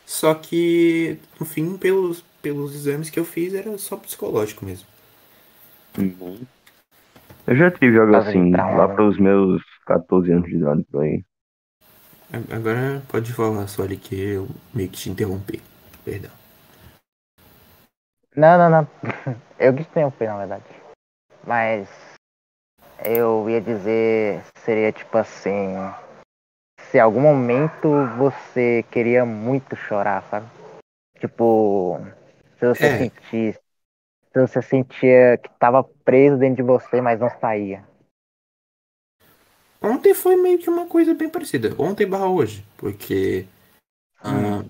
Só 0.04 0.34
que, 0.34 1.18
no 1.38 1.46
fim, 1.46 1.76
pelos, 1.76 2.22
pelos 2.42 2.74
exames 2.74 3.10
que 3.10 3.18
eu 3.18 3.24
fiz, 3.24 3.54
era 3.54 3.76
só 3.78 3.96
psicológico 3.96 4.64
mesmo. 4.64 4.86
Uhum. 5.98 6.40
Eu 7.46 7.54
já 7.54 7.70
tive 7.70 7.98
algo 7.98 8.10
de 8.10 8.16
assim, 8.18 8.50
lá 8.50 8.88
né? 8.88 8.96
pelos 8.96 9.18
meus 9.18 9.62
14 9.86 10.32
anos 10.32 10.48
de 10.48 10.56
idade 10.56 10.82
por 10.90 11.02
aí. 11.02 11.24
Agora 12.52 13.02
pode 13.08 13.32
falar, 13.32 13.68
só 13.68 13.84
ali 13.84 13.96
que 13.96 14.20
eu 14.20 14.48
meio 14.74 14.88
que 14.88 14.96
te 14.96 15.10
interrompi. 15.10 15.62
Perdão. 16.04 16.30
Não, 18.34 18.58
não, 18.58 18.70
não. 18.70 18.88
Eu 19.58 19.72
que 19.74 19.82
interrompi, 19.82 20.26
na 20.26 20.38
verdade. 20.38 20.64
Mas 21.46 21.88
eu 23.04 23.48
ia 23.48 23.60
dizer, 23.60 24.42
seria 24.58 24.92
tipo 24.92 25.16
assim. 25.16 25.76
Se 26.90 26.98
em 26.98 27.00
algum 27.00 27.20
momento 27.20 27.88
você 28.18 28.84
queria 28.90 29.24
muito 29.24 29.74
chorar, 29.74 30.22
sabe? 30.24 30.46
Tipo, 31.18 31.98
se 32.58 32.66
você 32.66 32.86
É. 32.86 32.98
sentisse. 32.98 33.65
Se 34.36 34.40
você 34.42 34.60
sentia 34.60 35.38
que 35.38 35.48
tava 35.58 35.82
preso 35.82 36.36
dentro 36.36 36.56
de 36.56 36.62
você, 36.62 37.00
mas 37.00 37.18
não 37.18 37.30
saía. 37.40 37.82
Ontem 39.80 40.12
foi 40.12 40.36
meio 40.36 40.58
que 40.58 40.68
uma 40.68 40.84
coisa 40.84 41.14
bem 41.14 41.26
parecida. 41.26 41.74
Ontem 41.78 42.06
barra 42.06 42.28
hoje. 42.28 42.62
Porque 42.76 43.46
ah, 44.20 44.62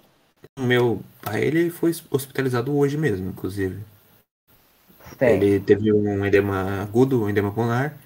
o 0.57 0.63
meu 0.63 1.03
pai 1.21 1.43
ele 1.43 1.69
foi 1.69 1.91
hospitalizado 2.13 2.77
hoje 2.79 2.97
mesmo, 2.97 3.29
inclusive. 3.29 3.83
Sim. 5.19 5.25
Ele 5.27 5.59
teve 5.59 5.93
um 5.93 6.25
edema 6.25 6.83
agudo, 6.83 7.25
um 7.25 7.29
edema 7.29 7.51
pulmonar. 7.51 7.99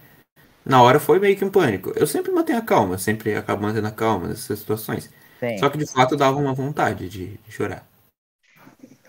Na 0.65 0.83
hora 0.83 0.99
foi 0.99 1.19
meio 1.19 1.37
que 1.37 1.45
um 1.45 1.51
pânico. 1.51 1.93
Eu 1.95 2.07
sempre 2.07 2.33
mantenho 2.33 2.59
a 2.59 2.63
calma, 2.63 2.97
sempre 2.97 3.37
acabo 3.37 3.65
mantendo 3.65 3.87
a 3.87 3.93
calma 3.93 4.29
nessas 4.29 4.61
situações. 4.61 5.13
Sim. 5.39 5.59
Só 5.59 5.69
que 5.69 5.77
de 5.77 5.87
fato 5.87 6.17
dava 6.17 6.39
uma 6.39 6.55
vontade 6.55 7.07
de, 7.07 7.37
de 7.37 7.53
chorar. 7.53 7.87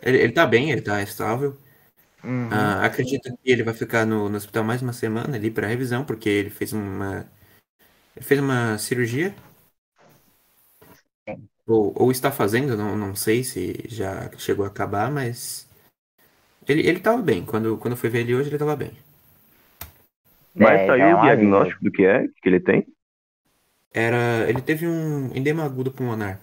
Ele, 0.01 0.17
ele 0.17 0.33
tá 0.33 0.45
bem, 0.45 0.69
ele 0.69 0.81
tá 0.81 1.01
estável. 1.01 1.55
Uhum. 2.23 2.49
Ah, 2.51 2.85
acredito 2.85 3.35
que 3.37 3.51
ele 3.51 3.63
vai 3.63 3.73
ficar 3.73 4.05
no, 4.05 4.29
no 4.29 4.37
hospital 4.37 4.63
mais 4.63 4.81
uma 4.81 4.93
semana 4.93 5.35
ali 5.35 5.49
pra 5.49 5.67
revisão, 5.67 6.05
porque 6.05 6.29
ele 6.29 6.49
fez 6.49 6.73
uma. 6.73 7.25
Ele 8.15 8.25
fez 8.25 8.39
uma 8.39 8.77
cirurgia. 8.77 9.33
Ou, 11.67 11.93
ou 11.95 12.11
está 12.11 12.31
fazendo, 12.31 12.75
não, 12.75 12.97
não 12.97 13.15
sei 13.15 13.43
se 13.43 13.85
já 13.87 14.29
chegou 14.37 14.65
a 14.65 14.67
acabar, 14.67 15.11
mas. 15.11 15.67
Ele, 16.67 16.87
ele 16.87 16.99
tava 16.99 17.21
bem. 17.21 17.45
Quando, 17.45 17.77
quando 17.77 17.93
eu 17.93 17.97
fui 17.97 18.09
ver 18.09 18.19
ele 18.19 18.35
hoje, 18.35 18.49
ele 18.49 18.57
tava 18.57 18.75
bem. 18.75 18.91
Mas 20.55 20.81
É, 20.81 20.87
saiu 20.87 21.17
o 21.17 21.21
diagnóstico 21.21 21.83
do 21.83 21.91
que 21.91 22.03
é 22.03 22.27
que 22.27 22.49
ele 22.49 22.59
tem, 22.59 22.85
Era. 23.93 24.49
Ele 24.49 24.61
teve 24.61 24.87
um 24.87 25.35
edema 25.35 25.63
agudo 25.63 25.91
pulmonar. 25.91 26.39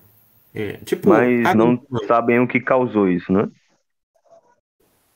É, 0.54 0.78
tipo, 0.78 1.10
mas 1.10 1.46
agudo 1.46 1.86
não 1.90 2.04
sabem 2.06 2.40
o 2.40 2.48
que 2.48 2.60
causou 2.60 3.08
isso, 3.08 3.32
né? 3.32 3.48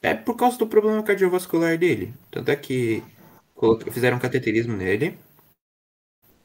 É 0.03 0.15
por 0.15 0.37
causa 0.37 0.59
do 0.59 0.67
problema 0.67 1.03
cardiovascular 1.03 1.79
dele. 1.79 2.13
Tanto 2.31 2.51
é 2.51 2.57
que 2.57 3.03
fizeram 3.93 4.17
um 4.17 4.21
cateterismo 4.21 4.77
nele. 4.77 5.17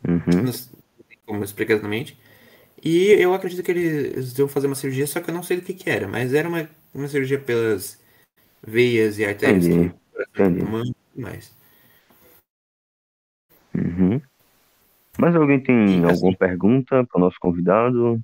Uhum. 0.08 0.52
como 1.26 1.44
explicar 1.44 1.74
exatamente. 1.74 2.18
E 2.84 3.08
eu 3.14 3.34
acredito 3.34 3.64
que 3.64 3.72
eles 3.72 4.38
iam 4.38 4.48
fazer 4.48 4.68
uma 4.68 4.76
cirurgia, 4.76 5.08
só 5.08 5.20
que 5.20 5.30
eu 5.30 5.34
não 5.34 5.42
sei 5.42 5.58
do 5.58 5.64
que 5.64 5.74
que 5.74 5.90
era. 5.90 6.08
Mas 6.08 6.34
era 6.34 6.48
uma, 6.48 6.70
uma 6.94 7.08
cirurgia 7.08 7.40
pelas 7.40 8.00
veias 8.62 9.18
e 9.18 9.26
artérias 9.26 9.66
Entendi, 9.66 9.94
que 10.34 10.42
entendi. 10.42 10.94
mais. 11.16 11.56
Uhum. 13.74 14.22
Mais 15.18 15.36
alguém 15.36 15.62
tem 15.62 15.84
assim- 15.84 16.06
alguma 16.06 16.38
pergunta 16.38 17.04
para 17.06 17.18
o 17.18 17.22
nosso 17.22 17.38
convidado? 17.40 18.22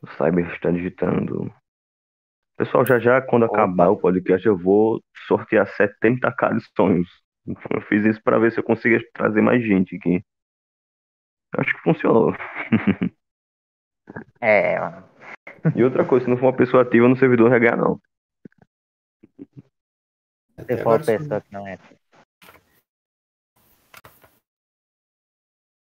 O 0.00 0.06
Cyber 0.16 0.54
está 0.54 0.70
digitando. 0.70 1.52
Pessoal, 2.56 2.86
já 2.86 2.98
já, 2.98 3.20
quando 3.20 3.44
acabar 3.44 3.90
o 3.90 3.98
podcast, 3.98 4.46
eu 4.46 4.56
vou 4.56 5.02
sortear 5.26 5.66
70k 5.66 6.56
de 6.56 6.64
sonhos. 6.74 7.08
Eu 7.46 7.80
fiz 7.82 8.04
isso 8.04 8.22
para 8.22 8.38
ver 8.38 8.50
se 8.50 8.58
eu 8.58 8.64
conseguia 8.64 8.98
trazer 9.12 9.40
mais 9.42 9.62
gente 9.62 9.96
aqui. 9.96 10.24
Acho 11.56 11.74
que 11.74 11.82
funcionou. 11.82 12.32
É, 14.40 14.78
mano. 14.80 15.08
E 15.74 15.82
outra 15.84 16.06
coisa, 16.06 16.24
se 16.24 16.30
não 16.30 16.36
for 16.38 16.46
uma 16.46 16.56
pessoa 16.56 16.82
ativa 16.82 17.08
no 17.08 17.16
servidor 17.16 17.52
RH, 17.52 17.76
não. 17.76 18.00
Se 20.64 20.76
for 20.82 20.86
uma 20.98 21.04
pessoa 21.04 21.40
que 21.40 21.52
não 21.52 21.66
é. 21.68 21.78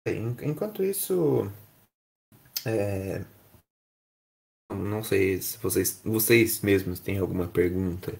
En- 0.08 0.36
Enquanto 0.42 0.82
isso, 0.82 1.50
é, 2.66 3.20
Não 4.84 5.02
sei 5.02 5.40
se 5.40 5.58
vocês, 5.58 6.00
vocês 6.04 6.60
mesmos 6.62 7.00
têm 7.00 7.18
alguma 7.18 7.46
pergunta 7.46 8.14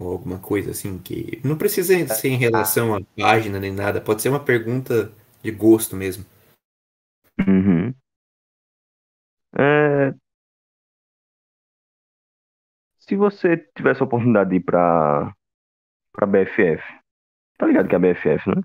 ou 0.00 0.12
alguma 0.12 0.38
coisa 0.38 0.72
assim 0.72 0.98
que 0.98 1.40
não 1.44 1.56
precisa 1.56 2.06
ser 2.08 2.28
em 2.28 2.36
relação 2.36 2.94
à 2.94 3.00
página 3.16 3.60
nem 3.60 3.72
nada, 3.72 4.00
pode 4.00 4.20
ser 4.20 4.28
uma 4.30 4.44
pergunta 4.44 5.12
de 5.42 5.50
gosto 5.50 5.94
mesmo. 5.96 6.24
Uhum. 7.38 7.94
É, 9.58 10.14
Se 13.12 13.16
você 13.16 13.58
tivesse 13.76 14.00
a 14.00 14.06
oportunidade 14.06 14.50
de 14.50 14.56
ir 14.56 14.60
pra, 14.60 15.34
pra 16.12 16.26
BFF, 16.26 16.82
tá 17.58 17.66
ligado 17.66 17.88
que 17.88 17.94
é 17.94 17.96
a 17.96 18.00
BFF, 18.00 18.48
né? 18.48 18.62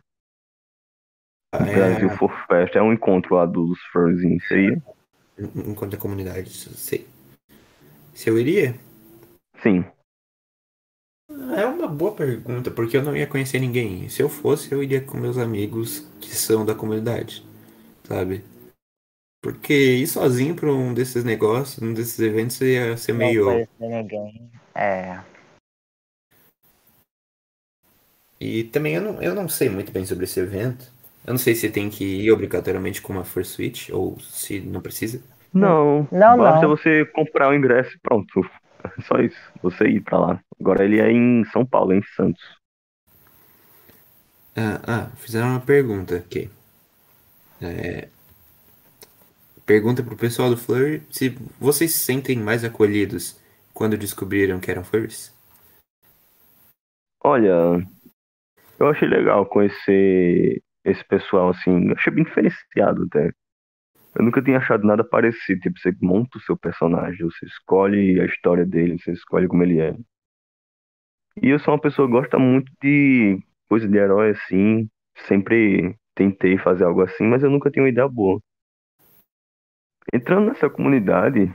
Brasil 1.51 2.09
É, 2.09 2.17
For 2.17 2.31
Fest 2.47 2.75
é 2.75 2.81
um 2.81 2.93
encontro 2.93 3.35
lá 3.35 3.45
dos 3.45 3.77
furzinhos, 3.91 4.47
seria? 4.47 4.81
Enquanto 5.37 5.95
a 5.95 5.99
comunidade, 5.99 6.49
sei. 6.49 7.07
Se 8.13 8.29
eu 8.29 8.39
iria? 8.39 8.75
Sim. 9.61 9.85
É 11.55 11.65
uma 11.65 11.87
boa 11.87 12.15
pergunta, 12.15 12.71
porque 12.71 12.97
eu 12.97 13.03
não 13.03 13.15
ia 13.15 13.27
conhecer 13.27 13.59
ninguém. 13.59 14.07
Se 14.09 14.21
eu 14.21 14.29
fosse, 14.29 14.71
eu 14.71 14.81
iria 14.81 15.01
com 15.01 15.17
meus 15.17 15.37
amigos 15.37 15.99
que 16.21 16.35
são 16.35 16.65
da 16.65 16.73
comunidade, 16.73 17.45
sabe? 18.03 18.43
Porque 19.41 19.73
ir 19.73 20.07
sozinho 20.07 20.55
pra 20.55 20.71
um 20.71 20.93
desses 20.93 21.23
negócios, 21.23 21.81
um 21.81 21.93
desses 21.93 22.19
eventos, 22.19 22.59
ia 22.61 22.97
ser 22.97 23.11
Não 23.11 23.19
meio. 23.19 23.45
conhecer 23.45 23.69
ninguém. 23.79 24.51
É. 24.73 25.23
E 28.39 28.63
também 28.65 28.95
eu 28.95 29.01
não, 29.01 29.21
eu 29.21 29.33
não 29.33 29.49
sei 29.49 29.69
muito 29.69 29.91
bem 29.91 30.05
sobre 30.05 30.25
esse 30.25 30.39
evento. 30.39 30.91
Eu 31.27 31.33
não 31.33 31.37
sei 31.37 31.53
se 31.55 31.69
tem 31.69 31.89
que 31.91 32.03
ir 32.05 32.31
obrigatoriamente 32.31 33.01
com 33.01 33.13
uma 33.13 33.23
First 33.25 33.51
Switch 33.55 33.89
ou 33.91 34.19
se 34.19 34.61
não 34.61 34.81
precisa. 34.81 35.21
Não, 35.53 36.07
Não, 36.11 36.37
basta 36.37 36.67
não. 36.67 36.67
você 36.67 37.05
comprar 37.05 37.49
o 37.49 37.55
ingresso 37.55 37.95
e 37.95 37.99
pronto. 37.99 38.41
É 38.97 39.01
Só 39.01 39.17
isso, 39.19 39.37
você 39.61 39.85
ir 39.87 40.01
pra 40.01 40.19
lá. 40.19 40.41
Agora 40.59 40.85
ele 40.85 40.99
é 41.01 41.11
em 41.11 41.43
São 41.45 41.65
Paulo, 41.65 41.93
é 41.93 41.97
em 41.97 42.03
Santos. 42.15 42.41
Ah, 44.57 44.81
ah, 44.85 45.11
fizeram 45.15 45.49
uma 45.51 45.59
pergunta 45.61 46.15
aqui. 46.17 46.49
É, 47.61 48.09
pergunta 49.67 50.01
pro 50.01 50.15
pessoal 50.17 50.49
do 50.49 50.57
Flurry 50.57 51.03
se 51.11 51.29
vocês 51.59 51.91
se 51.93 51.99
sentem 51.99 52.37
mais 52.39 52.63
acolhidos 52.63 53.37
quando 53.73 53.95
descobriram 53.97 54.59
que 54.59 54.71
eram 54.71 54.83
furries. 54.83 55.31
Olha, 57.23 57.85
eu 58.79 58.87
achei 58.89 59.07
legal 59.07 59.45
conhecer 59.45 60.61
esse 60.89 61.03
pessoal 61.05 61.49
assim. 61.49 61.89
Eu 61.89 61.95
achei 61.95 62.13
bem 62.13 62.23
diferenciado 62.23 63.03
até. 63.03 63.31
Eu 64.15 64.25
nunca 64.25 64.41
tinha 64.41 64.57
achado 64.57 64.85
nada 64.85 65.03
parecido. 65.03 65.59
Tipo, 65.61 65.79
você 65.79 65.91
monta 66.01 66.37
o 66.37 66.41
seu 66.41 66.57
personagem, 66.57 67.25
você 67.25 67.45
escolhe 67.45 68.19
a 68.19 68.25
história 68.25 68.65
dele, 68.65 68.97
você 68.99 69.11
escolhe 69.11 69.47
como 69.47 69.63
ele 69.63 69.79
é. 69.79 69.95
E 71.41 71.49
eu 71.49 71.59
sou 71.59 71.73
uma 71.73 71.81
pessoa 71.81 72.07
que 72.07 72.13
gosta 72.13 72.39
muito 72.39 72.71
de 72.81 73.39
coisa 73.69 73.87
de 73.87 73.97
herói 73.97 74.31
assim. 74.31 74.89
Sempre 75.27 75.95
tentei 76.15 76.57
fazer 76.57 76.85
algo 76.85 77.01
assim, 77.01 77.25
mas 77.25 77.43
eu 77.43 77.49
nunca 77.49 77.69
tinha 77.69 77.83
uma 77.83 77.89
ideia 77.89 78.07
boa. 78.07 78.41
Entrando 80.13 80.47
nessa 80.47 80.69
comunidade, 80.69 81.53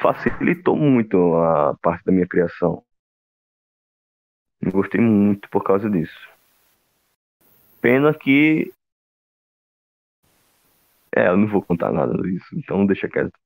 facilitou 0.00 0.76
muito 0.76 1.34
a 1.36 1.76
parte 1.82 2.04
da 2.04 2.12
minha 2.12 2.26
criação. 2.26 2.82
Gostei 4.72 5.00
muito 5.00 5.48
por 5.50 5.62
causa 5.62 5.90
disso. 5.90 6.33
Pena 7.84 8.14
que. 8.14 8.72
É, 11.14 11.28
eu 11.28 11.36
não 11.36 11.46
vou 11.46 11.60
contar 11.60 11.92
nada 11.92 12.14
disso, 12.22 12.46
então 12.56 12.86
deixa 12.86 13.06
quieto. 13.10 13.38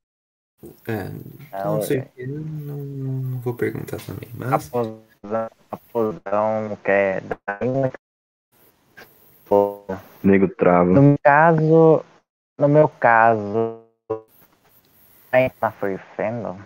É, 0.86 1.10
É, 1.50 1.64
não 1.64 1.78
o- 1.78 1.82
sei, 1.82 2.08
não, 2.24 2.76
não 2.76 3.40
vou 3.40 3.52
perguntar 3.54 3.96
também, 4.06 4.28
A 4.44 4.50
mas 4.50 4.70
a 5.72 5.76
fusão 5.90 6.78
que 6.84 6.90
é 6.90 7.20
da 7.20 7.36
minha- 7.60 7.90
Pô, 9.44 9.82
Nego 10.22 10.48
trava. 10.54 10.88
No 10.88 11.02
meu 11.02 11.18
caso, 11.20 12.04
no 12.60 12.68
meu 12.68 12.88
caso, 12.88 13.82
na 15.60 15.70
Free 15.72 15.98
Fandom, 16.16 16.60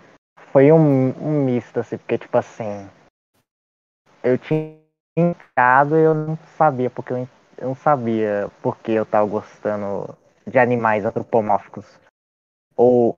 foi 0.52 0.70
um, 0.70 1.08
um 1.18 1.42
misto, 1.46 1.80
assim, 1.80 1.96
porque 1.96 2.18
tipo 2.18 2.36
assim, 2.36 2.86
eu 4.22 4.36
tinha 4.36 4.78
entrado 5.16 5.96
e 5.96 6.02
eu 6.02 6.14
não 6.14 6.36
sabia, 6.58 6.90
porque 6.90 7.14
eu, 7.14 7.28
eu 7.58 7.68
não 7.68 7.74
sabia 7.74 8.50
porque 8.62 8.92
eu 8.92 9.06
tava 9.06 9.26
gostando 9.26 10.16
de 10.46 10.58
animais 10.58 11.04
antropomórficos. 11.04 11.86
Ou, 12.76 13.16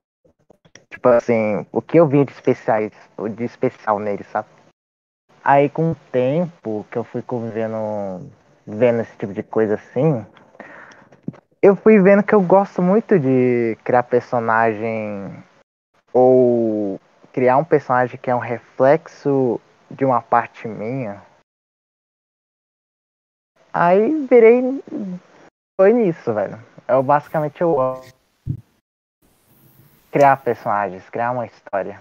tipo 0.90 1.08
assim, 1.08 1.66
o 1.72 1.80
que 1.80 1.98
eu 1.98 2.06
vi 2.06 2.24
de 2.24 2.32
especiais, 2.32 2.92
de 3.36 3.44
especial 3.44 3.98
neles, 3.98 4.26
sabe? 4.28 4.48
Aí 5.42 5.68
com 5.68 5.92
o 5.92 5.96
tempo 6.10 6.86
que 6.90 6.96
eu 6.96 7.04
fui 7.04 7.22
convivendo, 7.22 8.30
vendo 8.66 9.02
esse 9.02 9.16
tipo 9.16 9.32
de 9.32 9.42
coisa 9.42 9.74
assim, 9.74 10.24
eu 11.60 11.76
fui 11.76 12.00
vendo 12.00 12.22
que 12.22 12.34
eu 12.34 12.42
gosto 12.42 12.82
muito 12.82 13.18
de 13.18 13.76
criar 13.84 14.02
personagem 14.02 15.42
ou 16.12 17.00
criar 17.32 17.56
um 17.56 17.64
personagem 17.64 18.18
que 18.20 18.30
é 18.30 18.34
um 18.34 18.38
reflexo 18.38 19.60
de 19.90 20.04
uma 20.04 20.22
parte 20.22 20.68
minha. 20.68 21.22
Aí 23.74 24.24
virei. 24.26 24.80
Foi 25.76 25.92
nisso, 25.92 26.32
velho. 26.32 26.62
Eu 26.86 27.02
basicamente 27.02 27.60
eu 27.60 28.00
criar 30.12 30.36
personagens, 30.36 31.10
criar 31.10 31.32
uma 31.32 31.44
história. 31.44 32.00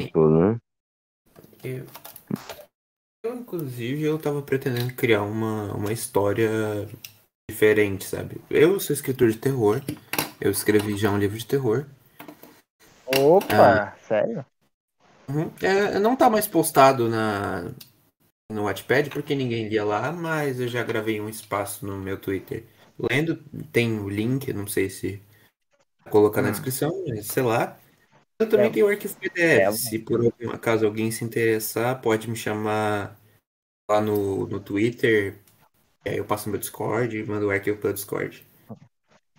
Sim. 0.00 0.10
tudo, 0.10 0.40
né? 0.40 0.56
eu, 1.62 1.84
eu, 3.22 3.34
inclusive, 3.36 4.02
eu 4.02 4.18
tava 4.18 4.40
pretendendo 4.40 4.94
criar 4.94 5.22
uma, 5.22 5.74
uma 5.74 5.92
história 5.92 6.88
diferente, 7.50 8.06
sabe? 8.06 8.40
Eu 8.48 8.80
sou 8.80 8.94
escritor 8.94 9.30
de 9.30 9.36
terror, 9.36 9.82
eu 10.40 10.50
escrevi 10.50 10.96
já 10.96 11.10
um 11.10 11.18
livro 11.18 11.36
de 11.36 11.46
terror. 11.46 11.84
Opa, 13.06 13.94
sério? 14.08 14.46
Uhum. 15.28 15.50
É, 15.60 15.98
não 15.98 16.16
tá 16.16 16.30
mais 16.30 16.46
postado 16.46 17.08
na, 17.08 17.70
no 18.50 18.64
Wattpad 18.64 19.10
porque 19.10 19.34
ninguém 19.34 19.68
lia 19.68 19.84
lá, 19.84 20.12
mas 20.12 20.60
eu 20.60 20.68
já 20.68 20.82
gravei 20.82 21.20
um 21.20 21.28
espaço 21.28 21.86
no 21.86 21.98
meu 21.98 22.18
Twitter 22.20 22.64
lendo. 22.98 23.36
Tem 23.72 23.98
o 23.98 24.08
link, 24.08 24.52
não 24.52 24.66
sei 24.66 24.88
se 24.90 25.22
colocar 26.10 26.42
na 26.42 26.48
Hum. 26.48 26.52
descrição, 26.52 26.90
mas 27.08 27.26
sei 27.26 27.42
lá. 27.42 27.78
Eu 28.38 28.48
também 28.48 28.68
É. 28.68 28.70
tenho 28.72 28.86
o 28.86 28.88
arquivo 28.88 29.16
PDF. 29.16 29.50
É. 29.50 29.72
Se 29.72 29.98
por 29.98 30.20
algum 30.20 30.50
acaso 30.50 30.84
alguém 30.84 31.10
se 31.10 31.24
interessar, 31.24 32.00
pode 32.00 32.28
me 32.28 32.36
chamar 32.36 33.16
lá 33.88 34.00
no, 34.00 34.46
no 34.46 34.60
Twitter. 34.60 35.38
E 36.04 36.10
aí 36.10 36.16
eu 36.18 36.24
passo 36.24 36.46
no 36.48 36.52
meu 36.52 36.60
Discord 36.60 37.16
e 37.16 37.24
mando 37.24 37.46
o 37.46 37.50
arquivo 37.50 37.78
pelo 37.80 37.94
Discord. 37.94 38.44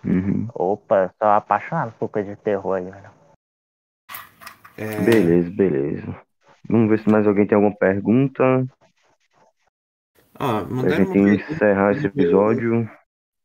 Uhum. 0.04 0.48
Opa, 0.54 1.14
tô 1.20 1.26
apaixonado 1.26 1.94
por 2.00 2.10
coisa 2.10 2.36
de 2.36 2.42
terror 2.42 2.76
aí, 2.76 2.86
velho. 2.86 3.12
É, 4.78 5.06
Beleza, 5.06 5.50
beleza. 5.52 6.22
Vamos 6.70 6.90
ver 6.90 7.00
se 7.00 7.10
mais 7.10 7.28
alguém 7.28 7.46
tem 7.46 7.56
alguma 7.56 7.76
pergunta. 7.76 8.66
Pra 10.38 10.64
mandaram 10.66 11.06
gente 11.06 11.08
uma 11.08 11.14
pergunta 11.14 11.54
encerrar 11.54 11.92
esse 11.92 12.02
meu- 12.02 12.10
episódio. 12.12 12.90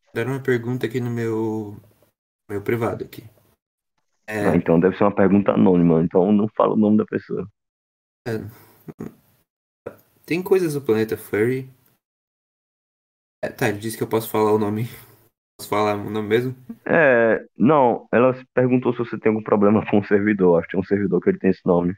mandaram 0.09 0.33
uma 0.33 0.43
pergunta 0.43 0.87
aqui 0.87 1.01
no 1.01 1.11
meu, 1.11 1.77
meu 2.51 2.63
privado 2.63 3.05
aqui. 3.05 3.23
É, 4.27 4.47
Ah, 4.49 4.57
então 4.57 4.79
deve 4.79 4.97
ser 4.97 5.05
uma 5.05 5.15
pergunta 5.15 5.53
anônima, 5.53 6.03
então 6.03 6.31
não 6.33 6.49
fala 6.49 6.75
o 6.75 6.77
nome 6.77 6.97
da 6.99 7.05
pessoa. 7.05 7.49
Tem 10.25 10.43
coisas 10.43 10.75
do 10.75 10.81
planeta 10.83 11.17
Furry. 11.17 11.69
É, 13.43 13.49
tá, 13.49 13.69
ele 13.69 13.79
disse 13.79 13.97
que 13.97 14.03
eu 14.03 14.09
posso 14.09 14.29
falar 14.31 14.53
o 14.53 14.59
nome. 14.59 14.85
Posso 15.59 15.69
falar 15.69 15.95
o 15.95 16.09
nome 16.09 16.27
mesmo? 16.27 16.57
É, 16.87 17.47
não, 17.55 18.09
ela 18.11 18.33
perguntou 18.55 18.93
se 18.93 18.99
você 18.99 19.19
tem 19.21 19.31
algum 19.31 19.43
problema 19.45 19.85
com 19.91 19.99
o 19.99 20.05
servidor. 20.07 20.59
Acho 20.59 20.69
que 20.69 20.73
tem 20.73 20.81
um 20.81 20.85
servidor 20.85 21.21
que 21.21 21.29
ele 21.29 21.39
tem 21.39 21.51
esse 21.51 21.61
nome. 21.67 21.95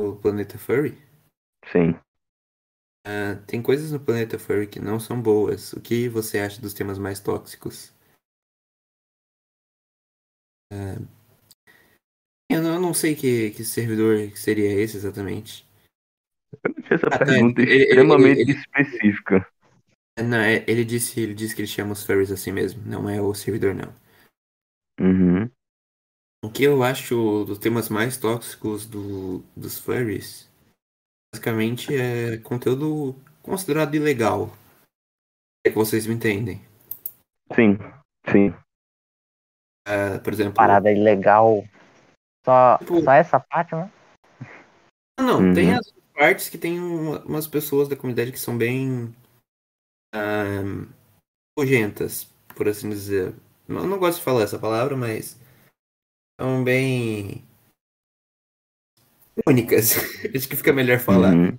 O 0.00 0.16
planeta 0.16 0.58
Furry? 0.58 0.98
Sim. 1.70 1.94
Ah, 3.04 3.36
tem 3.46 3.62
coisas 3.62 3.90
no 3.92 4.00
planeta 4.00 4.38
Furry 4.38 4.66
que 4.66 4.80
não 4.80 5.00
são 5.00 5.20
boas. 5.20 5.72
O 5.72 5.80
que 5.80 6.08
você 6.08 6.38
acha 6.38 6.60
dos 6.60 6.74
temas 6.74 6.98
mais 6.98 7.20
tóxicos? 7.20 7.92
Ah, 10.72 10.98
eu 12.50 12.62
não, 12.62 12.74
eu 12.74 12.80
não 12.80 12.94
sei 12.94 13.14
que, 13.14 13.50
que 13.50 13.64
servidor 13.64 14.16
seria 14.36 14.72
esse 14.72 14.96
exatamente. 14.96 15.66
Eu 16.64 16.74
achei 16.78 16.96
essa 16.96 17.06
Ah, 17.08 17.18
pergunta 17.18 17.60
ele- 17.60 17.72
ele- 17.72 17.82
extremamente 17.84 18.40
ele- 18.40 18.52
específica. 18.52 19.46
É, 20.18 20.22
Não, 20.22 20.38
é- 20.38 20.64
ele 20.66 20.84
disse, 20.84 21.20
ele 21.20 21.34
disse 21.34 21.54
que 21.54 21.60
ele 21.62 21.68
chama 21.68 21.92
os 21.92 22.04
furries 22.04 22.30
assim 22.30 22.52
mesmo. 22.52 22.82
Não 22.84 23.08
é 23.08 23.20
o 23.20 23.34
servidor, 23.34 23.74
não. 23.74 23.94
Uhum. 25.00 25.50
O 26.44 26.50
que 26.50 26.62
eu 26.64 26.82
acho 26.82 27.44
dos 27.44 27.58
temas 27.58 27.88
mais 27.88 28.16
tóxicos 28.16 28.86
do, 28.86 29.40
dos 29.56 29.78
furries, 29.78 30.47
basicamente 31.32 31.94
é 31.94 32.38
conteúdo 32.38 33.14
considerado 33.42 33.94
ilegal. 33.94 34.50
É 35.66 35.70
que 35.70 35.76
vocês 35.76 36.06
me 36.06 36.14
entendem. 36.14 36.60
Sim, 37.54 37.78
sim. 38.30 38.54
Ah, 39.86 40.18
por 40.22 40.32
exemplo. 40.32 40.54
Parada 40.54 40.90
ilegal. 40.90 41.64
Só, 42.44 42.78
Tipo- 42.78 43.02
só 43.02 43.12
essa 43.12 43.40
parte, 43.40 43.74
né? 43.74 43.90
Ah, 45.18 45.22
Não, 45.22 45.52
tem 45.54 45.72
Uhum. 45.72 45.78
as 45.78 45.92
partes 46.14 46.48
que 46.48 46.58
tem 46.58 46.78
uma- 46.78 47.20
umas 47.24 47.46
pessoas 47.46 47.88
da 47.88 47.96
comunidade 47.96 48.32
que 48.32 48.38
são 48.38 48.56
bem. 48.56 49.14
ah, 50.14 50.62
nojentas, 51.58 52.24
por 52.56 52.66
assim 52.66 52.88
dizer. 52.88 53.34
Não, 53.66 53.86
não 53.86 53.98
gosto 53.98 54.18
de 54.18 54.24
falar 54.24 54.42
essa 54.42 54.58
palavra, 54.58 54.96
mas. 54.96 55.38
São 56.40 56.64
bem. 56.64 57.44
Únicas. 59.46 59.94
Acho 60.34 60.48
que 60.48 60.56
fica 60.56 60.72
melhor 60.72 60.98
falar. 60.98 61.34
Uhum. 61.34 61.58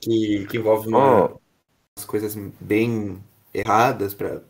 Que, 0.00 0.46
que 0.46 0.56
envolve 0.58 0.88
uma- 0.88 1.26
umas 1.96 2.06
coisas 2.06 2.34
bem 2.60 3.22
erradas 3.54 4.14
para 4.14 4.40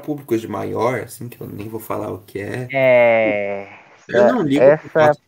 públicos 0.00 0.40
de 0.40 0.48
maior, 0.48 1.00
assim, 1.00 1.28
que 1.28 1.40
eu 1.40 1.46
nem 1.48 1.68
vou 1.68 1.80
falar 1.80 2.10
o 2.12 2.20
que 2.20 2.38
é. 2.40 2.68
É. 2.72 3.68
Eu 4.08 4.26
não 4.32 4.42
ligo 4.42 4.64
pro 4.64 4.74
essa. 4.74 4.88
fato. 4.88 5.20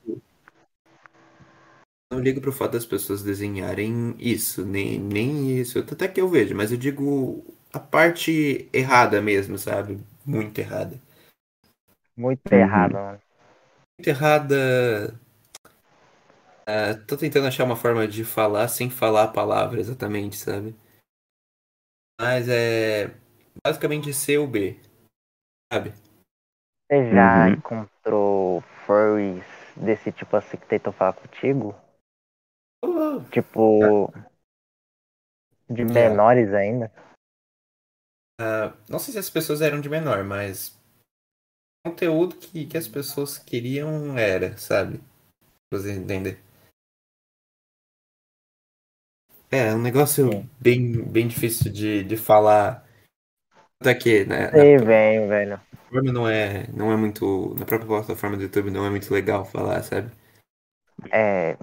Não 2.13 2.21
ligo 2.21 2.41
pro 2.41 2.53
fato 2.53 2.73
das 2.73 2.87
pessoas 2.87 3.23
desenharem 3.23 4.15
isso, 4.19 4.65
nem, 4.65 4.99
nem 4.99 5.59
isso. 5.59 5.79
Até 5.81 6.07
que 6.09 6.21
eu 6.21 6.29
vejo, 6.29 6.55
mas 6.55 6.71
eu 6.71 6.79
digo 6.79 7.45
a 7.73 7.79
parte 7.81 8.69
errada 8.73 9.21
mesmo, 9.21 9.59
sabe? 9.59 9.99
Muito 10.25 10.59
errada. 10.59 10.99
Muito 12.17 12.53
Uhum. 12.53 12.59
errado, 12.59 12.93
mano. 12.95 13.21
Muito 13.99 14.09
errada. 14.09 15.21
Ah, 16.67 16.95
tô 17.07 17.17
tentando 17.17 17.47
achar 17.47 17.65
uma 17.65 17.77
forma 17.77 18.09
de 18.09 18.25
falar 18.25 18.69
sem 18.69 18.89
falar 18.89 19.25
a 19.25 19.33
palavra 19.33 19.81
exatamente, 19.81 20.37
sabe? 20.37 20.75
Mas 22.21 22.49
é 22.49 23.09
basicamente 23.65 24.12
C 24.15 24.39
ou 24.39 24.47
B, 24.47 24.81
sabe? 25.73 25.93
Você 26.89 27.11
já 27.11 27.49
Uhum. 27.49 27.55
encontrou 27.55 28.61
furries 28.87 29.45
desse 29.77 30.12
tipo 30.12 30.37
assim 30.37 30.57
que 30.57 30.67
tentou 30.67 30.93
falar 30.93 31.12
contigo? 31.15 31.75
Oh, 32.83 33.21
Tipo. 33.31 34.12
De 35.69 35.83
Já. 35.83 35.95
menores 35.95 36.53
ainda? 36.53 36.93
ah, 38.41 38.77
não 38.89 38.99
sei 38.99 39.12
se 39.12 39.19
as 39.19 39.31
pessoas 39.31 39.62
eram 39.62 39.81
de 39.81 39.89
menor, 39.89 40.23
mas 40.25 40.79
o 41.85 41.91
conteúdo 41.91 42.37
que, 42.37 42.67
que 42.67 42.77
as 42.77 42.87
pessoas 42.87 43.39
queriam 43.39 44.19
era, 44.19 44.57
sabe? 44.59 44.99
Pra 45.71 45.79
você 45.81 45.93
entender. 45.93 46.44
É, 49.51 49.75
um 49.75 49.81
negócio 49.81 50.31
Sim. 50.31 50.51
bem, 50.61 51.03
bem 51.05 51.29
difícil 51.29 51.73
de, 51.73 52.03
de 52.03 52.17
falar. 52.17 52.85
Até 53.81 53.95
que, 53.95 54.25
né? 54.25 54.51
Sei 54.51 54.79
Na 54.79 55.27
velho. 55.27 55.61
plataforma 55.71 56.13
não 56.13 56.29
é, 56.29 56.67
não 56.73 56.93
é 56.93 56.97
muito. 56.97 57.55
Na 57.59 57.65
própria 57.65 57.87
plataforma 57.87 58.37
do 58.37 58.43
YouTube 58.43 58.71
não 58.71 58.85
é 58.85 58.91
muito 58.91 59.13
legal 59.13 59.45
falar, 59.45 59.83
sabe? 59.83 60.11
É. 61.13 61.57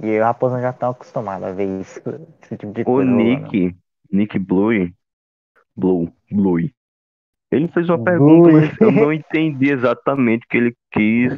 E 0.00 0.08
eu 0.08 0.14
e 0.14 0.20
o 0.20 0.24
Raposo 0.24 0.60
já 0.60 0.70
estão 0.70 0.90
acostumados 0.90 1.46
a 1.48 1.52
ver 1.52 1.80
isso, 1.80 2.00
esse 2.42 2.56
tipo 2.56 2.72
de 2.72 2.82
o 2.82 2.84
coisa. 2.84 3.10
Nick, 3.10 3.76
Nick 4.10 4.38
Blue, 4.38 4.90
Blue, 5.76 6.12
Blue, 6.30 6.70
ele 7.52 7.68
fez 7.68 7.88
uma 7.88 7.98
Blue. 7.98 8.04
pergunta, 8.04 8.50
mas 8.50 8.80
eu 8.80 8.90
não 8.90 9.12
entendi 9.12 9.70
exatamente 9.70 10.44
o 10.44 10.48
que 10.48 10.56
ele 10.56 10.76
quis 10.90 11.32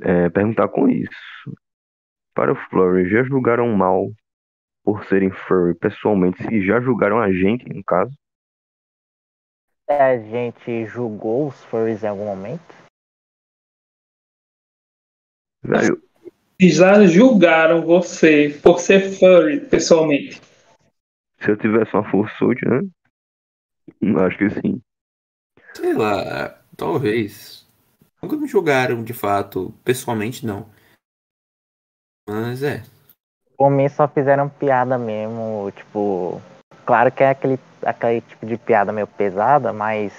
é, 0.00 0.30
perguntar 0.30 0.68
com 0.68 0.88
isso. 0.88 1.10
Para 2.36 2.52
o 2.52 2.56
Flurry, 2.68 3.08
já 3.08 3.22
julgaram 3.24 3.74
mal 3.74 4.12
por 4.84 5.02
serem 5.06 5.30
furry 5.30 5.74
pessoalmente? 5.74 6.42
Se 6.42 6.66
já 6.66 6.78
julgaram 6.82 7.18
a 7.18 7.32
gente, 7.32 7.66
no 7.66 7.82
caso? 7.82 8.12
A 9.88 10.18
gente 10.18 10.84
julgou 10.84 11.48
os 11.48 11.64
furries 11.64 12.04
em 12.04 12.08
algum 12.08 12.26
momento? 12.26 12.74
Velho, 15.64 16.02
E 16.60 16.70
já 16.70 17.06
julgaram 17.06 17.86
você 17.86 18.50
por 18.62 18.80
ser 18.80 19.18
furry, 19.18 19.60
pessoalmente. 19.60 20.38
se 21.40 21.50
eu 21.50 21.56
tivesse 21.56 21.94
uma 21.94 22.08
Fursuit, 22.10 22.60
né? 22.68 22.82
Acho 24.26 24.36
que 24.36 24.50
sim. 24.50 24.82
Sei 25.74 25.94
lá, 25.94 26.62
talvez. 26.76 27.66
Nunca 28.22 28.36
me 28.36 28.46
julgaram 28.46 29.02
de 29.02 29.14
fato, 29.14 29.72
pessoalmente 29.82 30.44
não. 30.44 30.75
Mas 32.28 32.62
é. 32.62 32.82
Por 33.56 33.70
mim 33.70 33.88
só 33.88 34.06
fizeram 34.08 34.48
piada 34.48 34.98
mesmo, 34.98 35.70
tipo. 35.72 36.40
Claro 36.84 37.10
que 37.10 37.22
é 37.22 37.30
aquele, 37.30 37.58
aquele 37.82 38.20
tipo 38.20 38.46
de 38.46 38.56
piada 38.56 38.92
meio 38.92 39.06
pesada, 39.06 39.72
mas 39.72 40.12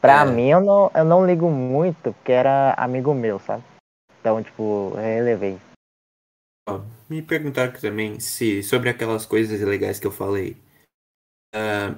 pra 0.00 0.22
É. 0.22 0.24
mim 0.24 0.48
eu 0.48 0.60
não, 0.60 0.90
eu 0.94 1.04
não 1.04 1.26
ligo 1.26 1.50
muito, 1.50 2.12
porque 2.14 2.32
era 2.32 2.74
amigo 2.74 3.14
meu, 3.14 3.38
sabe? 3.38 3.62
Então, 4.20 4.42
tipo, 4.42 4.92
relevei. 4.96 5.58
Ó, 6.68 6.80
me 7.08 7.22
perguntaram 7.22 7.70
aqui 7.70 7.80
também 7.80 8.18
se 8.18 8.62
sobre 8.62 8.88
aquelas 8.90 9.24
coisas 9.24 9.60
ilegais 9.60 10.00
que 10.00 10.06
eu 10.06 10.12
falei. 10.12 10.56
ah, 11.54 11.94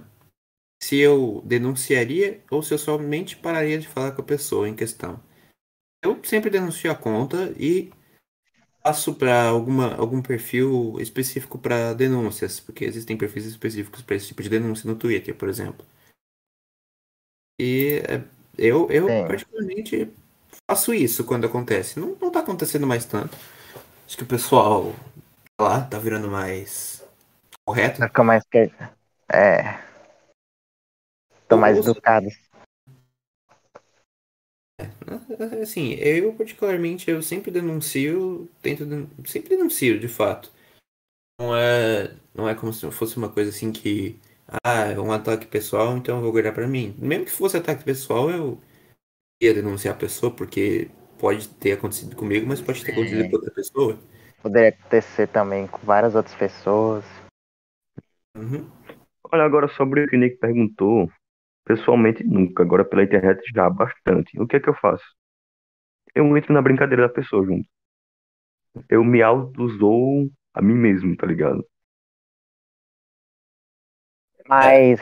se 0.82 0.98
eu 0.98 1.42
denunciaria 1.44 2.42
ou 2.50 2.62
se 2.62 2.72
eu 2.72 2.78
somente 2.78 3.36
pararia 3.36 3.78
de 3.78 3.88
falar 3.88 4.12
com 4.12 4.22
a 4.22 4.24
pessoa 4.24 4.68
em 4.68 4.74
questão. 4.74 5.20
Eu 6.02 6.22
sempre 6.24 6.50
denuncio 6.50 6.90
a 6.90 6.94
conta 6.94 7.52
e 7.58 7.92
passo 8.82 9.14
para 9.14 9.48
alguma 9.48 9.94
algum 9.94 10.22
perfil 10.22 10.96
específico 11.00 11.58
para 11.58 11.92
denúncias, 11.94 12.60
porque 12.60 12.84
existem 12.84 13.16
perfis 13.16 13.44
específicos 13.46 14.02
para 14.02 14.16
esse 14.16 14.28
tipo 14.28 14.42
de 14.42 14.48
denúncia 14.48 14.90
no 14.90 14.96
Twitter, 14.96 15.34
por 15.34 15.48
exemplo. 15.48 15.84
E 17.60 18.02
é, 18.08 18.22
eu, 18.56 18.90
eu 18.90 19.06
Sim. 19.06 19.26
particularmente 19.26 20.10
faço 20.68 20.94
isso 20.94 21.24
quando 21.24 21.46
acontece. 21.46 22.00
Não, 22.00 22.16
não 22.20 22.30
tá 22.30 22.40
acontecendo 22.40 22.86
mais 22.86 23.04
tanto. 23.04 23.36
Acho 24.06 24.16
que 24.16 24.24
o 24.24 24.26
pessoal 24.26 24.94
lá 25.60 25.82
tá 25.82 25.98
virando 25.98 26.28
mais 26.28 27.04
correto. 27.64 28.02
Fica 28.02 28.24
mais 28.24 28.44
que. 28.44 28.72
É. 29.32 29.78
Tô 31.46 31.56
mais 31.56 31.76
educado. 31.76 32.28
Assim, 35.62 35.92
eu 35.94 36.32
particularmente 36.34 37.10
eu 37.10 37.22
sempre 37.22 37.50
denuncio, 37.50 38.48
tento 38.62 38.84
den- 38.84 39.08
sempre 39.26 39.50
denuncio, 39.56 39.98
de 39.98 40.08
fato. 40.08 40.52
Não 41.40 41.56
é, 41.56 42.14
não 42.34 42.48
é 42.48 42.54
como 42.54 42.72
se 42.72 42.90
fosse 42.92 43.16
uma 43.16 43.28
coisa 43.30 43.50
assim 43.50 43.72
que 43.72 44.18
ah, 44.64 44.86
é 44.86 45.00
um 45.00 45.12
ataque 45.12 45.46
pessoal, 45.46 45.96
então 45.96 46.16
eu 46.16 46.22
vou 46.22 46.32
guardar 46.32 46.54
pra 46.54 46.68
mim. 46.68 46.94
Mesmo 46.98 47.24
que 47.24 47.30
fosse 47.30 47.56
ataque 47.56 47.84
pessoal, 47.84 48.30
eu 48.30 48.60
ia 49.42 49.54
denunciar 49.54 49.94
a 49.94 49.98
pessoa 49.98 50.34
porque 50.34 50.90
pode 51.18 51.48
ter 51.48 51.72
acontecido 51.72 52.16
comigo, 52.16 52.46
mas 52.46 52.60
pode 52.60 52.84
ter 52.84 52.92
acontecido 52.92 53.30
com 53.30 53.36
outra 53.36 53.50
pessoa. 53.52 53.98
Poderia 54.42 54.70
acontecer 54.70 55.26
também 55.28 55.66
com 55.66 55.78
várias 55.78 56.14
outras 56.14 56.34
pessoas. 56.34 57.04
Uhum. 58.36 58.70
Olha, 59.32 59.44
agora 59.44 59.68
sobre 59.68 60.04
o 60.04 60.08
que 60.08 60.16
o 60.16 60.18
Nick 60.18 60.36
perguntou, 60.38 61.10
pessoalmente 61.70 62.24
nunca, 62.24 62.64
agora 62.64 62.84
pela 62.84 63.04
internet 63.04 63.40
já 63.54 63.70
bastante. 63.70 64.36
O 64.40 64.46
que 64.46 64.56
é 64.56 64.60
que 64.60 64.68
eu 64.68 64.74
faço? 64.74 65.04
Eu 66.12 66.36
entro 66.36 66.52
na 66.52 66.60
brincadeira 66.60 67.06
da 67.06 67.14
pessoa 67.14 67.46
junto. 67.46 67.68
Eu 68.88 69.04
me 69.04 69.22
auto-zoo 69.22 70.28
a 70.52 70.60
mim 70.60 70.74
mesmo, 70.74 71.16
tá 71.16 71.26
ligado? 71.26 71.64
Mas 74.48 75.00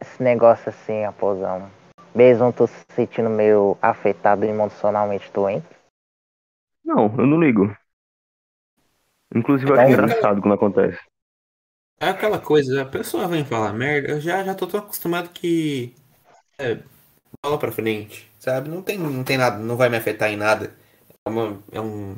esse 0.00 0.22
negócio 0.22 0.70
assim, 0.70 1.02
raposão. 1.02 1.70
Mesmo 2.14 2.50
tu 2.50 2.66
se 2.66 2.86
sentindo 2.92 3.28
meio 3.28 3.76
afetado 3.82 4.46
emocionalmente, 4.46 5.30
entra? 5.30 5.62
Não, 6.82 7.14
eu 7.18 7.26
não 7.26 7.38
ligo. 7.38 7.76
Inclusive, 9.34 9.70
eu 9.70 9.78
acho 9.78 9.92
engraçado 9.92 10.40
quando 10.40 10.54
acontece. 10.54 10.98
É 11.98 12.08
aquela 12.08 12.38
coisa, 12.38 12.82
a 12.82 12.86
pessoa 12.86 13.26
vem 13.26 13.44
falar 13.44 13.72
merda, 13.72 14.10
eu 14.10 14.20
já, 14.20 14.44
já 14.44 14.54
tô 14.54 14.66
tão 14.66 14.80
acostumado 14.80 15.30
que. 15.30 15.94
É, 16.58 16.78
bola 17.42 17.58
pra 17.58 17.72
frente, 17.72 18.30
sabe? 18.38 18.68
Não 18.68 18.82
tem, 18.82 18.98
não 18.98 19.24
tem 19.24 19.38
nada, 19.38 19.58
não 19.58 19.76
vai 19.76 19.88
me 19.88 19.96
afetar 19.96 20.30
em 20.30 20.36
nada. 20.36 20.74
É, 21.24 21.28
uma, 21.28 21.62
é 21.72 21.80
um. 21.80 22.16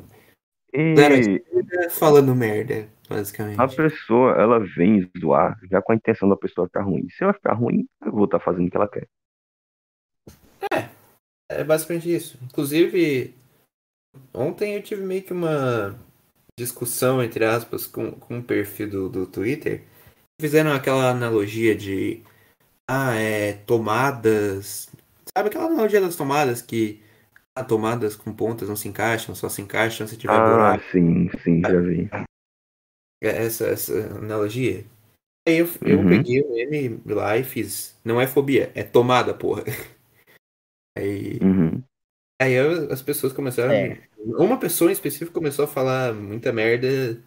E 0.73 1.89
falando 1.89 2.35
merda, 2.35 2.87
a 3.09 3.15
basicamente. 3.15 3.75
pessoa, 3.75 4.33
ela 4.33 4.59
vem 4.59 5.09
zoar 5.19 5.57
já 5.69 5.81
com 5.81 5.93
a 5.93 5.95
intenção 5.95 6.27
da 6.27 6.35
pessoa 6.35 6.67
ficar 6.67 6.83
ruim. 6.83 7.07
Se 7.09 7.23
ela 7.23 7.33
ficar 7.33 7.53
ruim, 7.53 7.87
eu 8.05 8.11
vou 8.11 8.25
estar 8.25 8.39
fazendo 8.39 8.67
o 8.67 8.69
que 8.69 8.77
ela 8.77 8.87
quer. 8.87 9.07
É 11.49 11.63
basicamente 11.63 12.13
isso. 12.13 12.37
Inclusive, 12.43 13.33
ontem 14.33 14.75
eu 14.75 14.83
tive 14.83 15.03
meio 15.03 15.23
que 15.23 15.33
uma 15.33 15.97
discussão, 16.59 17.23
entre 17.23 17.43
aspas, 17.45 17.87
com, 17.87 18.11
com 18.11 18.35
um 18.37 18.41
perfil 18.43 18.89
do, 18.89 19.09
do 19.09 19.25
Twitter. 19.25 19.83
Fizeram 20.39 20.71
aquela 20.73 21.09
analogia 21.09 21.75
de. 21.75 22.21
Ah, 22.89 23.15
é. 23.15 23.53
Tomadas. 23.65 24.89
Sabe 25.35 25.49
aquela 25.49 25.65
analogia 25.65 26.01
das 26.01 26.15
tomadas 26.15 26.61
que. 26.61 27.01
Ah, 27.57 27.63
tomadas 27.63 28.15
com 28.15 28.31
pontas 28.33 28.69
não 28.69 28.75
se 28.75 28.87
encaixam, 28.87 29.33
só 29.35 29.49
se 29.49 29.61
encaixam 29.61 30.07
se 30.07 30.15
tiver 30.17 30.33
Ah, 30.33 30.49
buraco. 30.51 30.83
sim, 30.91 31.29
sim, 31.43 31.61
já 31.61 31.79
vi. 31.81 32.09
É 33.21 33.45
Essa, 33.45 33.67
essa 33.67 33.93
analogia. 34.15 34.85
Aí 35.47 35.57
eu, 35.57 35.67
eu 35.81 35.99
Uhum. 35.99 36.07
peguei 36.07 36.41
o 36.41 36.49
meme 36.53 37.01
lá 37.05 37.35
e 37.37 37.43
fiz. 37.43 37.97
Não 38.05 38.19
é 38.21 38.27
fobia, 38.27 38.71
é 38.75 38.83
tomada, 38.83 39.33
porra. 39.33 39.63
Aí, 40.97 41.39
Uhum. 41.41 41.81
aí 42.41 42.53
eu- 42.53 42.91
as 42.91 43.01
pessoas 43.01 43.31
começaram. 43.31 43.73
É. 43.73 44.08
Uma 44.19 44.59
pessoa 44.59 44.89
em 44.89 44.93
específico 44.93 45.31
começou 45.33 45.65
a 45.65 45.67
falar 45.67 46.13
muita 46.13 46.51
merda. 46.51 47.21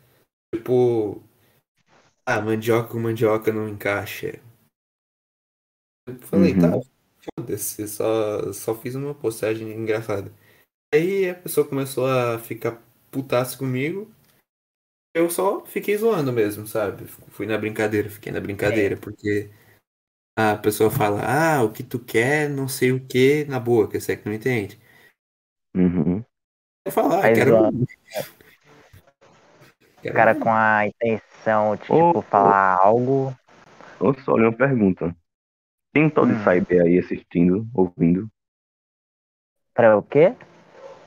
Tipo. 0.55 1.22
Ah, 2.26 2.40
mandioca 2.40 2.90
com 2.90 3.01
mandioca 3.01 3.53
não 3.53 3.68
encaixa. 3.68 4.40
Eu 6.07 6.18
falei, 6.20 6.53
Uhum. 6.55 6.61
tá, 6.61 6.90
foda-se, 7.38 7.88
só, 7.88 8.53
só 8.53 8.74
fiz 8.74 8.95
uma 8.95 9.14
postagem 9.14 9.72
engraçada. 9.72 10.32
Aí 10.95 11.30
a 11.30 11.34
pessoa 11.34 11.66
começou 11.66 12.07
a 12.07 12.38
ficar 12.38 12.82
putaça 13.11 13.57
comigo. 13.57 14.11
Eu 15.14 15.30
só 15.30 15.64
fiquei 15.64 15.97
zoando 15.97 16.32
mesmo, 16.32 16.66
sabe? 16.66 17.07
Fui 17.07 17.47
na 17.47 17.59
brincadeira, 17.59 18.09
fiquei 18.09 18.32
na 18.32 18.40
brincadeira, 18.40 18.97
porque 18.97 19.51
a 20.38 20.57
pessoa 20.57 20.90
fala, 20.90 21.20
ah, 21.22 21.62
o 21.62 21.72
que 21.72 21.82
tu 21.82 21.99
quer, 21.99 22.49
não 22.49 22.68
sei 22.68 22.93
o 22.93 23.07
que, 23.07 23.45
na 23.45 23.61
boa, 23.61 23.88
que 23.88 24.01
você 24.01 24.12
é 24.12 24.16
que 24.16 24.26
não 24.26 24.34
entende. 24.34 24.80
Uhum. 25.74 26.01
Ah, 26.87 27.24
Aí 27.26 27.35
quero. 27.35 27.68
O 30.05 30.12
cara 30.12 30.35
com 30.35 30.51
a 30.51 30.87
intenção 30.87 31.76
de, 31.76 31.83
Ô, 31.83 32.09
tipo, 32.09 32.18
ô. 32.18 32.22
falar 32.22 32.78
algo. 32.83 33.33
Ô, 34.01 34.12
só 34.14 34.33
olha 34.33 34.49
uma 34.49 34.57
pergunta. 34.57 35.14
Tem 35.93 36.07
um 36.07 36.11
tal 36.11 36.26
de 36.26 36.33
Hum. 36.33 36.43
Cyber 36.45 36.83
aí 36.83 36.99
assistindo, 36.99 37.68
ouvindo? 37.72 38.28
Pra 39.74 39.97
o 39.97 40.03
quê? 40.03 40.35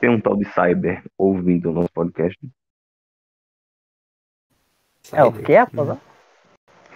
Tem 0.00 0.08
um 0.08 0.20
tal 0.20 0.36
de 0.36 0.44
Cyber 0.52 1.04
ouvindo 1.18 1.70
o 1.70 1.72
nosso 1.72 1.92
podcast? 1.92 2.38
É 5.12 5.22
o 5.22 5.32
quê? 5.32 5.54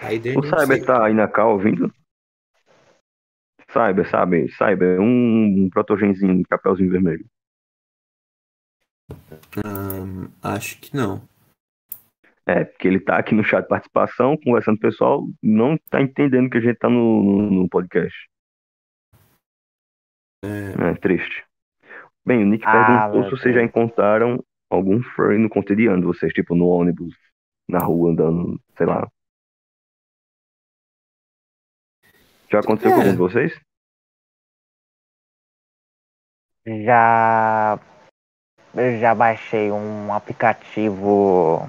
Cider, 0.00 0.38
O 0.38 0.42
Cyber 0.42 0.78
sei. 0.78 0.84
tá 0.86 1.04
aí 1.06 1.14
na 1.14 1.28
cá 1.28 1.46
ouvindo? 1.46 1.92
Cyber, 3.70 4.08
sabe? 4.10 4.48
Cyber, 4.52 5.00
um, 5.00 5.64
um 5.64 5.70
protogenzinho, 5.70 6.40
um 6.40 6.42
chapéuzinho 6.48 6.90
vermelho. 6.90 7.24
Acho 10.42 10.80
que 10.80 10.94
não. 10.96 11.28
É, 12.46 12.64
porque 12.64 12.88
ele 12.88 12.98
tá 12.98 13.16
aqui 13.18 13.34
no 13.34 13.44
chat 13.44 13.62
de 13.62 13.68
participação, 13.68 14.36
conversando 14.36 14.78
com 14.80 14.86
o 14.86 14.90
pessoal, 14.90 15.26
não 15.42 15.76
tá 15.90 16.00
entendendo 16.00 16.50
que 16.50 16.58
a 16.58 16.60
gente 16.60 16.78
tá 16.78 16.88
no, 16.88 17.22
no, 17.22 17.50
no 17.50 17.68
podcast. 17.68 18.28
É, 20.44 20.90
É 20.90 20.94
triste. 20.94 21.44
Bem, 22.26 22.42
o 22.42 22.46
Nick 22.46 22.64
Ah, 22.66 23.08
perguntou 23.08 23.24
se 23.24 23.30
vocês 23.30 23.54
já 23.54 23.62
encontraram 23.62 24.42
algum 24.70 25.02
furry 25.02 25.38
no 25.38 25.48
cotidiano 25.48 26.00
de 26.00 26.06
vocês, 26.06 26.32
tipo 26.32 26.54
no 26.54 26.66
ônibus, 26.66 27.14
na 27.68 27.78
rua, 27.78 28.10
andando, 28.10 28.60
sei 28.76 28.86
lá. 28.86 29.08
Já 32.50 32.60
aconteceu 32.60 32.90
com 32.90 32.96
É. 32.96 33.00
algum 33.00 33.12
de 33.12 33.18
vocês? 33.18 33.60
Já. 36.84 37.78
Eu 38.74 38.98
já 38.98 39.14
baixei 39.14 39.72
um 39.72 40.12
aplicativo 40.12 41.68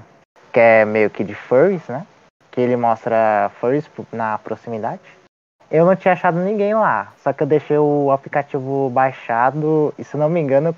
que 0.52 0.60
é 0.60 0.86
meio 0.86 1.10
que 1.10 1.24
de 1.24 1.34
furries, 1.34 1.88
né? 1.88 2.06
Que 2.52 2.62
ele 2.62 2.76
mostra 2.76 3.50
furries 3.60 3.90
na 4.12 4.38
proximidade. 4.38 5.02
Eu 5.72 5.86
não 5.86 5.96
tinha 5.96 6.14
achado 6.14 6.38
ninguém 6.38 6.74
lá, 6.74 7.14
só 7.18 7.32
que 7.32 7.42
eu 7.42 7.48
deixei 7.48 7.78
o 7.78 8.12
aplicativo 8.12 8.90
baixado 8.90 9.94
e 9.98 10.04
se 10.04 10.18
não 10.18 10.30
me 10.30 10.40
engano. 10.40 10.76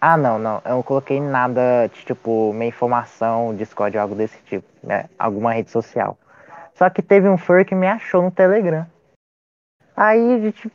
Ah, 0.00 0.16
não, 0.16 0.38
não. 0.38 0.62
Eu 0.64 0.76
não 0.76 0.82
coloquei 0.82 1.20
nada 1.20 1.88
de 1.88 2.04
tipo, 2.04 2.52
minha 2.52 2.68
informação, 2.68 3.54
Discord 3.54 3.96
ou 3.96 4.02
algo 4.02 4.14
desse 4.14 4.38
tipo, 4.44 4.66
né? 4.82 5.08
Alguma 5.18 5.52
rede 5.52 5.70
social. 5.70 6.16
Só 6.74 6.88
que 6.88 7.02
teve 7.02 7.28
um 7.28 7.36
furry 7.36 7.64
que 7.64 7.74
me 7.74 7.86
achou 7.86 8.22
no 8.22 8.30
Telegram. 8.30 8.86
Aí 9.96 10.34
a 10.34 10.38
gente 10.38 10.72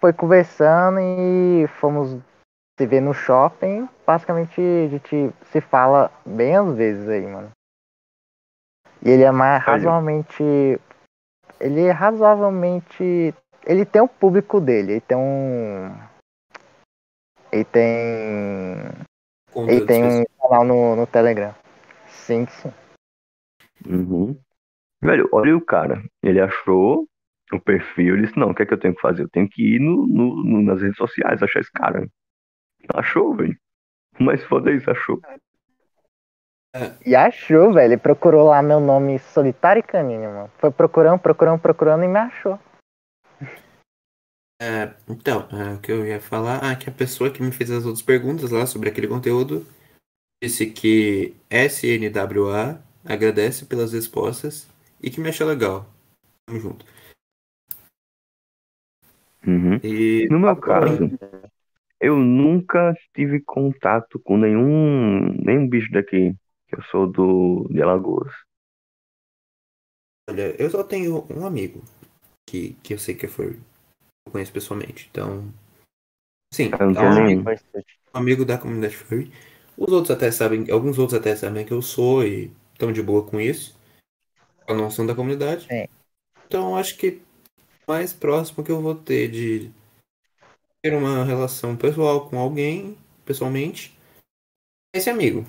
foi 0.00 0.12
conversando 0.12 0.98
e 1.00 1.66
fomos 1.78 2.18
se 2.78 2.86
ver 2.86 3.00
no 3.00 3.14
shopping. 3.14 3.88
Basicamente 4.06 4.60
a 4.60 4.88
gente 4.88 5.32
se 5.50 5.60
fala 5.60 6.10
bem 6.24 6.56
às 6.56 6.76
vezes 6.76 7.08
aí, 7.08 7.26
mano. 7.26 7.50
E 9.02 9.10
ele 9.10 9.22
é 9.22 9.30
mais 9.30 9.62
Olha. 9.62 9.72
razoavelmente. 9.72 10.42
Ele 11.60 11.82
é 11.82 11.90
razoavelmente. 11.90 13.34
Ele 13.64 13.84
tem 13.84 14.02
um 14.02 14.08
público 14.08 14.60
dele, 14.60 14.92
ele 14.92 15.00
tem 15.00 15.16
um. 15.16 15.90
Ele 17.50 17.64
tem. 17.64 18.76
conta 19.52 19.72
Ele 19.72 19.86
tem 19.86 20.04
um 20.04 20.24
canal 20.40 20.64
no, 20.64 20.96
no 20.96 21.06
Telegram. 21.06 21.54
Sim, 22.08 22.46
sim. 22.46 22.72
Uhum. 23.86 24.38
Velho, 25.02 25.28
olha 25.32 25.56
o 25.56 25.60
cara. 25.60 26.02
Ele 26.22 26.40
achou 26.40 27.06
o 27.52 27.60
perfil, 27.60 28.14
ele 28.16 28.26
disse, 28.26 28.38
não, 28.38 28.50
o 28.50 28.54
que 28.54 28.62
é 28.62 28.66
que 28.66 28.74
eu 28.74 28.80
tenho 28.80 28.94
que 28.94 29.00
fazer? 29.00 29.22
Eu 29.22 29.28
tenho 29.28 29.48
que 29.48 29.76
ir 29.76 29.78
no, 29.78 30.06
no- 30.06 30.42
no- 30.42 30.62
nas 30.62 30.82
redes 30.82 30.96
sociais, 30.96 31.42
achar 31.42 31.60
esse 31.60 31.70
cara. 31.72 32.08
Achou, 32.94 33.34
velho. 33.34 33.56
Mas 34.18 34.42
foda 34.44 34.72
isso, 34.72 34.90
achou. 34.90 35.20
E 37.04 37.14
achou, 37.14 37.72
velho. 37.72 37.92
Ele 37.92 37.96
procurou 37.96 38.48
lá 38.48 38.62
meu 38.62 38.80
nome 38.80 39.18
solitário 39.18 39.80
e 39.80 39.82
canino, 39.82 40.24
mano. 40.24 40.50
Foi 40.58 40.70
procurando, 40.70 41.18
procurando, 41.18 41.60
procurando 41.60 42.04
e 42.04 42.08
me 42.08 42.18
achou. 42.18 42.58
É, 44.60 44.94
então, 45.06 45.46
é, 45.52 45.74
o 45.74 45.80
que 45.80 45.92
eu 45.92 46.06
ia 46.06 46.20
falar, 46.20 46.58
ah, 46.62 46.74
que 46.74 46.88
a 46.88 46.92
pessoa 46.92 47.30
que 47.30 47.42
me 47.42 47.52
fez 47.52 47.70
as 47.70 47.84
outras 47.84 48.02
perguntas 48.02 48.50
lá 48.50 48.64
sobre 48.64 48.88
aquele 48.88 49.06
conteúdo 49.06 49.66
disse 50.42 50.66
que 50.66 51.34
SNWA 51.50 52.80
agradece 53.04 53.66
pelas 53.66 53.92
respostas 53.92 54.68
e 55.02 55.10
que 55.10 55.20
me 55.20 55.28
achou 55.28 55.46
legal. 55.46 55.86
Tamo 56.46 56.60
junto. 56.60 56.86
Uhum. 59.46 59.78
E 59.82 60.26
No 60.30 60.40
meu 60.40 60.56
caso, 60.56 61.10
eu 62.00 62.16
nunca 62.16 62.94
tive 63.14 63.40
contato 63.40 64.18
com 64.20 64.36
nenhum, 64.36 65.32
nenhum 65.42 65.68
bicho 65.68 65.90
daqui. 65.92 66.34
que 66.68 66.76
Eu 66.76 66.82
sou 66.84 67.06
do 67.06 67.66
de 67.70 67.82
Alagoas. 67.82 68.32
olha, 70.28 70.54
eu 70.60 70.68
só 70.70 70.82
tenho 70.84 71.26
um 71.30 71.46
amigo 71.46 71.82
que, 72.48 72.74
que 72.82 72.94
eu 72.94 72.98
sei 72.98 73.14
que 73.14 73.26
é 73.26 73.28
furry. 73.28 73.60
Eu 74.26 74.32
conheço 74.32 74.52
pessoalmente. 74.52 75.08
Então, 75.10 75.52
sim, 76.52 76.70
Eu 76.78 76.90
não 76.90 77.02
é 77.02 77.08
um 77.08 77.22
amigo, 77.22 77.42
Foi 77.44 77.82
um 78.14 78.18
amigo 78.18 78.44
da 78.44 78.58
comunidade 78.58 78.96
furry. 78.96 79.32
Os 79.76 79.92
outros 79.92 80.10
até 80.10 80.30
sabem, 80.30 80.70
alguns 80.70 80.98
outros 80.98 81.18
até 81.18 81.36
sabem 81.36 81.64
que 81.64 81.72
eu 81.72 81.82
sou 81.82 82.24
e 82.24 82.50
estão 82.72 82.92
de 82.92 83.02
boa 83.02 83.24
com 83.24 83.40
isso. 83.40 83.78
Só 84.68 84.74
não 84.74 84.90
são 84.90 85.06
da 85.06 85.14
comunidade. 85.14 85.66
Sim. 85.66 85.86
Então, 86.46 86.76
acho 86.76 86.96
que 86.96 87.22
mais 87.86 88.12
próximo 88.12 88.64
que 88.64 88.72
eu 88.72 88.80
vou 88.80 88.94
ter 88.94 89.30
de 89.30 89.70
ter 90.86 90.94
uma 90.94 91.24
relação 91.24 91.76
pessoal 91.76 92.30
com 92.30 92.38
alguém, 92.38 92.96
pessoalmente, 93.24 93.92
é 94.94 94.98
esse 94.98 95.10
amigo. 95.10 95.44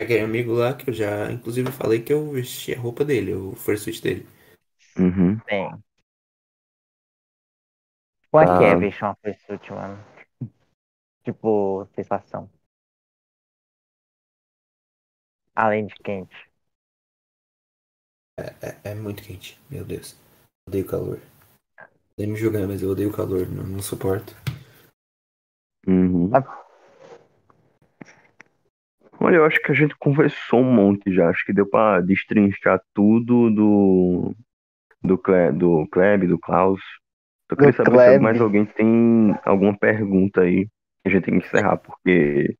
Aquele 0.00 0.24
amigo 0.24 0.52
lá 0.52 0.74
que 0.74 0.90
eu 0.90 0.92
já, 0.92 1.30
inclusive, 1.30 1.70
falei 1.70 2.02
que 2.02 2.12
eu 2.12 2.32
vesti 2.32 2.74
a 2.74 2.80
roupa 2.80 3.04
dele, 3.04 3.34
o 3.34 3.54
fursuit 3.54 4.02
dele. 4.02 4.26
Uhum. 4.98 5.38
Tem. 5.46 5.70
Qual 8.32 8.42
é 8.42 8.46
que 8.58 8.64
é 8.64 8.74
Tá. 8.74 8.78
vestir 8.78 9.04
uma 9.04 9.14
fursuit, 9.22 9.70
mano? 9.70 10.04
Tipo, 11.24 11.86
sensação. 11.94 12.50
Além 15.54 15.86
de 15.86 15.94
quente. 15.94 16.52
É, 18.60 18.90
é 18.90 18.94
muito 18.94 19.22
quente, 19.22 19.56
meu 19.70 19.84
Deus. 19.84 20.16
Odeio 20.66 20.86
calor. 20.86 21.20
Nem 22.18 22.28
me 22.28 22.36
julgar, 22.36 22.66
mas 22.66 22.82
eu 22.82 22.90
odeio 22.90 23.12
calor, 23.12 23.48
não, 23.48 23.64
não 23.64 23.80
suporto. 23.82 24.34
Uhum. 25.86 26.30
Olha, 29.20 29.36
eu 29.36 29.44
acho 29.44 29.60
que 29.62 29.70
a 29.72 29.74
gente 29.74 29.96
conversou 29.96 30.60
um 30.60 30.72
monte 30.72 31.12
já. 31.12 31.28
Acho 31.28 31.44
que 31.44 31.52
deu 31.52 31.66
pra 31.68 32.00
destrinchar 32.00 32.80
tudo 32.92 33.50
do 33.50 34.34
do 35.02 35.18
Cle, 35.18 35.52
do 35.52 35.86
Kleb, 35.88 36.26
do 36.26 36.38
Klaus. 36.38 36.80
Eu 37.50 37.56
queria 37.56 37.72
Do 37.72 37.76
saber 37.76 37.90
se 37.90 38.04
Kleb. 38.04 38.22
mais 38.22 38.40
alguém 38.40 38.64
tem 38.64 39.34
alguma 39.44 39.76
pergunta 39.76 40.42
aí 40.42 40.66
que 40.66 41.08
a 41.08 41.10
gente 41.10 41.24
tem 41.24 41.38
que 41.40 41.46
encerrar, 41.46 41.76
porque 41.78 42.56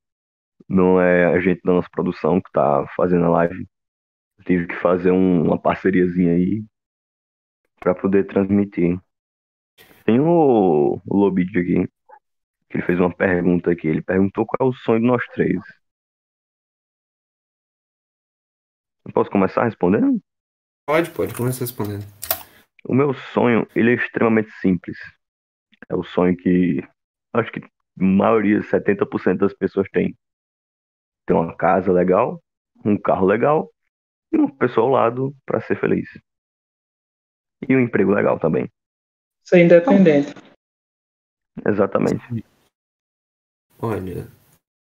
não 0.68 1.00
é 1.00 1.26
a 1.26 1.40
gente 1.40 1.61
da 1.64 1.72
nossa 1.72 1.88
produção 1.90 2.40
que 2.40 2.50
tá 2.53 2.86
fazendo 2.96 3.24
a 3.26 3.30
live. 3.30 3.66
Eu 4.38 4.44
tive 4.44 4.66
que 4.66 4.74
fazer 4.76 5.12
um- 5.12 5.44
uma 5.44 5.59
parceriazinha 5.61 6.32
aí 6.32 6.64
pra 7.80 7.94
poder 7.94 8.26
transmitir. 8.26 8.98
Tem 10.05 10.20
o, 10.20 11.00
o 11.07 11.16
Lobid 11.16 11.59
aqui, 11.59 11.88
que 12.68 12.76
ele 12.76 12.86
fez 12.86 12.98
uma 12.98 13.14
pergunta 13.14 13.70
aqui. 13.70 13.88
Ele 13.88 14.03
perguntou 14.03 14.46
qual 14.46 14.68
é 14.68 14.70
o 14.70 14.74
sonho 14.74 15.00
de 15.00 15.07
nós 15.07 15.24
três. 15.34 15.61
Eu 19.05 19.12
posso 19.12 19.30
começar 19.30 19.64
respondendo? 19.64 20.20
Pode, 20.86 21.11
pode, 21.11 21.34
começa 21.34 21.61
respondendo. 21.61 22.05
O 22.84 22.94
meu 22.94 23.14
sonho, 23.14 23.66
ele 23.74 23.90
é 23.90 23.94
extremamente 23.94 24.50
simples. 24.61 24.98
É 25.88 25.94
o 25.94 26.03
sonho 26.03 26.36
que 26.36 26.82
acho 27.32 27.50
que 27.53 27.61
a 27.61 27.68
maioria, 27.96 28.61
70% 28.61 29.38
das 29.38 29.55
pessoas 29.55 29.88
tem. 29.90 30.16
Ter 31.26 31.34
uma 31.34 31.57
casa 31.57 31.92
legal, 31.92 32.42
um 32.84 32.96
carro 32.96 33.26
legal 33.26 33.70
e 34.32 34.36
uma 34.36 34.55
pessoa 34.57 34.86
ao 34.86 34.92
lado 34.92 35.36
para 35.46 35.61
ser 35.61 35.78
feliz. 35.78 36.09
E 37.68 37.76
um 37.76 37.80
emprego 37.80 38.12
legal 38.12 38.38
também. 38.38 38.68
Ser 39.45 39.64
independente. 39.64 40.32
Exatamente. 41.66 42.45
Olha, 43.78 44.28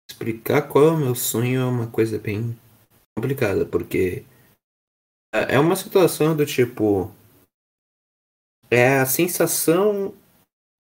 explicar 0.10 0.68
qual 0.68 0.88
é 0.88 0.92
o 0.92 0.98
meu 0.98 1.16
sonho 1.16 1.62
é 1.62 1.66
uma 1.66 1.90
coisa 1.90 2.20
bem 2.20 2.58
complicada, 3.16 3.66
porque 3.66 4.26
é 5.34 5.60
uma 5.60 5.76
situação 5.76 6.36
do 6.36 6.46
tipo. 6.46 7.14
É 8.70 9.00
a 9.00 9.06
sensação 9.06 10.16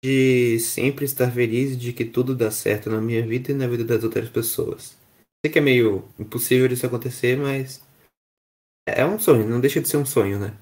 de 0.03 0.59
sempre 0.59 1.05
estar 1.05 1.31
feliz 1.31 1.77
de 1.77 1.93
que 1.93 2.03
tudo 2.05 2.35
dá 2.35 2.51
certo 2.51 2.89
na 2.89 2.99
minha 2.99 3.25
vida 3.25 3.51
e 3.51 3.55
na 3.55 3.67
vida 3.67 3.83
das 3.83 4.03
outras 4.03 4.29
pessoas. 4.29 4.97
Sei 5.43 5.51
que 5.51 5.59
é 5.59 5.61
meio 5.61 6.07
impossível 6.19 6.67
isso 6.67 6.85
acontecer, 6.85 7.37
mas 7.37 7.81
é 8.85 9.05
um 9.05 9.17
sonho, 9.17 9.47
não 9.47 9.61
deixa 9.61 9.81
de 9.81 9.87
ser 9.87 9.97
um 9.97 10.05
sonho, 10.05 10.39
né? 10.39 10.57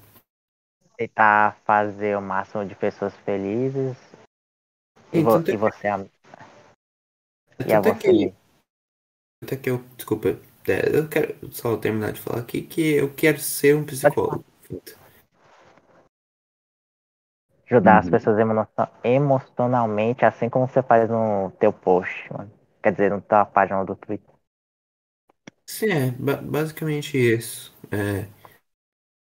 Tentar 1.02 1.56
fazer 1.64 2.16
o 2.16 2.22
máximo 2.22 2.64
de 2.64 2.76
pessoas 2.76 3.12
felizes. 3.24 3.96
E, 5.12 5.18
E 5.18 5.22
vo- 5.22 5.38
é 5.38 5.52
e 5.52 5.56
você. 5.56 5.88
E 5.88 7.72
a 7.72 7.80
tanto 7.80 7.88
é 7.88 7.94
você. 7.94 8.12
que, 8.12 8.34
tanto 9.40 9.54
é 9.54 9.56
que 9.56 9.70
eu, 9.70 9.78
desculpa, 9.96 10.28
é, 10.68 10.96
eu 10.96 11.08
quero 11.08 11.52
só 11.52 11.76
terminar 11.76 12.12
de 12.12 12.20
falar 12.20 12.40
aqui 12.42 12.62
que 12.62 12.80
eu 12.94 13.12
quero 13.12 13.40
ser 13.40 13.74
um 13.74 13.84
psicólogo. 13.84 14.44
Ajudar 17.68 17.98
as 17.98 18.04
Uhum. 18.04 18.10
pessoas 18.12 18.38
emo- 18.38 18.68
emocionalmente, 19.02 20.24
assim 20.24 20.48
como 20.48 20.68
você 20.68 20.82
faz 20.84 21.10
no 21.10 21.50
teu 21.58 21.72
post, 21.72 22.32
mano. 22.32 22.52
Quer 22.80 22.92
dizer, 22.92 23.10
na 23.10 23.20
tua 23.20 23.44
página 23.44 23.84
do 23.84 23.96
Twitter. 23.96 24.32
Sim, 25.66 25.86
é 25.90 26.10
ba- 26.12 26.36
basicamente 26.36 27.16
isso. 27.18 27.72
É, 27.90 28.26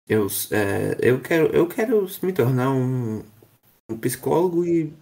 eu, 0.07 0.27
é, 0.51 0.97
eu 1.01 1.21
quero, 1.21 1.47
eu 1.55 1.67
quero 1.67 2.05
me 2.23 2.33
tornar 2.33 2.71
um, 2.71 3.19
um 3.89 3.97
psicólogo 3.97 4.65
e 4.65 4.93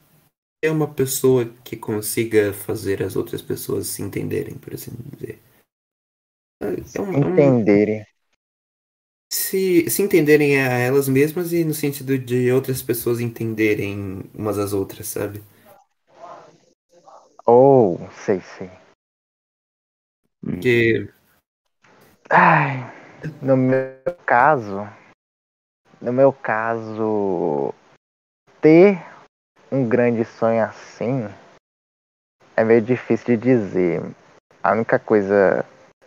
ser 0.63 0.71
uma 0.71 0.91
pessoa 0.91 1.45
que 1.63 1.77
consiga 1.77 2.53
fazer 2.53 3.03
as 3.03 3.15
outras 3.15 3.41
pessoas 3.41 3.87
se 3.87 4.01
entenderem, 4.01 4.55
por 4.55 4.73
assim 4.73 4.91
dizer. 5.13 5.39
É 6.61 6.67
um- 6.67 6.73
é 6.73 7.01
um- 7.01 7.19
Entenderem. 7.19 8.05
se, 9.31 9.89
se 9.89 10.01
entenderem 10.01 10.59
a 10.61 10.71
elas 10.71 11.07
mesmas 11.09 11.51
e 11.51 11.63
no 11.63 11.73
sentido 11.73 12.17
de 12.17 12.51
outras 12.51 12.81
pessoas 12.81 13.19
entenderem 13.19 14.23
umas 14.33 14.57
às 14.57 14.71
outras, 14.73 15.07
sabe? 15.07 15.43
Ou, 17.45 17.99
sei, 18.11 18.41
sei. 18.41 18.71
Porque 20.41 21.09
Ai, 22.29 22.94
no 23.41 23.57
meu 23.57 24.15
caso, 24.25 24.87
no 26.01 26.13
meu 26.13 26.31
caso, 26.31 27.73
ter 28.61 28.99
um 29.71 29.87
grande 29.87 30.23
sonho 30.25 30.63
assim 30.63 31.27
é 32.55 32.63
meio 32.63 32.81
difícil 32.81 33.35
de 33.35 33.37
dizer. 33.37 34.01
A 34.63 34.71
única 34.71 34.97
coisa 34.97 35.65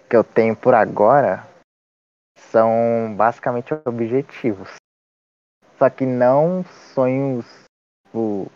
que 0.09 0.17
eu 0.17 0.25
tenho 0.25 0.57
por 0.57 0.75
agora 0.75 1.47
são 2.51 3.15
basicamente 3.17 3.75
objetivos. 3.85 4.75
Só 5.79 5.91
que 5.91 6.07
não 6.07 6.65
sonhos. 6.95 7.47
Tipo, 8.07 8.51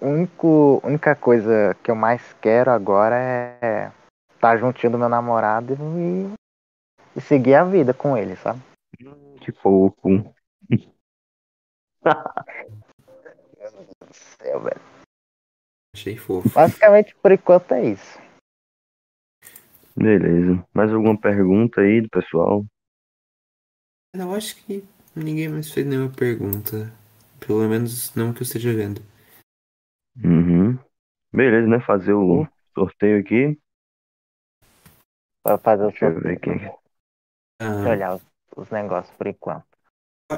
a 0.00 0.86
única 0.86 1.16
coisa 1.16 1.74
que 1.82 1.90
eu 1.90 1.94
mais 1.94 2.32
quero 2.40 2.70
agora 2.70 3.16
é 3.16 3.90
estar 4.34 4.56
juntinho 4.58 4.92
do 4.92 4.98
meu 4.98 5.08
namorado 5.08 5.74
e, 5.74 6.32
e 7.16 7.20
seguir 7.20 7.54
a 7.54 7.64
vida 7.64 7.92
com 7.94 8.16
ele, 8.16 8.36
sabe? 8.36 8.60
Que 9.40 9.52
fofo. 9.52 10.34
céu, 14.12 14.60
velho. 14.62 14.80
achei 15.94 16.16
fofo. 16.16 16.48
Basicamente, 16.50 17.14
por 17.16 17.32
enquanto, 17.32 17.72
é 17.72 17.90
isso. 17.90 18.18
Beleza. 19.96 20.66
Mais 20.74 20.92
alguma 20.92 21.18
pergunta 21.20 21.80
aí 21.80 22.00
do 22.00 22.08
pessoal? 22.08 22.64
Não, 24.14 24.34
acho 24.34 24.56
que 24.64 24.84
ninguém 25.14 25.48
mais 25.48 25.70
fez 25.72 25.86
nenhuma 25.86 26.12
pergunta. 26.12 26.92
Pelo 27.38 27.68
menos 27.68 28.14
não 28.14 28.32
que 28.32 28.40
eu 28.40 28.44
esteja 28.44 28.72
vendo. 28.74 29.00
Uhum. 30.16 30.78
Beleza, 31.32 31.66
né? 31.68 31.80
Fazer 31.80 32.12
o 32.12 32.46
sorteio 32.74 33.20
aqui. 33.20 33.58
Pra 35.42 35.58
fazer 35.58 35.84
o 35.84 35.90
Deixa 35.90 36.06
eu 36.06 36.12
sorteio. 36.14 36.34
ver 36.34 36.40
quem. 36.40 36.64
Eu 36.64 36.79
Ah, 37.60 37.86
olhar 37.86 38.14
os, 38.14 38.22
os 38.56 38.70
negócios 38.70 39.14
por 39.16 39.26
enquanto. 39.26 39.66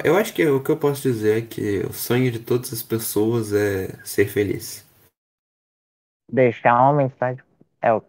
eu 0.05 0.16
acho 0.16 0.35
que 0.35 0.45
o 0.45 0.61
que 0.61 0.70
eu 0.73 0.77
posso 0.77 1.03
dizer 1.03 1.39
é 1.39 1.47
que 1.47 1.79
o 1.87 1.93
sonho 1.93 2.33
de 2.33 2.41
todas 2.41 2.73
as 2.73 2.83
pessoas 2.83 3.53
é 3.53 4.05
ser 4.05 4.27
feliz. 4.27 4.85
Deixar 6.29 6.75
uma 6.83 6.95
mensagem. 6.95 7.45
É 7.81 7.93
o, 7.93 8.03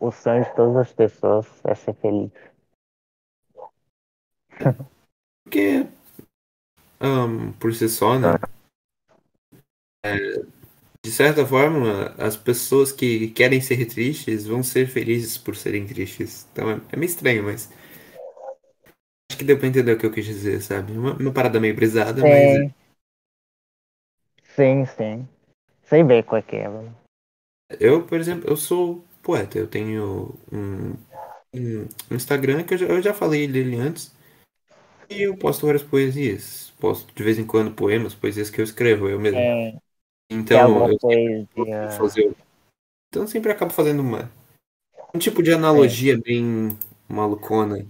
o 0.00 0.10
sonho 0.10 0.42
de 0.42 0.52
todas 0.56 0.76
as 0.76 0.92
pessoas 0.92 1.46
é 1.64 1.74
ser 1.76 1.94
feliz. 1.94 2.32
Porque, 5.44 5.86
ahn, 7.00 7.52
por 7.60 7.72
si 7.72 7.88
só, 7.88 8.18
né? 8.18 8.34
É, 10.04 10.16
de 11.04 11.12
certa 11.12 11.46
forma, 11.46 12.14
as 12.18 12.36
pessoas 12.36 12.90
que 12.90 13.28
querem 13.30 13.60
ser 13.60 13.86
tristes 13.86 14.46
vão 14.46 14.62
ser 14.64 14.88
felizes 14.88 15.38
por 15.38 15.54
serem 15.54 15.86
tristes. 15.86 16.46
Então 16.52 16.70
é, 16.70 16.80
é 16.90 16.96
meio 16.96 17.08
estranho, 17.08 17.44
mas. 17.44 17.70
Acho 19.30 19.38
que 19.38 19.44
deu 19.44 19.58
pra 19.58 19.68
entender 19.68 19.92
o 19.92 19.98
que 19.98 20.06
eu 20.06 20.12
quis 20.12 20.24
dizer, 20.24 20.60
sabe? 20.62 20.92
Uma, 20.92 21.14
uma 21.14 21.32
parada 21.32 21.60
meio 21.60 21.74
brisada, 21.74 22.22
mas. 22.24 22.70
Sim, 24.56 24.84
sim. 24.86 25.28
Sei 25.84 26.02
bem 26.02 26.22
qual 26.22 26.38
é 26.38 26.42
que 26.42 26.56
é, 26.56 26.68
mano. 26.68 26.96
Eu, 27.78 28.06
por 28.06 28.18
exemplo, 28.18 28.48
eu 28.48 28.56
sou 28.56 29.04
poeta. 29.22 29.58
Eu 29.58 29.66
tenho 29.68 30.34
um, 30.52 30.92
um 31.54 31.86
Instagram 32.14 32.64
que 32.64 32.74
eu 32.74 32.78
já, 32.78 32.86
eu 32.86 33.02
já 33.02 33.14
falei 33.14 33.46
dele 33.46 33.76
antes. 33.76 34.14
E 35.10 35.22
eu 35.22 35.36
posto 35.36 35.66
várias 35.66 35.82
poesias. 35.82 36.72
Posto 36.80 37.12
de 37.14 37.22
vez 37.22 37.38
em 37.38 37.46
quando 37.46 37.74
poemas, 37.74 38.14
poesias 38.14 38.50
que 38.50 38.60
eu 38.60 38.64
escrevo 38.64 39.08
eu 39.08 39.18
mesmo. 39.20 39.38
Tem 39.38 39.80
Então, 40.30 40.88
eu 40.90 40.98
poesia. 40.98 41.88
fazer. 41.96 42.34
Então 43.08 43.22
eu 43.22 43.28
sempre 43.28 43.52
acabo 43.52 43.72
fazendo 43.72 44.00
uma. 44.00 44.30
Um 45.14 45.18
tipo 45.18 45.42
de 45.42 45.52
analogia 45.52 46.18
bem 46.18 46.76
malucona. 47.08 47.86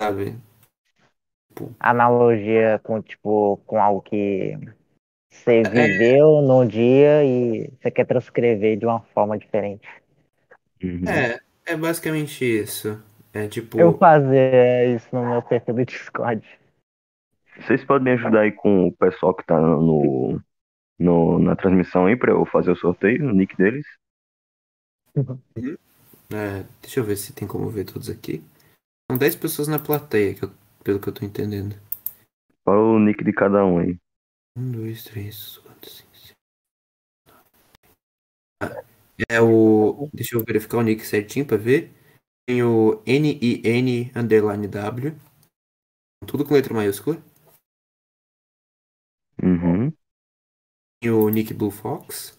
Sabe? 0.00 0.36
Analogia 1.80 2.80
com, 2.82 3.02
tipo, 3.02 3.56
com 3.66 3.80
algo 3.80 4.00
que 4.02 4.56
você 5.30 5.62
É. 5.62 5.68
viveu 5.68 6.40
num 6.40 6.66
dia 6.66 7.24
e 7.24 7.70
você 7.80 7.90
quer 7.90 8.06
transcrever 8.06 8.78
de 8.78 8.86
uma 8.86 9.00
forma 9.14 9.38
diferente. 9.38 9.88
Uhum. 10.82 11.08
É, 11.08 11.38
é 11.66 11.76
basicamente 11.76 12.44
isso. 12.44 13.02
É 13.32 13.48
tipo. 13.48 13.78
Eu 13.78 13.96
fazer 13.98 14.96
isso 14.96 15.08
no 15.12 15.28
meu 15.28 15.42
perfil 15.42 15.74
do 15.74 15.84
Discord. 15.84 16.46
Vocês 17.60 17.84
podem 17.84 18.04
me 18.04 18.10
ajudar 18.12 18.40
aí 18.40 18.52
com 18.52 18.86
o 18.86 18.92
pessoal 18.92 19.34
que 19.34 19.44
tá 19.44 19.60
no, 19.60 20.40
no, 20.98 21.38
na 21.40 21.56
transmissão 21.56 22.06
aí 22.06 22.16
pra 22.16 22.30
eu 22.30 22.46
fazer 22.46 22.70
o 22.70 22.76
sorteio, 22.76 23.24
no 23.24 23.32
nick 23.32 23.56
deles? 23.56 23.84
É, 26.30 26.64
deixa 26.80 27.00
eu 27.00 27.04
ver 27.04 27.16
se 27.16 27.32
tem 27.32 27.48
como 27.48 27.68
ver 27.68 27.84
todos 27.84 28.08
aqui. 28.08 28.42
São 29.10 29.16
10 29.18 29.34
pessoas 29.34 29.68
na 29.68 29.78
plateia, 29.78 30.34
que 30.34 30.44
eu- 30.44 30.52
pelo 30.84 31.00
que 31.00 31.08
eu 31.08 31.12
tô 31.14 31.24
entendendo. 31.24 31.74
Qual 32.64 32.94
o 32.94 32.98
nick 33.00 33.24
de 33.24 33.32
cada 33.32 33.64
um 33.64 33.78
aí? 33.78 33.98
Um, 34.58 34.72
dois, 34.72 35.04
três, 35.04 35.58
quatro, 35.58 35.90
cinco, 35.90 36.16
seis. 36.16 36.36
Ah, 38.62 38.82
é 39.28 39.40
o. 39.40 40.08
Deixa 40.12 40.36
eu 40.36 40.44
verificar 40.44 40.78
o 40.78 40.82
nick 40.82 41.04
certinho 41.06 41.46
pra 41.46 41.56
ver. 41.56 41.92
Tem 42.46 42.62
o 42.62 43.02
N-I-N 43.06 44.12
underline 44.16 44.66
W. 44.68 45.16
Tudo 46.26 46.44
com 46.44 46.54
letra 46.54 46.74
maiúscula. 46.74 47.22
Uhum. 49.42 49.96
Tem 51.02 51.10
o 51.10 51.28
Nick 51.28 51.52
Blue 51.52 51.72
Fox. 51.72 52.38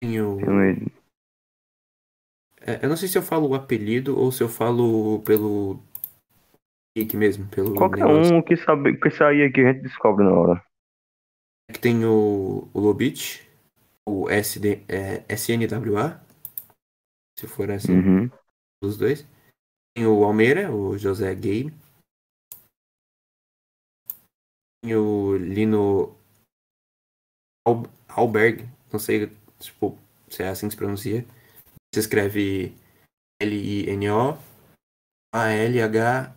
Tem 0.00 0.20
o. 0.20 0.36
Tem 0.38 0.88
É, 2.68 2.84
eu 2.84 2.88
não 2.90 2.98
sei 2.98 3.08
se 3.08 3.16
eu 3.16 3.22
falo 3.22 3.48
o 3.48 3.54
apelido 3.54 4.18
ou 4.18 4.30
se 4.30 4.42
eu 4.42 4.48
falo 4.48 5.22
pelo 5.22 5.80
nick 6.94 7.16
mesmo, 7.16 7.48
pelo 7.48 7.74
Qualquer 7.74 8.04
negócio. 8.04 8.34
um 8.34 8.42
que, 8.42 8.56
sabe, 8.58 9.00
que 9.00 9.10
sair 9.10 9.48
aqui 9.48 9.62
a 9.62 9.72
gente 9.72 9.84
descobre 9.84 10.22
na 10.22 10.32
hora. 10.32 10.62
Que 11.72 11.80
tem 11.80 12.04
o, 12.04 12.68
o 12.74 12.78
Lobit, 12.78 13.48
o 14.06 14.28
SD, 14.28 14.84
é, 14.86 15.24
SNWA, 15.34 16.20
se 17.38 17.46
for 17.46 17.70
assim, 17.70 17.94
Uhum. 17.94 18.30
dos 18.82 18.98
dois. 18.98 19.26
Tem 19.96 20.06
o 20.06 20.22
Almeida, 20.22 20.70
o 20.70 20.98
José 20.98 21.34
Game. 21.34 21.72
Tem 24.84 24.94
o 24.94 25.38
Lino 25.38 26.14
Al- 27.66 27.88
Alberg, 28.08 28.68
não 28.92 28.98
sei 29.00 29.32
tipo, 29.58 29.98
se 30.28 30.42
é 30.42 30.48
assim 30.48 30.66
que 30.66 30.72
se 30.72 30.76
pronuncia. 30.78 31.24
Se 31.94 32.00
escreve 32.00 32.74
L-I-N-O 33.40 34.48
A-L-H-B-E-R-G. 35.32 36.34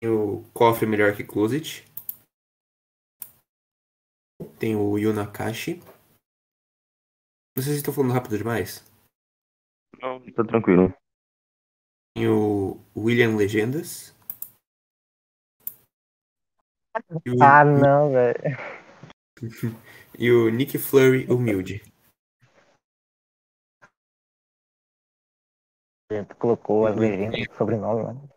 Tem 0.00 0.10
o 0.10 0.44
Cofre 0.52 0.86
Melhor 0.86 1.16
que 1.16 1.24
Closet. 1.24 1.84
Tem 4.58 4.76
o 4.76 4.98
Yunakashi. 4.98 5.80
Não 7.56 7.62
sei 7.62 7.72
se 7.72 7.78
estou 7.78 7.94
falando 7.94 8.12
rápido 8.12 8.36
demais. 8.36 8.84
Não, 10.00 10.20
tá 10.32 10.44
tranquilo. 10.44 10.94
Tem 12.14 12.28
o 12.28 12.78
William 12.94 13.36
Legendas. 13.36 14.14
O, 17.10 17.42
Ah, 17.42 17.64
não, 17.64 18.12
velho. 18.12 18.58
e 20.18 20.30
o 20.30 20.48
Nick 20.50 20.78
Flurry 20.78 21.26
Humilde. 21.30 21.82
Tu 26.08 26.36
colocou 26.36 26.86
as 26.86 26.96
legendas 26.96 27.46
do 27.48 27.54
sobrenome, 27.56 28.02
mano. 28.04 28.30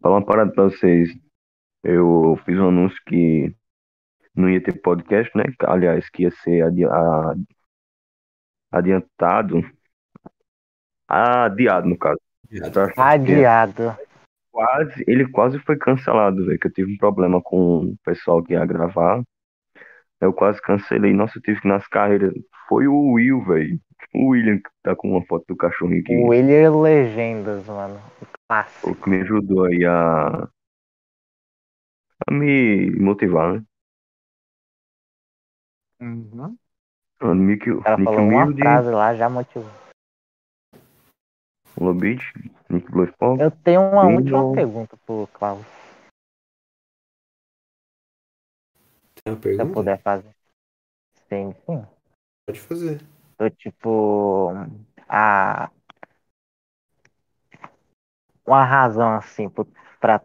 Falar 0.00 0.16
uma 0.18 0.24
parada 0.26 0.52
pra 0.52 0.64
vocês. 0.64 1.10
Eu 1.82 2.36
fiz 2.46 2.58
um 2.58 2.68
anúncio 2.68 2.98
que 3.06 3.54
não 4.34 4.48
ia 4.48 4.62
ter 4.62 4.80
podcast, 4.80 5.30
né? 5.36 5.44
Aliás, 5.66 6.08
que 6.08 6.22
ia 6.22 6.30
ser 6.30 6.62
adi- 6.62 6.84
a- 6.86 7.34
adiantado. 8.72 9.60
Adiado, 11.06 11.86
no 11.88 11.98
caso. 11.98 12.18
Pra- 12.72 12.92
Adiado. 12.96 13.82
Quase, 14.54 15.02
ele 15.08 15.28
quase 15.28 15.58
foi 15.58 15.76
cancelado, 15.76 16.46
velho. 16.46 16.56
Que 16.60 16.68
eu 16.68 16.72
tive 16.72 16.94
um 16.94 16.96
problema 16.96 17.42
com 17.42 17.86
o 17.86 17.96
pessoal 18.04 18.40
que 18.40 18.52
ia 18.52 18.64
gravar. 18.64 19.20
Eu 20.20 20.32
quase 20.32 20.62
cancelei. 20.62 21.12
Nossa, 21.12 21.38
eu 21.38 21.42
tive 21.42 21.60
que 21.60 21.66
nas 21.66 21.88
carreiras. 21.88 22.32
Foi 22.68 22.86
o 22.86 23.14
Will, 23.14 23.44
velho. 23.44 23.80
O 24.14 24.28
William 24.28 24.58
que 24.58 24.70
tá 24.80 24.94
com 24.94 25.10
uma 25.10 25.26
foto 25.26 25.44
do 25.48 25.56
cachorrinho 25.56 26.02
aqui. 26.02 26.14
O 26.14 26.28
William 26.28 26.70
Legendas, 26.80 27.66
mano. 27.66 28.00
O 28.22 28.26
clássico. 28.48 28.90
O 28.90 28.94
que 28.94 29.10
me 29.10 29.22
ajudou 29.22 29.64
aí 29.64 29.84
a, 29.84 30.48
a 32.28 32.30
me 32.32 32.92
motivar, 32.92 33.54
né? 33.54 33.64
Uhum. 36.00 36.56
O 37.20 37.34
Nick, 37.34 37.68
O 37.72 37.82
cara 37.82 37.96
Nick 37.96 38.04
falou 38.04 38.28
uma 38.28 38.44
Humilde, 38.44 38.62
frase 38.62 38.90
lá, 38.90 39.14
já 39.16 39.28
motivou. 39.28 39.83
Lobit, 41.78 42.22
Nick 42.68 42.90
Blue 42.90 43.04
Sport. 43.06 43.40
Eu 43.40 43.50
tenho 43.50 43.80
uma 43.80 44.06
Sim, 44.06 44.14
última 44.16 44.42
não. 44.42 44.54
pergunta 44.54 44.96
pro 45.06 45.28
Klaus, 45.32 45.64
Tem 49.24 49.32
uma 49.32 49.36
se 49.36 49.38
eu 49.38 49.56
pergunta? 49.56 49.74
puder 49.74 50.02
fazer. 50.02 50.34
Sim, 51.28 51.54
sim. 51.66 51.86
Pode 52.46 52.60
fazer. 52.60 53.00
Eu, 53.38 53.50
tipo, 53.50 54.50
a 55.08 55.70
uma 58.46 58.64
razão 58.64 59.14
assim 59.14 59.50
pra 60.00 60.20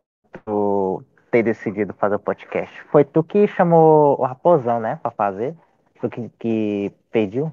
tu 0.46 1.04
ter 1.32 1.44
decidido 1.44 1.94
fazer 1.94 2.16
o 2.16 2.20
podcast. 2.20 2.82
Foi 2.92 3.06
tu 3.06 3.24
que 3.24 3.48
chamou 3.48 4.20
o 4.20 4.26
Raposão, 4.26 4.80
né, 4.80 4.98
pra 4.98 5.12
fazer? 5.12 5.56
Tu 6.02 6.10
que, 6.10 6.30
que 6.40 6.94
pediu? 7.12 7.52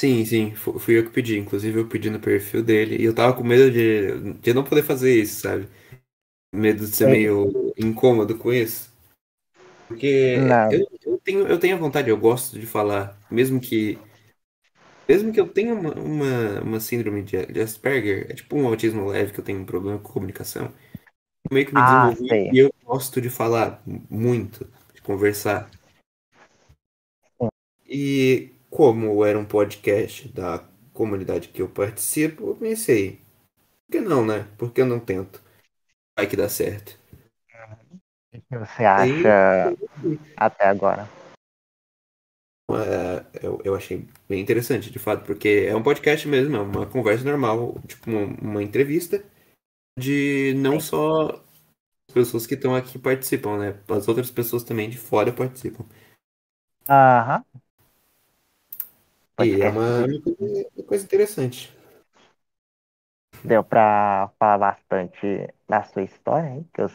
Sim, 0.00 0.24
sim, 0.24 0.54
fu- 0.54 0.78
fui 0.78 0.98
eu 0.98 1.04
que 1.04 1.10
pedi. 1.10 1.38
Inclusive, 1.38 1.80
eu 1.80 1.88
pedi 1.88 2.10
no 2.10 2.20
perfil 2.20 2.62
dele. 2.62 2.96
E 3.00 3.04
eu 3.04 3.14
tava 3.14 3.34
com 3.36 3.42
medo 3.44 3.70
de, 3.70 4.34
de 4.34 4.54
não 4.54 4.64
poder 4.64 4.82
fazer 4.82 5.14
isso, 5.20 5.40
sabe? 5.42 5.68
Medo 6.54 6.86
de 6.86 6.94
ser 6.96 7.06
É. 7.06 7.08
meio 7.08 7.52
incômodo 7.78 8.38
com 8.38 8.52
isso. 8.52 8.92
Porque 9.88 10.58
eu, 10.70 10.80
eu 11.02 11.18
tenho, 11.20 11.48
eu 11.48 11.58
tenho 11.60 11.76
a 11.76 11.80
vontade, 11.80 12.10
eu 12.10 12.18
gosto 12.18 12.58
de 12.60 12.66
falar. 12.66 13.18
Mesmo 13.30 13.60
que. 13.60 13.98
Mesmo 15.08 15.32
que 15.32 15.40
eu 15.40 15.48
tenha 15.52 15.74
uma, 15.74 15.94
uma, 15.94 16.60
uma 16.62 16.80
síndrome 16.80 17.22
de, 17.22 17.46
de 17.46 17.60
Asperger, 17.60 18.30
é 18.30 18.34
tipo 18.34 18.56
um 18.56 18.66
autismo 18.66 19.06
leve 19.06 19.32
que 19.32 19.40
eu 19.40 19.44
tenho 19.44 19.60
um 19.60 19.64
problema 19.66 19.98
com 19.98 20.12
comunicação. 20.12 20.72
Meio 21.52 21.66
que 21.66 21.74
me 21.74 21.82
Ah, 21.82 22.14
desenvolvi 22.22 22.46
e 22.50 22.58
eu 22.58 22.72
gosto 22.84 23.20
de 23.20 23.30
falar 23.30 23.82
muito, 24.10 24.66
de 24.94 25.02
conversar. 25.02 25.70
E 27.86 28.52
como 28.78 29.24
era 29.24 29.36
um 29.36 29.44
podcast 29.44 30.28
da 30.28 30.64
comunidade 30.92 31.48
que 31.48 31.60
eu 31.60 31.68
participo, 31.68 32.50
eu 32.50 32.54
pensei, 32.54 33.16
por 33.16 33.90
que 33.90 34.00
não, 34.00 34.24
né? 34.24 34.46
Por 34.56 34.72
que 34.72 34.80
eu 34.80 34.86
não 34.86 35.00
tento? 35.00 35.42
Vai 36.16 36.28
que 36.28 36.36
dá 36.36 36.48
certo. 36.48 36.96
O 38.32 38.40
que 38.40 38.56
você 38.56 38.84
acha 38.84 39.76
até 40.36 40.68
agora? 40.68 41.08
É, 42.70 43.44
eu, 43.44 43.60
eu 43.64 43.74
achei 43.74 44.06
bem 44.28 44.40
interessante, 44.40 44.92
de 44.92 44.98
fato, 45.00 45.24
porque 45.26 45.66
é 45.68 45.74
um 45.74 45.82
podcast 45.82 46.28
mesmo, 46.28 46.54
é 46.54 46.60
uma 46.60 46.86
conversa 46.86 47.24
normal, 47.24 47.82
tipo 47.84 48.08
uma, 48.08 48.26
uma 48.40 48.62
entrevista 48.62 49.24
de 49.98 50.54
não 50.56 50.78
só 50.78 51.30
as 52.08 52.14
pessoas 52.14 52.46
que 52.46 52.54
estão 52.54 52.76
aqui 52.76 52.96
participam, 52.96 53.58
né? 53.58 53.82
As 53.88 54.06
outras 54.06 54.30
pessoas 54.30 54.62
também 54.62 54.88
de 54.88 54.96
fora 54.96 55.32
participam. 55.32 55.84
Aham. 56.88 57.44
E 59.40 59.62
é 59.62 59.68
uma, 59.68 60.04
uma 60.76 60.84
coisa, 60.84 61.04
interessante. 61.04 61.72
Deu 63.44 63.64
pra 63.64 64.30
falar 64.38 64.58
bastante 64.58 65.52
da 65.68 65.82
sua 65.82 66.02
história, 66.02 66.48
hein? 66.50 66.68
Que 66.72 66.82
eu... 66.82 66.88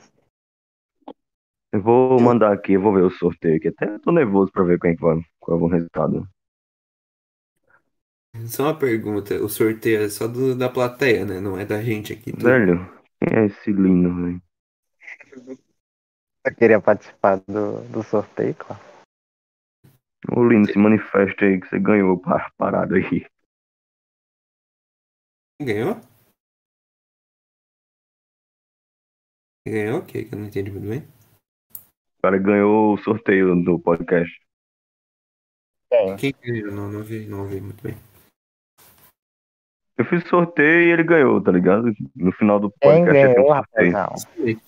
Eu 1.74 1.82
vou 1.82 2.20
mandar 2.22 2.54
aqui, 2.54 2.74
eu 2.74 2.82
vou 2.82 2.94
ver 2.94 3.04
o 3.04 3.10
sorteio 3.10 3.58
aqui. 3.58 3.68
Até 3.68 4.00
tô 4.00 4.12
nervoso 4.12 4.52
pra 4.52 4.64
ver 4.64 4.80
quem 4.80 4.92
é 4.92 4.96
vai, 4.96 5.20
qual 5.40 5.60
é 5.60 5.62
o 5.62 5.68
resultado. 5.68 6.28
Só 8.48 8.64
uma 8.66 8.78
pergunta, 8.78 9.36
o 9.44 9.50
sorteio 9.50 10.04
é 10.04 10.10
só 10.10 10.28
do- 10.28 10.56
da 10.56 10.70
plateia, 10.70 11.26
né? 11.26 11.40
Não 11.40 11.58
é 11.58 11.66
da 11.66 11.82
gente 11.82 12.14
aqui. 12.14 12.32
tudo. 12.32 12.44
Velho, 12.44 12.78
quem 13.20 13.38
é 13.40 13.46
esse 13.46 13.72
lindo, 13.72 14.14
velho? 14.16 14.42
eu 16.46 16.56
queria 16.56 16.80
participar 16.80 17.42
do, 17.48 17.82
do 17.90 18.02
sorteio, 18.04 18.56
claro. 18.56 18.82
Ô 20.32 20.48
lindo, 20.48 20.72
se 20.72 20.78
manifesta 20.78 21.46
aí 21.46 21.60
que 21.60 21.68
você 21.68 21.80
ganhou 21.80 22.22
a 22.26 22.50
parada 22.58 22.96
aí. 22.96 23.26
Ganhou? 25.62 26.00
Ganhou 29.68 30.00
o 30.00 30.06
quê? 30.06 30.26
Que 30.26 30.34
eu 30.36 30.40
não 30.40 30.48
entendi 30.48 30.72
muito 30.72 30.88
bem. 30.88 31.00
O 32.18 32.22
cara 32.22 32.38
ganhou 32.38 32.94
o 32.94 32.98
sorteio 32.98 33.56
do 33.64 33.80
podcast. 33.80 34.34
Quem? 35.90 36.16
Quem 36.18 36.34
ganhou? 36.42 36.72
Não, 36.72 36.92
não 36.92 37.04
vi, 37.04 37.28
não 37.28 37.48
vi 37.48 37.60
muito 37.60 37.84
bem. 37.84 37.96
Eu 39.98 40.06
fiz 40.06 40.28
sorteio 40.28 40.88
e 40.88 40.92
ele 40.92 41.04
ganhou, 41.04 41.42
tá 41.42 41.52
ligado? 41.52 41.94
No 42.16 42.32
final 42.32 42.60
do 42.60 42.72
Quem 42.72 42.92
podcast 42.92 43.14
ter 43.14 43.30
um 43.30 43.34
ganhou, 43.34 43.52
rapazão? 43.52 44.16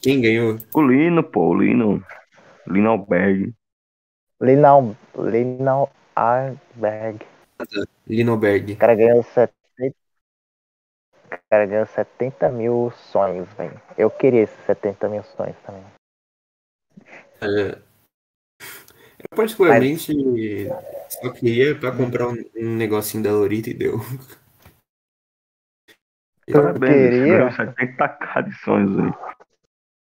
Quem 0.02 0.22
ganhou? 0.22 0.60
O 0.74 0.82
Lino, 0.82 1.24
pô, 1.24 1.48
o 1.48 1.56
Lino. 1.56 2.04
Lino 2.68 2.90
Alberg. 2.90 3.54
Linal, 4.42 4.96
Linal 5.16 5.92
Arberg. 6.16 7.26
Linoberg. 8.08 8.74
O 8.74 8.78
cara 8.78 8.96
ganhou 8.96 9.24
70. 9.24 9.96
O 11.26 11.30
cara 11.50 11.66
ganhou 11.66 11.86
70 11.86 12.50
mil 12.50 12.92
sonhos, 12.92 13.48
velho. 13.54 13.82
Eu 13.98 14.10
queria 14.10 14.42
esses 14.42 14.66
70 14.66 15.10
mil 15.10 15.24
sonhos 15.24 15.58
também. 15.66 15.84
É, 17.42 17.82
eu 19.32 19.36
particularmente 19.36 20.14
só 21.10 21.32
queria 21.32 21.78
pra 21.78 21.92
comprar 21.92 22.28
um, 22.28 22.36
um 22.56 22.76
negocinho 22.76 23.24
da 23.24 23.32
Lorita 23.32 23.70
e 23.70 23.74
deu. 23.74 23.98
Parabéns, 26.52 26.94
queria? 26.94 27.50
você 27.50 27.66
ganhou 27.66 27.76
70k 27.76 28.44
de 28.44 28.54
sonhos 28.60 29.00
aí. 29.00 29.12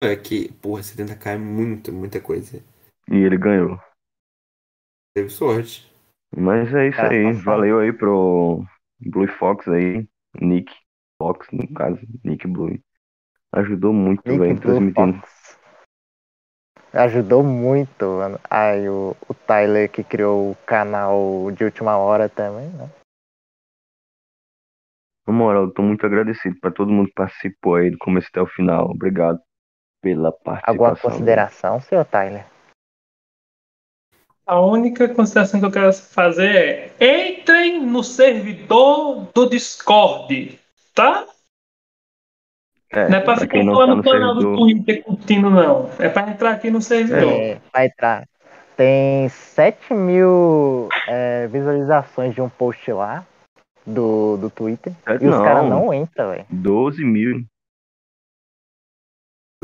É 0.02 0.16
que, 0.16 0.52
porra, 0.54 0.82
70k 0.82 1.34
é 1.34 1.38
muito, 1.38 1.94
muita 1.94 2.20
coisa. 2.20 2.64
E 3.10 3.16
ele 3.16 3.38
ganhou. 3.38 3.80
Teve 5.16 5.30
sorte. 5.30 5.90
Mas 6.36 6.74
é 6.74 6.90
isso 6.90 6.98
Cara, 6.98 7.14
aí. 7.14 7.32
Valeu 7.32 7.80
aí 7.80 7.94
pro 7.94 8.66
Blue 9.00 9.28
Fox 9.40 9.66
aí. 9.70 10.06
Nick 10.42 10.74
Fox, 11.18 11.48
no 11.54 11.74
caso. 11.74 12.02
Nick 12.22 12.46
Blue. 12.46 12.78
Ajudou 13.54 13.94
muito, 13.94 14.22
velho, 14.24 14.60
transmitindo. 14.60 15.18
Fox. 15.22 15.58
Ajudou 16.92 17.44
muito, 17.44 18.06
mano. 18.06 18.38
Aí 18.50 18.90
o, 18.90 19.16
o 19.30 19.34
Tyler 19.34 19.90
que 19.90 20.04
criou 20.04 20.52
o 20.52 20.56
canal 20.66 21.50
de 21.54 21.64
última 21.64 21.98
hora 21.98 22.28
também, 22.28 22.68
né? 22.72 22.90
Na 25.26 25.34
moral, 25.34 25.64
eu 25.64 25.74
tô 25.74 25.82
muito 25.82 26.06
agradecido 26.06 26.60
pra 26.60 26.72
todo 26.72 26.92
mundo 26.92 27.08
que 27.08 27.14
participou 27.14 27.76
aí 27.76 27.90
do 27.90 27.98
começo 27.98 28.28
até 28.30 28.42
o 28.42 28.48
final. 28.48 28.92
Obrigado 28.92 29.40
pela 30.02 30.32
participação. 30.34 30.74
Alguma 30.74 30.96
consideração, 30.98 31.80
senhor 31.80 32.04
Tyler? 32.04 32.55
A 34.48 34.60
única 34.60 35.08
consideração 35.10 35.60
que 35.60 35.66
eu 35.66 35.72
quero 35.72 35.92
fazer 35.94 36.92
é: 37.00 37.30
entrem 37.30 37.84
no 37.86 38.04
servidor 38.04 39.28
do 39.34 39.50
Discord, 39.50 40.60
tá? 40.94 41.26
É, 42.92 43.10
Não 43.10 43.18
é 43.18 43.22
pra 43.22 43.34
pra 43.34 43.42
ficar 43.42 43.64
lá 43.64 43.88
tá 43.88 43.96
no 43.96 44.04
canal 44.04 44.36
do. 44.36 44.56
Twitter 44.56 45.04
curtindo, 45.04 45.50
não. 45.50 45.90
É 46.00 46.08
pra 46.08 46.30
entrar 46.30 46.52
aqui 46.52 46.70
no 46.70 46.82
servidor. 46.82 47.32
É, 47.32 47.60
vai 47.74 47.88
entrar. 47.88 48.28
tem 48.78 49.28
7 49.30 49.94
mil 49.94 50.90
é, 51.08 51.48
visualizações 51.48 52.34
de 52.36 52.42
um 52.42 52.48
post 52.48 52.90
lá 52.92 53.26
do, 53.86 54.38
do 54.38 54.50
Twitter. 54.52 54.94
É, 55.08 55.14
E 55.14 55.16
os 55.16 55.24
não. 55.24 55.44
caras 55.44 55.68
não 55.70 55.94
entram, 55.94 56.30
velho. 56.30 56.46
12 56.50 57.04
mil. 57.04 57.44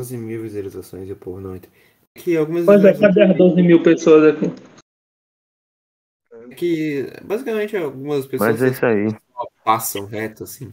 12 0.00 0.18
mil 0.18 0.42
visualizações 0.42 1.08
e 1.08 1.12
o 1.12 1.16
povo 1.16 1.40
não 1.40 1.54
entra. 1.54 1.70
Que 2.16 2.36
algumas 2.36 2.66
Pois 2.66 2.84
é, 2.84 2.92
cadê 2.92 3.22
as 3.22 3.36
12 3.36 3.62
mil 3.62 3.82
pessoas 3.82 4.34
aqui? 4.34 4.52
Que 6.54 7.06
basicamente 7.24 7.76
algumas 7.76 8.26
pessoas 8.26 8.60
Mas 8.60 8.62
é 8.62 8.68
isso 8.68 8.86
aí. 8.86 9.08
passam 9.64 10.06
reto 10.06 10.44
assim. 10.44 10.72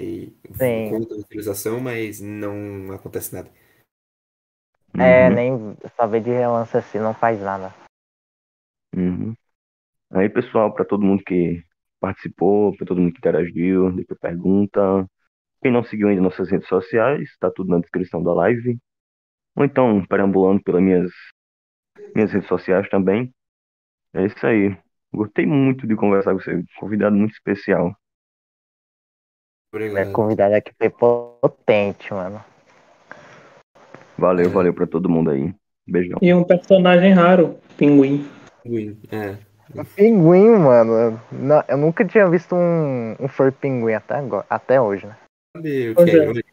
E 0.00 0.32
Sim. 0.54 0.90
contam 0.90 1.16
a 1.16 1.20
visualização, 1.22 1.80
mas 1.80 2.20
não 2.20 2.92
acontece 2.92 3.34
nada. 3.34 3.50
É, 4.98 5.28
Uhum, 5.28 5.34
nem 5.34 5.76
só 5.96 6.06
ver 6.06 6.22
de 6.22 6.30
relance 6.30 6.76
assim, 6.76 6.98
não 6.98 7.14
faz 7.14 7.40
nada. 7.40 7.72
uhum. 8.96 9.34
Aí, 10.10 10.28
pessoal, 10.28 10.72
para 10.72 10.84
todo 10.84 11.04
mundo 11.04 11.22
que 11.24 11.62
participou, 12.00 12.76
para 12.76 12.86
todo 12.86 13.00
mundo 13.00 13.12
que 13.12 13.18
interagiu, 13.18 13.92
deixou 13.92 14.16
pergunta. 14.16 15.06
Quem 15.62 15.72
não 15.72 15.84
seguiu 15.84 16.08
ainda 16.08 16.22
nossas 16.22 16.50
redes 16.50 16.68
sociais, 16.68 17.28
tá 17.38 17.50
tudo 17.50 17.70
na 17.70 17.80
descrição 17.80 18.22
da 18.22 18.32
live. 18.32 18.78
Ou 19.56 19.64
então, 19.64 20.04
perambulando 20.06 20.62
pelas 20.62 20.82
minhas, 20.82 21.10
minhas 22.14 22.32
redes 22.32 22.48
sociais 22.48 22.88
também. 22.88 23.32
É 24.14 24.26
isso 24.26 24.46
aí. 24.46 24.76
Gostei 25.12 25.46
muito 25.46 25.86
de 25.86 25.96
conversar 25.96 26.32
com 26.32 26.40
você. 26.40 26.62
Convidado 26.78 27.16
muito 27.16 27.32
especial. 27.32 27.94
Minha 29.72 29.86
Obrigado. 29.90 30.12
convidada 30.12 30.56
aqui 30.56 30.72
foi 30.78 30.90
potente, 30.90 32.12
mano. 32.12 32.42
Valeu, 34.16 34.46
É. 34.46 34.48
valeu 34.48 34.74
para 34.74 34.86
todo 34.86 35.08
mundo 35.08 35.30
aí. 35.30 35.54
Beijão. 35.86 36.18
E 36.20 36.32
um 36.34 36.44
personagem 36.44 37.12
raro, 37.12 37.58
pinguim. 37.76 38.28
Win. 38.64 39.00
É. 39.10 39.38
Um 39.74 39.84
pinguim, 39.84 40.50
mano. 40.58 41.20
Não, 41.30 41.62
eu 41.68 41.76
nunca 41.76 42.04
tinha 42.04 42.28
visto 42.28 42.54
um, 42.54 43.16
um 43.20 43.28
fur 43.28 43.52
pinguim 43.52 43.92
até, 43.92 44.14
agora, 44.16 44.46
até 44.48 44.80
hoje, 44.80 45.06
né? 45.06 45.16
Sabe 45.56 45.90
o 45.90 45.94
que 45.94 46.02
é 46.02 46.14
é. 46.14 46.16
irônico? 46.16 46.48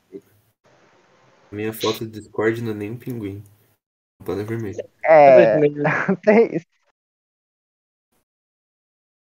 Minha 1.52 1.74
foto 1.74 2.06
do 2.06 2.12
Discord 2.12 2.62
não 2.62 2.72
é 2.72 2.76
nem 2.76 2.92
um 2.92 2.98
pinguim. 2.98 3.44
Um 4.22 4.26
pano 4.26 4.46
vermelho. 4.46 4.78
É, 5.04 5.58
tem 6.24 6.56
isso. 6.56 6.66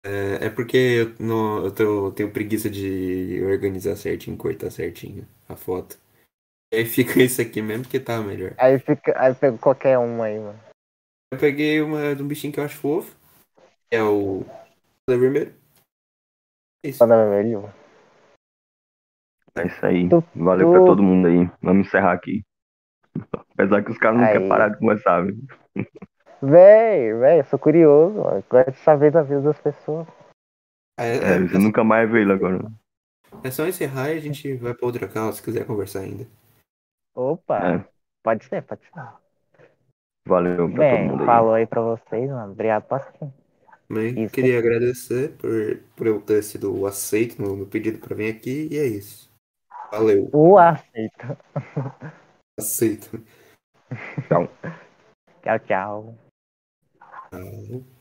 É, 0.03 0.47
é 0.47 0.49
porque 0.49 0.77
eu, 0.77 1.25
não, 1.25 1.65
eu, 1.65 1.73
tô- 1.73 2.07
eu 2.07 2.11
tenho 2.11 2.31
preguiça 2.31 2.69
de 2.69 3.41
organizar 3.43 3.95
certinho, 3.95 4.35
cortar 4.37 4.71
certinho 4.71 5.27
a 5.47 5.55
foto. 5.55 5.99
E 6.73 6.77
aí 6.77 6.85
fica 6.85 7.21
isso 7.21 7.41
aqui 7.41 7.61
mesmo 7.61 7.87
que 7.87 7.99
tá 7.99 8.19
melhor. 8.21 8.55
Aí 8.57 8.79
fica. 8.79 9.13
Aí 9.19 9.33
pega 9.35 9.57
qualquer 9.57 9.97
uma 9.97 10.25
aí, 10.25 10.39
mano. 10.39 10.59
Eu 11.33 11.39
peguei 11.39 11.81
uma 11.81 12.15
de 12.15 12.23
um 12.23 12.27
bichinho 12.27 12.51
que 12.51 12.59
eu 12.59 12.63
acho 12.63 12.77
fofo. 12.77 13.15
Que 13.89 13.97
é 13.97 14.03
o. 14.03 14.43
Pano 15.05 15.19
vermelho. 15.19 15.53
É 16.83 16.89
isso. 16.89 16.99
Panda 16.99 17.17
vermelho. 17.17 17.71
É 19.55 19.67
isso 19.67 19.85
aí. 19.85 20.09
Tu- 20.09 20.23
Valeu 20.33 20.67
tu- 20.67 20.71
pra 20.71 20.85
todo 20.85 21.03
mundo 21.03 21.27
aí. 21.27 21.49
Vamos 21.61 21.87
encerrar 21.87 22.13
aqui. 22.13 22.41
Apesar 23.53 23.83
que 23.83 23.91
os 23.91 23.97
caras 23.97 24.17
não 24.17 24.25
Aí. 24.25 24.33
querem 24.33 24.49
parar 24.49 24.69
de 24.69 24.79
conversar, 24.79 25.25
viu? 25.25 25.37
Véi, 26.41 27.13
véi, 27.13 27.39
eu 27.39 27.45
sou 27.45 27.59
curioso, 27.59 28.15
mano. 28.15 28.43
Gosto 28.49 28.71
de 28.71 28.77
saber 28.79 29.11
da 29.11 29.21
vida 29.21 29.41
das 29.41 29.59
pessoas. 29.59 30.07
É, 30.99 31.17
É, 31.17 31.39
você 31.39 31.57
nunca 31.57 31.83
mais 31.83 32.09
vê 32.09 32.21
ele 32.21 32.33
agora. 32.33 32.59
é, 33.43 33.47
é 33.47 33.51
só 33.51 33.67
encerrar 33.67 34.11
e 34.11 34.17
a 34.17 34.19
gente 34.19 34.55
vai 34.55 34.73
pra 34.73 34.85
outra 34.85 35.07
cala 35.07 35.31
se 35.31 35.41
quiser 35.41 35.65
conversar 35.65 36.01
ainda. 36.01 36.25
Opa, 37.13 37.57
É, 37.59 37.85
pode 38.23 38.45
ser, 38.45 38.61
pode 38.63 38.81
ser. 38.85 38.91
valeu 40.27 40.55
pra 40.55 40.77
todo 40.77 40.77
Bem, 40.79 41.07
mundo 41.09 41.21
aí. 41.21 41.25
falou 41.27 41.53
aí 41.53 41.65
pra 41.67 41.81
vocês, 41.81 42.29
mano. 42.29 42.51
Obrigado 42.53 42.83
por 42.87 42.95
assistir. 42.95 43.33
Mas 43.89 44.15
Isso. 44.17 44.33
queria 44.33 44.57
agradecer 44.57 45.35
por, 45.37 45.51
por 45.97 46.07
eu 46.07 46.21
ter 46.21 46.41
sido 46.43 46.85
aceito 46.87 47.41
no, 47.41 47.55
no 47.57 47.65
pedido 47.67 47.99
pra 47.99 48.15
vir 48.15 48.33
aqui 48.33 48.69
e 48.71 48.77
é 48.77 48.85
isso. 48.87 49.29
Valeu, 49.91 50.29
O 50.31 50.57
aceito. 50.57 51.37
aceito. 52.57 53.09
Tchau, 54.29 54.47
tchau. 55.43 55.59
Tchau. 55.59 56.30
Um, 57.31 57.91